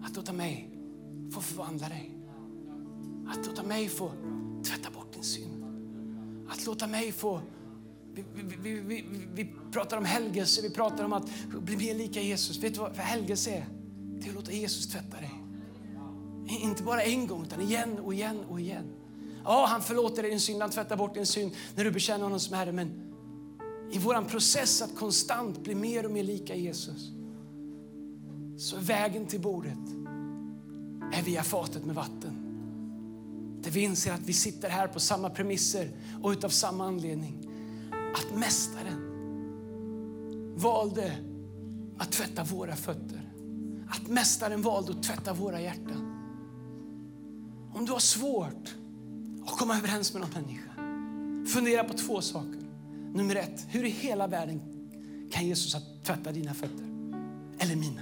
Att 0.04 0.16
låta 0.16 0.34
mig 0.34 0.70
få 1.32 1.42
förvandla 1.42 1.90
dig. 1.90 2.12
Att 3.28 3.48
låta 3.48 3.64
mig 3.64 3.90
få 3.90 4.12
tvätta 4.64 4.90
bort 4.92 5.14
din 5.14 5.24
synd. 5.24 5.66
Att 6.50 6.66
låta 6.66 6.88
mig 6.88 7.12
få 7.12 7.42
vi, 8.16 8.56
vi, 8.62 8.80
vi, 8.80 9.06
vi, 9.34 9.54
pratar 9.72 9.98
om 9.98 10.06
helgelse, 10.06 10.62
vi 10.62 10.70
pratar 10.70 11.04
om 11.04 11.14
att 11.14 11.30
bli 11.62 11.78
mer 11.78 11.94
lika 11.94 12.22
Jesus. 12.22 12.58
Vet 12.58 12.74
du 12.74 12.80
vad 12.80 12.96
helgelse 12.98 13.52
är? 13.52 13.66
Det 14.20 14.26
är 14.26 14.30
att 14.30 14.36
låta 14.36 14.52
Jesus 14.52 14.88
tvätta 14.88 15.18
dig. 15.18 15.32
Inte 16.62 16.84
bara 16.84 17.04
en 17.04 17.28
gång, 17.28 17.44
utan 17.44 17.62
igen 17.62 18.00
och 18.00 18.14
igen 18.14 18.40
och 18.50 18.60
igen. 18.60 18.86
Ja, 19.44 19.66
han 19.70 19.82
förlåter 19.82 20.22
dig 20.22 20.32
din 20.32 20.40
synd, 20.40 20.62
han 20.62 20.72
tvättar 20.72 20.98
bort 20.98 21.14
din 21.14 21.26
synd 21.26 21.52
när 21.76 21.84
du 21.84 21.92
bekänner 21.92 22.24
honom 22.24 22.40
som 22.40 22.56
Herre. 22.56 22.72
Men 22.72 23.06
i 23.92 24.00
vår 24.00 24.30
process 24.30 24.82
att 24.82 24.96
konstant 24.96 25.64
bli 25.64 25.76
mer 25.76 26.06
och 26.06 26.12
mer 26.12 26.24
lika 26.24 26.56
Jesus 26.56 27.12
så 28.58 28.76
är 28.76 28.82
vägen 28.82 29.26
till 29.26 29.42
bordet 29.42 29.78
är 31.14 31.24
via 31.24 31.44
fatet 31.44 31.86
med 31.86 31.96
vatten. 31.96 32.42
Där 33.62 33.72
vi 33.72 33.82
inser 33.82 34.14
att 34.14 34.22
vi 34.22 34.34
sitter 34.34 34.70
här 34.70 34.88
på 34.88 35.00
samma 35.00 35.30
premisser 35.30 35.92
och 36.24 36.30
utav 36.30 36.50
samma 36.50 36.88
anledning. 36.88 37.45
Att 38.16 38.38
Mästaren 38.38 39.00
valde 40.58 41.18
att 41.98 42.12
tvätta 42.12 42.44
våra 42.44 42.76
fötter. 42.76 43.22
Att 43.90 44.08
Mästaren 44.08 44.62
valde 44.62 44.92
att 44.92 45.04
tvätta 45.04 45.34
våra 45.34 45.62
hjärtan. 45.62 46.12
Om 47.74 47.86
du 47.86 47.92
har 47.92 48.00
svårt 48.00 48.76
att 49.46 49.58
komma 49.58 49.78
överens 49.78 50.14
med 50.14 50.22
någon 50.22 50.44
människa, 50.44 50.72
fundera 51.48 51.84
på 51.84 51.94
två 51.94 52.22
saker. 52.22 52.62
Nummer 53.14 53.36
ett, 53.36 53.68
hur 53.70 53.86
i 53.86 53.90
hela 53.90 54.28
världen 54.28 54.62
kan 55.32 55.48
Jesus 55.48 55.76
tvätta 56.04 56.32
dina 56.32 56.54
fötter? 56.54 56.86
Eller 57.60 57.76
mina? 57.76 58.02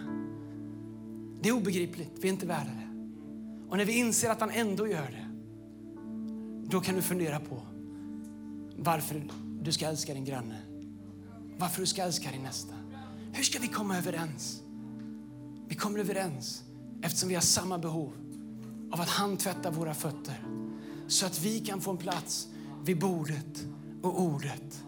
Det 1.42 1.50
är 1.50 1.54
obegripligt, 1.54 2.12
vi 2.22 2.28
är 2.28 2.34
inte 2.34 2.46
värda 2.46 2.72
det. 2.72 2.90
Och 3.70 3.78
när 3.78 3.86
vi 3.86 3.94
inser 3.94 4.30
att 4.30 4.40
han 4.40 4.50
ändå 4.50 4.88
gör 4.88 5.12
det, 5.12 5.28
då 6.70 6.82
kan 6.82 6.96
du 6.96 7.02
fundera 7.02 7.40
på 7.40 7.62
varför 8.78 9.24
du 9.64 9.72
ska 9.72 9.86
älska 9.86 10.14
din 10.14 10.26
granne. 10.26 10.62
Varför 11.58 11.82
du 11.82 11.88
ska 11.88 12.04
älska 12.04 12.32
din 12.32 12.44
nästa. 12.44 12.74
Hur 13.34 13.44
ska 13.44 13.60
vi 13.60 13.68
komma 13.68 13.98
överens? 13.98 14.62
Vi 15.68 15.76
kommer 15.76 16.00
överens 16.00 16.64
eftersom 17.02 17.30
vi 17.30 17.36
har 17.36 17.42
samma 17.42 17.78
behov 17.78 18.14
av 18.92 19.02
att 19.02 19.10
han 19.10 19.38
tvättar 19.38 19.72
våra 19.72 19.94
fötter 19.94 20.46
så 21.08 21.26
att 21.26 21.42
vi 21.42 21.60
kan 21.60 21.82
få 21.82 21.92
en 21.92 21.98
plats 21.98 22.48
vid 22.84 23.00
bordet 23.00 23.66
och 24.02 24.22
ordet. 24.22 24.84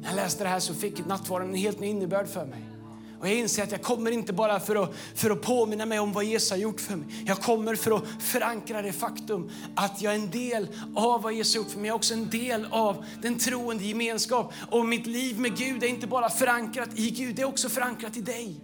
När 0.00 0.08
jag 0.08 0.16
läste 0.16 0.44
det 0.44 0.50
här 0.50 0.60
så 0.60 0.74
fick 0.74 1.06
nattvarden 1.06 1.48
en 1.48 1.54
helt 1.54 1.80
ny 1.80 1.86
innebörd 1.86 2.28
för 2.28 2.46
mig. 2.46 2.77
Och 3.20 3.28
jag 3.28 3.34
inser 3.34 3.62
att 3.62 3.72
jag 3.72 3.82
kommer 3.82 4.10
inte 4.10 4.32
bara 4.32 4.60
för 4.60 4.82
att, 4.82 4.94
för 5.14 5.30
att 5.30 5.42
påminna 5.42 5.86
mig 5.86 5.98
om 5.98 6.12
vad 6.12 6.24
Jesus 6.24 6.50
har 6.50 6.56
gjort 6.56 6.80
för 6.80 6.96
mig. 6.96 7.08
Jag 7.26 7.38
kommer 7.38 7.74
för 7.74 7.90
att 7.90 8.04
förankra 8.18 8.82
det 8.82 8.92
faktum 8.92 9.50
att 9.74 10.02
jag 10.02 10.14
är 10.14 10.18
en 10.18 10.30
del 10.30 10.68
av 10.94 11.22
vad 11.22 11.32
Jesus 11.32 11.54
har 11.54 11.62
gjort 11.62 11.72
för 11.72 11.78
mig. 11.78 11.88
Jag 11.88 11.94
är 11.94 11.96
också 11.96 12.14
en 12.14 12.30
del 12.30 12.66
av 12.70 13.04
den 13.22 13.38
troende 13.38 13.84
gemenskap. 13.84 14.52
Och 14.70 14.86
mitt 14.86 15.06
liv 15.06 15.40
med 15.40 15.56
Gud 15.56 15.82
är 15.82 15.88
inte 15.88 16.06
bara 16.06 16.30
förankrat 16.30 16.88
i 16.94 17.10
Gud, 17.10 17.36
det 17.36 17.42
är 17.42 17.48
också 17.48 17.68
förankrat 17.68 18.16
i 18.16 18.20
dig. 18.20 18.60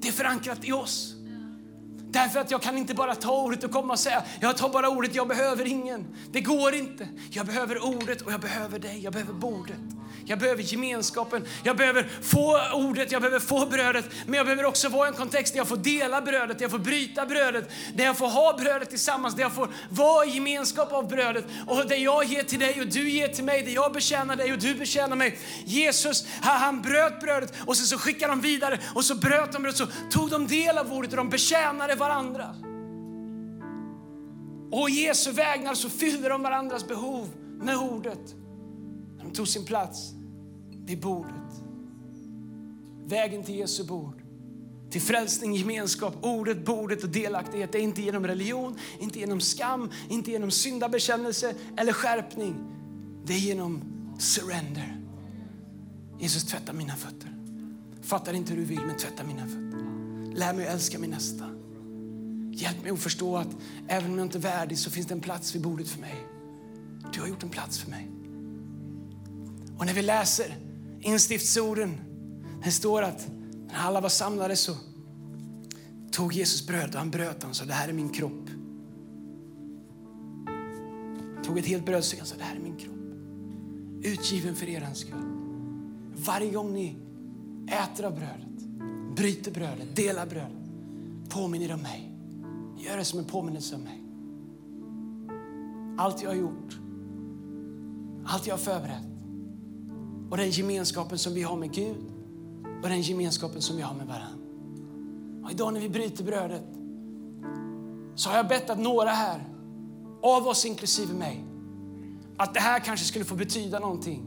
Det 0.00 0.08
är 0.08 0.12
förankrat 0.12 0.58
i 0.64 0.72
oss. 0.72 1.17
Därför 2.10 2.40
att 2.40 2.50
jag 2.50 2.62
kan 2.62 2.78
inte 2.78 2.94
bara 2.94 3.14
ta 3.14 3.42
ordet 3.42 3.64
och 3.64 3.70
komma 3.70 3.92
och 3.92 3.98
säga, 3.98 4.22
jag 4.40 4.56
tar 4.56 4.68
bara 4.68 4.88
ordet, 4.88 5.14
jag 5.14 5.28
behöver 5.28 5.66
ingen. 5.66 6.06
Det 6.32 6.40
går 6.40 6.74
inte. 6.74 7.08
Jag 7.30 7.46
behöver 7.46 7.84
ordet 7.84 8.22
och 8.22 8.32
jag 8.32 8.40
behöver 8.40 8.78
dig, 8.78 9.00
jag 9.04 9.12
behöver 9.12 9.32
bordet. 9.32 9.76
Jag 10.28 10.38
behöver 10.38 10.62
gemenskapen, 10.62 11.46
jag 11.62 11.76
behöver 11.76 12.08
få 12.22 12.60
ordet, 12.74 13.12
jag 13.12 13.22
behöver 13.22 13.40
få 13.40 13.66
brödet. 13.66 14.04
Men 14.26 14.34
jag 14.34 14.46
behöver 14.46 14.64
också 14.64 14.88
vara 14.88 15.08
i 15.08 15.10
en 15.10 15.16
kontext 15.16 15.52
där 15.52 15.60
jag 15.60 15.68
får 15.68 15.76
dela 15.76 16.20
brödet, 16.20 16.58
där 16.58 16.64
jag 16.64 16.70
får 16.70 16.78
bryta 16.78 17.26
brödet, 17.26 17.70
där 17.94 18.04
jag 18.04 18.18
får 18.18 18.28
ha 18.28 18.56
brödet 18.58 18.90
tillsammans, 18.90 19.34
där 19.34 19.42
jag 19.42 19.54
får 19.54 19.68
vara 19.90 20.24
i 20.26 20.30
gemenskap 20.30 20.92
av 20.92 21.08
brödet. 21.08 21.44
Och 21.66 21.86
där 21.86 21.96
jag 21.96 22.24
ger 22.24 22.42
till 22.42 22.58
dig 22.58 22.80
och 22.80 22.86
du 22.86 23.10
ger 23.10 23.28
till 23.28 23.44
mig, 23.44 23.62
där 23.62 23.72
jag 23.72 23.92
betjänar 23.92 24.36
dig 24.36 24.52
och 24.52 24.58
du 24.58 24.74
betjänar 24.74 25.16
mig. 25.16 25.38
Jesus, 25.64 26.26
han 26.40 26.82
bröt 26.82 27.20
brödet 27.20 27.52
och 27.66 27.76
sen 27.76 27.86
så 27.86 27.98
skickade 27.98 28.32
de 28.32 28.40
vidare 28.40 28.78
och 28.94 29.04
så 29.04 29.14
bröt 29.14 29.52
de 29.52 29.62
brödet, 29.62 29.78
så 29.78 29.86
tog 30.10 30.30
de 30.30 30.46
del 30.46 30.78
av 30.78 30.92
ordet 30.92 31.10
och 31.10 31.16
de 31.16 31.28
betjänade 31.28 31.94
varandra. 31.98 32.54
Och 34.70 34.90
Jesu 34.90 35.32
vägnar 35.32 35.74
så 35.74 35.88
fyllde 35.88 36.28
de 36.28 36.42
varandras 36.42 36.88
behov 36.88 37.28
med 37.60 37.76
ordet. 37.76 38.34
De 39.22 39.30
tog 39.30 39.48
sin 39.48 39.64
plats 39.64 40.12
vid 40.84 41.00
bordet. 41.00 41.62
Vägen 43.04 43.44
till 43.44 43.54
Jesu 43.54 43.84
bord. 43.84 44.22
Till 44.90 45.00
frälsning, 45.00 45.54
gemenskap, 45.54 46.14
ordet, 46.22 46.64
bordet 46.64 47.04
och 47.04 47.08
delaktighet. 47.08 47.72
Det 47.72 47.78
är 47.78 47.82
inte 47.82 48.02
genom 48.02 48.26
religion, 48.26 48.78
inte 49.00 49.18
genom 49.18 49.40
skam, 49.40 49.90
inte 50.08 50.30
genom 50.30 50.50
syndabekännelse 50.50 51.54
eller 51.76 51.92
skärpning. 51.92 52.54
Det 53.24 53.32
är 53.32 53.38
genom 53.38 53.82
surrender. 54.18 55.00
Jesus 56.18 56.44
tvätta 56.44 56.72
mina 56.72 56.96
fötter. 56.96 57.34
Fattar 58.02 58.32
inte 58.32 58.52
hur 58.52 58.60
du 58.60 58.64
vill, 58.64 58.86
men 58.86 58.96
tvätta 58.96 59.24
mina 59.24 59.42
fötter. 59.42 59.78
Lär 60.34 60.52
mig 60.52 60.66
att 60.66 60.74
älska 60.74 60.98
min 60.98 61.10
nästa. 61.10 61.57
Hjälp 62.58 62.82
mig 62.82 62.92
att 62.92 63.00
förstå 63.00 63.36
att 63.36 63.56
även 63.88 64.10
om 64.10 64.18
jag 64.18 64.26
inte 64.26 64.38
är 64.38 64.42
värdig 64.42 64.78
så 64.78 64.90
finns 64.90 65.06
det 65.06 65.14
en 65.14 65.20
plats 65.20 65.54
vid 65.54 65.62
bordet 65.62 65.88
för 65.88 66.00
mig. 66.00 66.26
Du 67.12 67.20
har 67.20 67.28
gjort 67.28 67.42
en 67.42 67.48
plats 67.48 67.78
för 67.78 67.90
mig. 67.90 68.10
Och 69.78 69.86
när 69.86 69.94
vi 69.94 70.02
läser 70.02 70.56
instiftsorden, 71.00 72.00
det 72.64 72.70
står 72.70 73.02
att 73.02 73.28
när 73.66 73.78
alla 73.78 74.00
var 74.00 74.08
samlade 74.08 74.56
så 74.56 74.76
tog 76.10 76.32
Jesus 76.32 76.66
bröd 76.66 76.88
och 76.88 76.98
han 76.98 77.10
bröt 77.10 77.44
och 77.44 77.56
sa 77.56 77.64
det 77.64 77.72
här 77.72 77.88
är 77.88 77.92
min 77.92 78.08
kropp. 78.08 78.48
Tog 81.44 81.58
ett 81.58 81.66
helt 81.66 81.86
brödstycke 81.86 82.22
och 82.22 82.28
sa 82.28 82.36
det 82.36 82.44
här 82.44 82.56
är 82.56 82.60
min 82.60 82.76
kropp. 82.76 82.94
Utgiven 84.02 84.56
för 84.56 84.68
er 84.68 84.88
skull. 84.94 85.12
Varje 86.16 86.50
gång 86.50 86.72
ni 86.72 86.96
äter 87.66 88.04
av 88.04 88.14
brödet, 88.14 88.62
bryter 89.16 89.50
brödet, 89.50 89.96
delar 89.96 90.26
brödet, 90.26 90.70
påminner 91.28 91.74
om 91.74 91.82
mig. 91.82 92.07
Gör 92.78 92.96
det 92.96 93.04
som 93.04 93.18
en 93.18 93.24
påminnelse 93.24 93.74
om 93.74 93.82
mig. 93.82 94.02
Allt 95.98 96.22
jag 96.22 96.30
har 96.30 96.36
gjort, 96.36 96.78
allt 98.26 98.46
jag 98.46 98.54
har 98.54 98.58
förberett 98.58 99.04
och 100.30 100.36
den 100.36 100.50
gemenskapen 100.50 101.18
som 101.18 101.34
vi 101.34 101.42
har 101.42 101.56
med 101.56 101.72
Gud 101.72 102.04
och 102.82 102.88
den 102.88 103.00
gemenskapen 103.00 103.62
som 103.62 103.76
vi 103.76 103.82
har 103.82 103.94
med 103.94 104.06
varandra. 104.06 104.44
Och 105.44 105.50
idag 105.50 105.72
när 105.72 105.80
vi 105.80 105.88
bryter 105.88 106.24
brödet 106.24 106.64
så 108.14 108.30
har 108.30 108.36
jag 108.36 108.48
bett 108.48 108.70
att 108.70 108.78
några 108.78 109.10
här, 109.10 109.48
av 110.22 110.46
oss 110.46 110.64
inklusive 110.64 111.14
mig, 111.14 111.44
att 112.36 112.54
det 112.54 112.60
här 112.60 112.80
kanske 112.80 113.06
skulle 113.06 113.24
få 113.24 113.34
betyda 113.34 113.78
någonting 113.78 114.24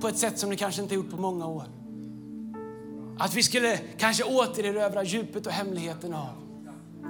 på 0.00 0.08
ett 0.08 0.18
sätt 0.18 0.38
som 0.38 0.50
det 0.50 0.56
kanske 0.56 0.82
inte 0.82 0.94
gjort 0.94 1.10
på 1.10 1.16
många 1.16 1.46
år. 1.46 1.64
Att 3.18 3.34
vi 3.34 3.42
skulle 3.42 3.76
kanske 3.76 4.24
återerövra 4.24 5.02
djupet 5.02 5.46
och 5.46 5.52
hemligheten 5.52 6.14
av 6.14 6.41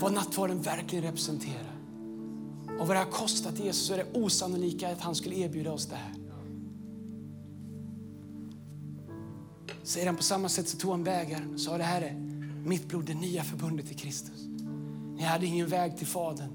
vad 0.01 0.13
nattvarden 0.13 0.63
verkligen 0.63 1.05
representerar. 1.05 1.77
Och 2.81 2.87
vad 2.87 2.97
det 2.97 3.01
har 3.01 3.11
kostat 3.11 3.59
Jesus 3.59 3.91
är 3.91 3.97
det 3.97 4.07
osannolika 4.13 4.93
att 4.93 5.01
han 5.01 5.15
skulle 5.15 5.37
erbjuda 5.37 5.73
oss 5.73 5.87
det 5.87 5.97
här. 5.97 6.15
Säger 9.83 10.07
han 10.07 10.17
på 10.17 10.23
samma 10.23 10.49
sätt 10.49 10.69
så 10.69 10.77
tog 10.77 10.91
han 10.91 11.05
vägar 11.05 11.49
och 11.55 11.61
sa 11.61 11.79
det 11.79 11.85
här 11.85 12.03
är 12.03 12.15
mitt 12.65 12.89
blod, 12.89 13.05
det 13.05 13.15
nya 13.15 13.45
förbundet 13.45 13.91
i 13.91 13.95
Kristus. 13.95 14.47
Ni 15.17 15.23
hade 15.23 15.47
ingen 15.47 15.67
väg 15.67 15.97
till 15.97 16.07
Fadern, 16.07 16.51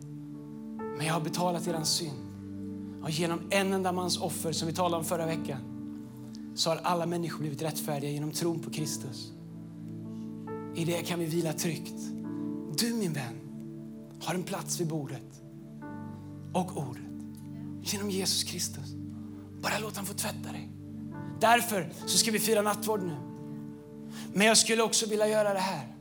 men 0.97 1.05
jag 1.05 1.13
har 1.13 1.21
betalat 1.21 1.67
er 1.67 1.83
synd. 1.83 2.27
Och 3.03 3.09
genom 3.09 3.39
en 3.49 3.73
enda 3.73 3.91
mans 3.91 4.17
offer 4.17 4.51
som 4.51 4.67
vi 4.67 4.73
talade 4.73 4.97
om 4.97 5.05
förra 5.05 5.25
veckan 5.25 5.59
så 6.55 6.69
har 6.69 6.77
alla 6.77 7.05
människor 7.05 7.39
blivit 7.39 7.61
rättfärdiga 7.61 8.11
genom 8.11 8.31
tron 8.31 8.59
på 8.59 8.69
Kristus. 8.69 9.31
I 10.75 10.85
det 10.85 11.01
kan 11.01 11.19
vi 11.19 11.25
vila 11.25 11.53
tryggt. 11.53 12.16
Du 12.79 12.93
min 12.93 13.13
vän 13.13 13.39
har 14.21 14.35
en 14.35 14.43
plats 14.43 14.79
vid 14.79 14.87
bordet 14.87 15.41
och 16.53 16.77
ordet 16.77 17.03
genom 17.81 18.09
Jesus 18.09 18.43
Kristus. 18.43 18.93
Bara 19.61 19.79
låt 19.79 19.95
han 19.95 20.05
få 20.05 20.13
tvätta 20.13 20.51
dig. 20.51 20.69
Därför 21.39 21.89
så 22.05 22.17
ska 22.17 22.31
vi 22.31 22.39
fira 22.39 22.61
nattvard 22.61 23.03
nu. 23.03 23.15
Men 24.33 24.47
jag 24.47 24.57
skulle 24.57 24.83
också 24.83 25.09
vilja 25.09 25.27
göra 25.27 25.53
det 25.53 25.59
här. 25.59 25.95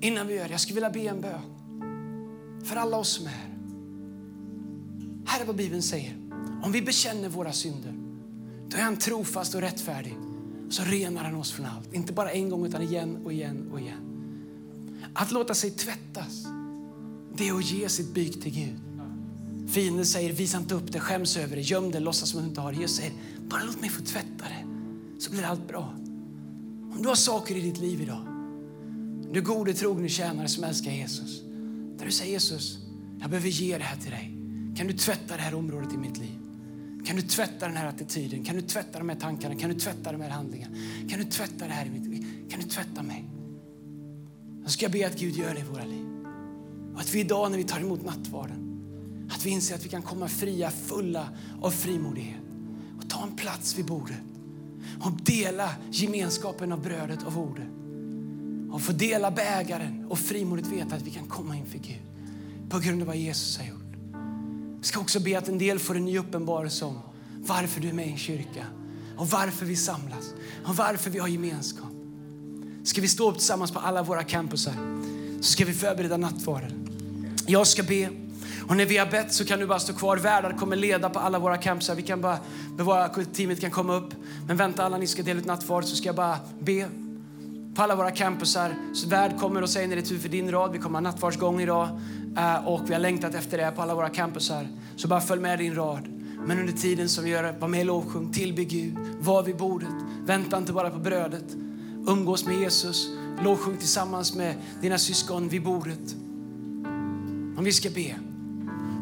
Innan 0.00 0.26
vi 0.26 0.34
gör 0.34 0.44
det, 0.44 0.50
jag 0.50 0.60
skulle 0.60 0.74
vilja 0.74 0.90
be 0.90 1.00
en 1.00 1.20
bön. 1.20 1.42
För 2.64 2.76
alla 2.76 2.96
oss 2.96 3.08
som 3.08 3.26
är 3.26 3.30
här. 3.30 3.48
Här 5.26 5.40
är 5.40 5.44
vad 5.44 5.56
Bibeln 5.56 5.82
säger. 5.82 6.16
Om 6.62 6.72
vi 6.72 6.82
bekänner 6.82 7.28
våra 7.28 7.52
synder, 7.52 7.94
då 8.68 8.76
är 8.76 8.82
han 8.82 8.96
trofast 8.96 9.54
och 9.54 9.60
rättfärdig. 9.60 10.16
Så 10.70 10.82
renar 10.82 11.24
han 11.24 11.34
oss 11.34 11.52
från 11.52 11.66
allt. 11.66 11.94
Inte 11.94 12.12
bara 12.12 12.30
en 12.30 12.48
gång 12.48 12.66
utan 12.66 12.82
igen 12.82 13.20
och 13.24 13.32
igen 13.32 13.70
och 13.72 13.80
igen. 13.80 14.11
Att 15.14 15.32
låta 15.32 15.54
sig 15.54 15.70
tvättas, 15.70 16.46
det 17.36 17.48
är 17.48 17.54
att 17.54 17.70
ge 17.70 17.88
sitt 17.88 18.14
byk 18.14 18.42
till 18.42 18.52
Gud. 18.52 18.80
Fienden 19.68 20.06
säger 20.06 20.32
visa 20.32 20.58
inte 20.58 20.74
upp 20.74 20.92
det, 20.92 21.00
skäms 21.00 21.36
över 21.36 21.56
det, 21.56 21.62
göm 21.62 21.90
det, 21.90 22.00
låtsas 22.00 22.28
som 22.28 22.40
du 22.40 22.48
inte 22.48 22.60
har 22.60 22.72
det. 22.72 22.78
Jesus 22.78 22.96
säger 22.96 23.12
bara 23.48 23.64
låt 23.64 23.80
mig 23.80 23.90
få 23.90 24.02
tvätta 24.02 24.44
det 24.44 24.64
så 25.18 25.30
blir 25.30 25.42
allt 25.42 25.68
bra. 25.68 25.94
Om 26.92 26.98
du 27.02 27.08
har 27.08 27.14
saker 27.14 27.56
i 27.56 27.60
ditt 27.60 27.78
liv 27.78 28.00
idag, 28.00 28.26
du 29.32 29.42
gode 29.42 29.74
trogne 29.74 30.08
tjänare 30.08 30.48
som 30.48 30.64
älskar 30.64 30.90
Jesus. 30.90 31.42
Där 31.98 32.04
du 32.04 32.12
säger 32.12 32.32
Jesus, 32.32 32.78
jag 33.20 33.30
behöver 33.30 33.48
ge 33.48 33.78
det 33.78 33.84
här 33.84 33.96
till 33.96 34.10
dig. 34.10 34.36
Kan 34.76 34.86
du 34.86 34.92
tvätta 34.92 35.36
det 35.36 35.42
här 35.42 35.54
området 35.54 35.92
i 35.94 35.96
mitt 35.96 36.18
liv? 36.18 36.38
Kan 37.04 37.16
du 37.16 37.22
tvätta 37.22 37.66
den 37.66 37.76
här 37.76 37.86
attityden? 37.86 38.44
Kan 38.44 38.56
du 38.56 38.62
tvätta 38.62 38.98
de 38.98 39.08
här 39.08 39.16
tankarna? 39.16 39.54
Kan 39.54 39.70
du 39.70 39.80
tvätta 39.80 40.12
de 40.12 40.20
här 40.20 40.30
handlingarna? 40.30 40.76
Kan 41.08 41.18
du 41.18 41.24
tvätta 41.24 41.66
det 41.66 41.72
här 41.72 41.86
i 41.86 41.90
mitt 41.90 42.06
liv? 42.06 42.26
Kan 42.50 42.60
du 42.60 42.66
tvätta 42.66 43.02
mig? 43.02 43.31
Jag 44.62 44.70
ska 44.70 44.88
be 44.88 45.06
att 45.06 45.18
Gud 45.18 45.36
gör 45.36 45.54
det 45.54 45.60
i 45.60 45.64
våra 45.64 45.84
liv. 45.84 46.06
Och 46.94 47.00
att 47.00 47.14
vi 47.14 47.20
idag 47.20 47.50
när 47.50 47.58
vi 47.58 47.64
tar 47.64 47.80
emot 47.80 48.04
nattvarden 48.04 48.62
att 49.34 49.46
vi 49.46 49.50
inser 49.50 49.74
att 49.74 49.84
vi 49.84 49.88
kan 49.88 50.02
komma 50.02 50.28
fria, 50.28 50.70
fulla 50.70 51.28
av 51.62 51.70
frimodighet 51.70 52.42
och 52.98 53.10
ta 53.10 53.22
en 53.22 53.36
plats 53.36 53.78
vid 53.78 53.86
bordet 53.86 54.22
och 55.00 55.12
dela 55.12 55.70
gemenskapen 55.90 56.72
av 56.72 56.82
brödet 56.82 57.22
och 57.22 57.36
ordet. 57.36 57.68
och 58.72 58.82
få 58.82 58.92
dela 58.92 59.30
bägaren 59.30 60.06
och 60.08 60.18
frimodigt 60.18 60.68
veta 60.68 60.96
att 60.96 61.02
vi 61.02 61.10
kan 61.10 61.26
komma 61.26 61.56
inför 61.56 61.78
Gud 61.78 62.02
på 62.68 62.78
grund 62.78 63.00
av 63.00 63.06
vad 63.06 63.16
Jesus 63.16 63.58
har 63.58 63.66
gjort. 63.66 63.96
Jag 64.76 64.84
ska 64.84 65.00
också 65.00 65.20
be 65.20 65.38
att 65.38 65.48
en 65.48 65.58
del 65.58 65.78
får 65.78 65.96
en 65.96 66.04
ny 66.04 66.18
uppenbarelse 66.18 66.84
om 66.84 66.98
varför 67.40 67.80
du 67.80 67.88
är 67.88 67.92
med 67.92 68.06
i 68.06 68.10
en 68.10 68.18
kyrka 68.18 68.66
och 69.16 69.28
varför 69.28 69.66
vi 69.66 69.76
samlas 69.76 70.34
och 70.64 70.76
varför 70.76 71.10
vi 71.10 71.18
har 71.18 71.28
gemenskap. 71.28 71.91
Ska 72.84 73.00
vi 73.00 73.08
stå 73.08 73.30
upp 73.30 73.38
tillsammans 73.38 73.70
på 73.70 73.78
alla 73.78 74.02
våra 74.02 74.22
campusar 74.22 74.72
så 75.40 75.52
ska 75.52 75.64
vi 75.64 75.72
förbereda 75.72 76.16
nattvarden. 76.16 76.88
Jag 77.46 77.66
ska 77.66 77.82
be 77.82 78.08
och 78.68 78.76
när 78.76 78.86
vi 78.86 78.96
har 78.96 79.06
bett 79.06 79.32
så 79.32 79.44
kan 79.44 79.58
du 79.58 79.66
bara 79.66 79.78
stå 79.78 79.92
kvar. 79.92 80.16
Värdar 80.16 80.52
kommer 80.52 80.76
leda 80.76 81.10
på 81.10 81.18
alla 81.18 81.38
våra 81.38 81.56
campusar. 81.56 81.94
Vi 81.94 82.02
kan 82.02 82.20
bara 82.20 82.38
bevara, 82.76 83.08
teamet 83.08 83.60
kan 83.60 83.70
komma 83.70 83.94
upp. 83.94 84.14
Men 84.46 84.56
vänta 84.56 84.84
alla 84.84 84.98
ni 84.98 85.06
ska 85.06 85.22
dela 85.22 85.40
ut 85.40 85.46
nattvard 85.46 85.84
så 85.84 85.96
ska 85.96 86.08
jag 86.08 86.16
bara 86.16 86.38
be 86.58 86.88
på 87.74 87.82
alla 87.82 87.96
våra 87.96 88.10
campusar. 88.10 88.74
Så 88.94 89.08
värd 89.08 89.38
kommer 89.38 89.62
och 89.62 89.70
säger 89.70 89.88
när 89.88 89.96
det 89.96 90.02
är 90.02 90.06
tur 90.06 90.18
för 90.18 90.28
din 90.28 90.50
rad. 90.50 90.72
Vi 90.72 90.78
kommer 90.78 90.96
ha 90.96 91.00
nattvardsgång 91.00 91.60
idag 91.60 91.88
eh, 92.36 92.68
och 92.68 92.80
vi 92.86 92.92
har 92.92 93.00
längtat 93.00 93.34
efter 93.34 93.58
det 93.58 93.72
på 93.76 93.82
alla 93.82 93.94
våra 93.94 94.08
campusar. 94.08 94.68
Så 94.96 95.08
bara 95.08 95.20
följ 95.20 95.40
med 95.40 95.58
din 95.58 95.74
rad. 95.74 96.08
Men 96.46 96.58
under 96.58 96.72
tiden 96.72 97.08
som 97.08 97.24
vi 97.24 97.30
gör 97.30 97.42
det, 97.42 97.54
var 97.58 97.68
med 97.68 97.80
i 97.80 97.84
lovsjung, 97.84 98.32
tillbe 98.32 98.64
Gud, 98.64 98.96
var 99.20 99.42
vid 99.42 99.56
bordet. 99.56 99.88
Vänta 100.24 100.58
inte 100.58 100.72
bara 100.72 100.90
på 100.90 100.98
brödet. 100.98 101.44
Umgås 102.06 102.46
med 102.46 102.60
Jesus, 102.60 103.08
lovsjung 103.42 103.76
tillsammans 103.76 104.34
med 104.34 104.54
dina 104.80 104.98
syskon 104.98 105.48
vid 105.48 105.62
bordet. 105.62 106.16
Om 107.56 107.64
vi 107.64 107.72
ska 107.72 107.90
be. 107.90 108.14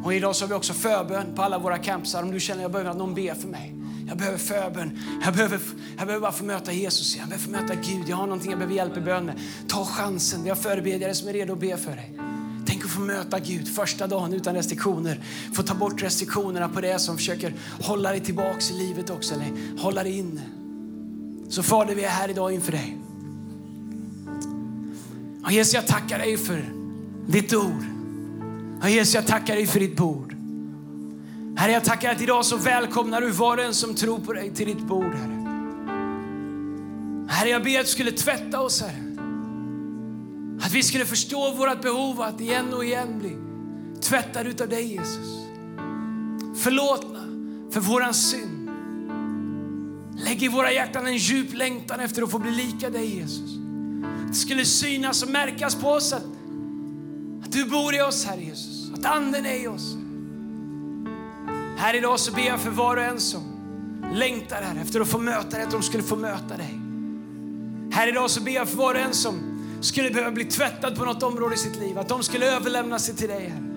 Och 0.04 0.14
idag 0.14 0.36
så 0.36 0.44
har 0.44 0.48
vi 0.48 0.54
också 0.54 0.72
förbön 0.72 1.34
på 1.34 1.42
alla 1.42 1.58
våra 1.58 1.78
campsar. 1.78 2.22
Om 2.22 2.30
du 2.30 2.40
känner 2.40 2.58
att 2.58 2.62
jag 2.62 2.72
behöver 2.72 2.90
att 2.90 2.96
någon 2.96 3.14
ber 3.14 3.34
för 3.34 3.48
mig. 3.48 3.76
Jag 4.08 4.18
behöver 4.18 4.38
förbön. 4.38 4.98
Jag 5.24 5.34
behöver, 5.34 5.60
jag 5.96 6.06
behöver 6.06 6.20
bara 6.20 6.32
få 6.32 6.44
möta 6.44 6.72
Jesus. 6.72 7.16
Jag 7.16 7.28
behöver 7.28 7.44
få 7.44 7.50
möta 7.50 7.74
Gud. 7.74 8.08
Jag 8.08 8.16
har 8.16 8.26
någonting 8.26 8.50
jag 8.50 8.58
behöver 8.58 8.76
hjälp 8.76 8.96
i 8.96 9.00
bön 9.00 9.26
med. 9.26 9.40
Ta 9.68 9.84
chansen. 9.84 10.42
Vi 10.42 10.48
har 10.48 10.56
förebedjare 10.56 11.14
som 11.14 11.28
är 11.28 11.32
redo 11.32 11.52
att 11.52 11.60
be 11.60 11.76
för 11.76 11.96
dig. 11.96 12.18
Tänk 12.66 12.84
att 12.84 12.90
få 12.90 13.00
möta 13.00 13.38
Gud 13.38 13.68
första 13.68 14.06
dagen 14.06 14.32
utan 14.32 14.54
restriktioner. 14.54 15.20
Få 15.52 15.62
ta 15.62 15.74
bort 15.74 16.02
restriktionerna 16.02 16.68
på 16.68 16.80
det 16.80 16.98
som 16.98 17.16
försöker 17.16 17.54
hålla 17.82 18.10
dig 18.10 18.20
tillbaks 18.20 18.70
i 18.70 18.74
livet 18.74 19.10
också. 19.10 19.34
Eller 19.34 19.78
hålla 19.78 20.02
dig 20.02 20.18
inne. 20.18 20.59
Så 21.50 21.62
Fader, 21.62 21.94
vi 21.94 22.04
är 22.04 22.08
här 22.08 22.28
idag 22.28 22.52
inför 22.52 22.72
dig. 22.72 22.96
Och 25.44 25.52
Jesus, 25.52 25.74
jag 25.74 25.86
tackar 25.86 26.18
dig 26.18 26.36
för 26.36 26.64
ditt 27.26 27.54
ord. 27.54 27.84
Och 28.82 28.90
Jesus, 28.90 29.14
jag 29.14 29.26
tackar 29.26 29.54
dig 29.54 29.66
för 29.66 29.80
ditt 29.80 29.96
bord. 29.96 30.34
Herre, 31.56 31.72
jag 31.72 31.84
tackar 31.84 32.12
att 32.12 32.22
idag 32.22 32.44
så 32.44 32.56
välkomnar 32.56 33.20
du 33.20 33.30
var 33.30 33.56
och 33.56 33.64
en 33.64 33.74
som 33.74 33.94
tror 33.94 34.18
på 34.18 34.32
dig 34.32 34.50
till 34.50 34.66
ditt 34.66 34.86
bord, 34.86 35.14
Herre. 35.14 35.36
Herre, 37.28 37.48
jag 37.48 37.64
ber 37.64 37.80
att 37.80 37.86
du 37.86 37.92
skulle 37.92 38.12
tvätta 38.12 38.60
oss, 38.60 38.82
Herre. 38.82 39.16
Att 40.62 40.72
vi 40.72 40.82
skulle 40.82 41.06
förstå 41.06 41.54
vårt 41.54 41.82
behov 41.82 42.22
att 42.22 42.40
igen 42.40 42.74
och 42.74 42.84
igen 42.84 43.18
bli 43.18 43.36
tvättade 44.00 44.50
utav 44.50 44.68
dig, 44.68 44.92
Jesus. 44.92 45.46
Förlåtna 46.56 47.20
för 47.70 47.80
våran 47.80 48.14
synd. 48.14 48.49
Lägg 50.24 50.42
i 50.42 50.48
våra 50.48 50.72
hjärtan 50.72 51.06
en 51.06 51.16
djup 51.16 51.54
längtan 51.54 52.00
efter 52.00 52.22
att 52.22 52.30
få 52.30 52.38
bli 52.38 52.50
lika 52.50 52.90
dig, 52.90 53.18
Jesus. 53.18 53.50
Att 54.22 54.28
det 54.28 54.34
skulle 54.34 54.64
synas 54.64 55.22
och 55.22 55.28
märkas 55.28 55.74
på 55.74 55.88
oss 55.88 56.12
att, 56.12 56.24
att 57.44 57.52
du 57.52 57.64
bor 57.64 57.94
i 57.94 58.02
oss, 58.02 58.24
Herre 58.24 58.44
Jesus. 58.44 58.90
Att 58.94 59.04
anden 59.04 59.46
är 59.46 59.62
i 59.64 59.66
oss. 59.66 59.96
Här 61.76 61.94
idag 61.94 62.20
så 62.20 62.32
ber 62.32 62.42
jag 62.42 62.60
för 62.60 62.70
var 62.70 62.96
och 62.96 63.02
en 63.02 63.20
som 63.20 63.42
längtar 64.14 64.62
här 64.62 64.82
efter 64.82 65.00
att 65.00 65.08
få 65.08 65.18
möta 65.18 65.56
dig, 65.56 65.62
att 65.62 65.70
de 65.70 65.82
skulle 65.82 66.02
få 66.02 66.16
möta 66.16 66.56
dig. 66.56 66.80
Här 67.92 68.08
idag 68.08 68.30
så 68.30 68.42
ber 68.42 68.52
jag 68.52 68.68
för 68.68 68.76
var 68.76 68.94
och 68.94 69.00
en 69.00 69.14
som 69.14 69.40
skulle 69.80 70.10
behöva 70.10 70.30
bli 70.30 70.44
tvättad 70.44 70.96
på 70.96 71.04
något 71.04 71.22
område 71.22 71.54
i 71.54 71.58
sitt 71.58 71.76
liv, 71.76 71.98
att 71.98 72.08
de 72.08 72.22
skulle 72.22 72.56
överlämna 72.56 72.98
sig 72.98 73.16
till 73.16 73.28
dig. 73.28 73.48
Herre. 73.48 73.70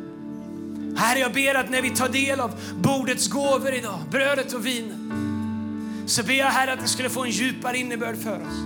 Herre, 0.98 1.20
jag 1.20 1.34
ber 1.34 1.56
att 1.56 1.70
när 1.70 1.82
vi 1.82 1.90
tar 1.90 2.10
del 2.10 2.40
av 2.40 2.52
bordets 2.82 3.28
gåvor 3.28 3.74
idag, 3.74 4.00
brödet 4.12 4.54
och 4.54 4.66
vinet, 4.66 4.98
så 6.06 6.24
ber 6.24 6.34
jag 6.34 6.46
Herre 6.46 6.74
att 6.74 6.82
det 6.82 6.88
skulle 6.88 7.10
få 7.10 7.24
en 7.24 7.30
djupare 7.30 7.78
innebörd 7.78 8.18
för 8.18 8.36
oss. 8.36 8.58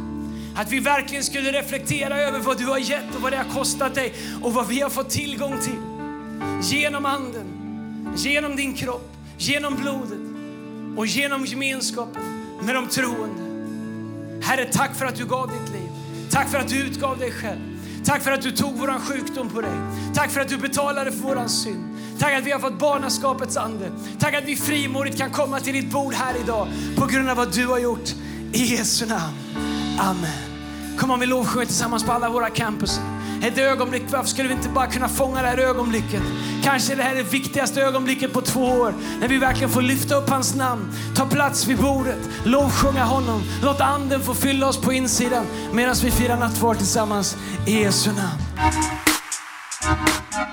Att 0.56 0.72
vi 0.72 0.80
verkligen 0.80 1.24
skulle 1.24 1.52
reflektera 1.52 2.18
över 2.22 2.40
vad 2.40 2.58
du 2.58 2.66
har 2.66 2.78
gett 2.78 3.16
och 3.16 3.22
vad 3.22 3.32
det 3.32 3.38
har 3.38 3.54
kostat 3.54 3.96
dig 3.96 4.14
och 4.42 4.54
vad 4.54 4.68
vi 4.68 4.82
har 4.82 4.90
fått 4.90 5.10
tillgång 5.10 5.60
till. 5.62 5.82
Genom 6.64 7.06
anden, 7.06 7.48
genom 8.16 8.56
din 8.56 8.74
kropp, 8.74 9.14
genom 9.38 9.76
blodet 9.76 10.20
och 10.98 11.08
genom 11.08 11.46
gemenskapen 11.46 12.24
med 12.62 12.76
de 12.76 12.88
troende. 12.88 13.48
Herre, 14.46 14.66
tack 14.66 14.96
för 14.96 15.06
att 15.06 15.16
du 15.16 15.26
gav 15.26 15.48
ditt 15.48 15.74
liv. 15.74 15.90
Tack 16.32 16.50
för 16.50 16.58
att 16.58 16.68
du 16.68 16.76
utgav 16.76 17.20
dig 17.20 17.32
själv. 17.32 17.60
Tack 18.06 18.24
för 18.24 18.32
att 18.32 18.42
du 18.42 18.52
tog 18.52 18.78
våran 18.78 19.02
sjukdom 19.02 19.50
på 19.50 19.62
dig. 19.62 19.78
Tack 20.16 20.32
för 20.32 20.42
att 20.42 20.50
du 20.50 20.58
betalade 20.58 21.12
för 21.12 21.20
våran 21.20 21.50
synd. 21.50 21.97
Tack 22.20 22.34
att 22.34 22.44
vi 22.44 22.52
har 22.52 22.60
fått 22.60 22.80
barnaskapets 22.80 23.58
ande. 23.58 23.92
Tack 24.20 24.36
att 24.36 24.44
vi 24.44 24.56
frimodigt 24.56 25.18
kan 25.18 25.32
komma 25.32 25.60
till 25.60 25.74
ditt 25.74 25.92
bord 25.92 26.14
här 26.14 26.34
idag 26.44 26.68
på 26.96 27.06
grund 27.06 27.30
av 27.30 27.38
vad 27.38 27.54
du 27.54 27.68
har 27.68 27.80
gjort. 27.80 28.10
I 28.54 28.64
Jesu 28.64 29.06
namn. 29.06 29.34
Amen. 30.00 30.48
Kom 30.98 31.12
om 31.12 31.20
vi 31.20 31.26
lovsjunger 31.26 31.66
tillsammans 31.66 32.04
på 32.04 32.12
alla 32.12 32.30
våra 32.30 32.50
campus. 32.50 33.00
Ett 33.44 33.58
ögonblick, 33.58 34.04
varför 34.12 34.30
skulle 34.30 34.50
vi 34.50 34.56
inte 34.56 34.70
bara 34.70 34.88
kunna 34.88 35.10
fånga 35.10 35.42
det 35.42 35.48
här 35.48 35.58
ögonblicket? 35.58 36.22
Kanske 36.64 36.96
det 36.96 37.04
här 37.04 37.12
är 37.12 37.16
det 37.16 37.24
viktigaste 37.24 37.82
ögonblicket 37.82 38.34
på 38.34 38.42
två 38.42 38.62
år. 38.62 38.94
När 39.20 39.28
vi 39.28 39.38
verkligen 39.38 39.70
får 39.70 39.82
lyfta 39.82 40.16
upp 40.16 40.30
hans 40.30 40.56
namn, 40.56 40.94
ta 41.16 41.26
plats 41.26 41.68
vid 41.68 41.78
bordet, 41.78 42.30
lovsjunga 42.44 43.04
honom. 43.04 43.44
Låt 43.64 43.82
anden 43.82 44.22
få 44.22 44.34
fylla 44.34 44.68
oss 44.68 44.82
på 44.82 44.94
insidan 44.94 45.46
medan 45.74 45.96
vi 46.04 46.12
firar 46.12 46.38
nattvard 46.38 46.78
tillsammans 46.78 47.38
i 47.66 47.80
Jesu 47.80 48.10
namn. 48.10 49.07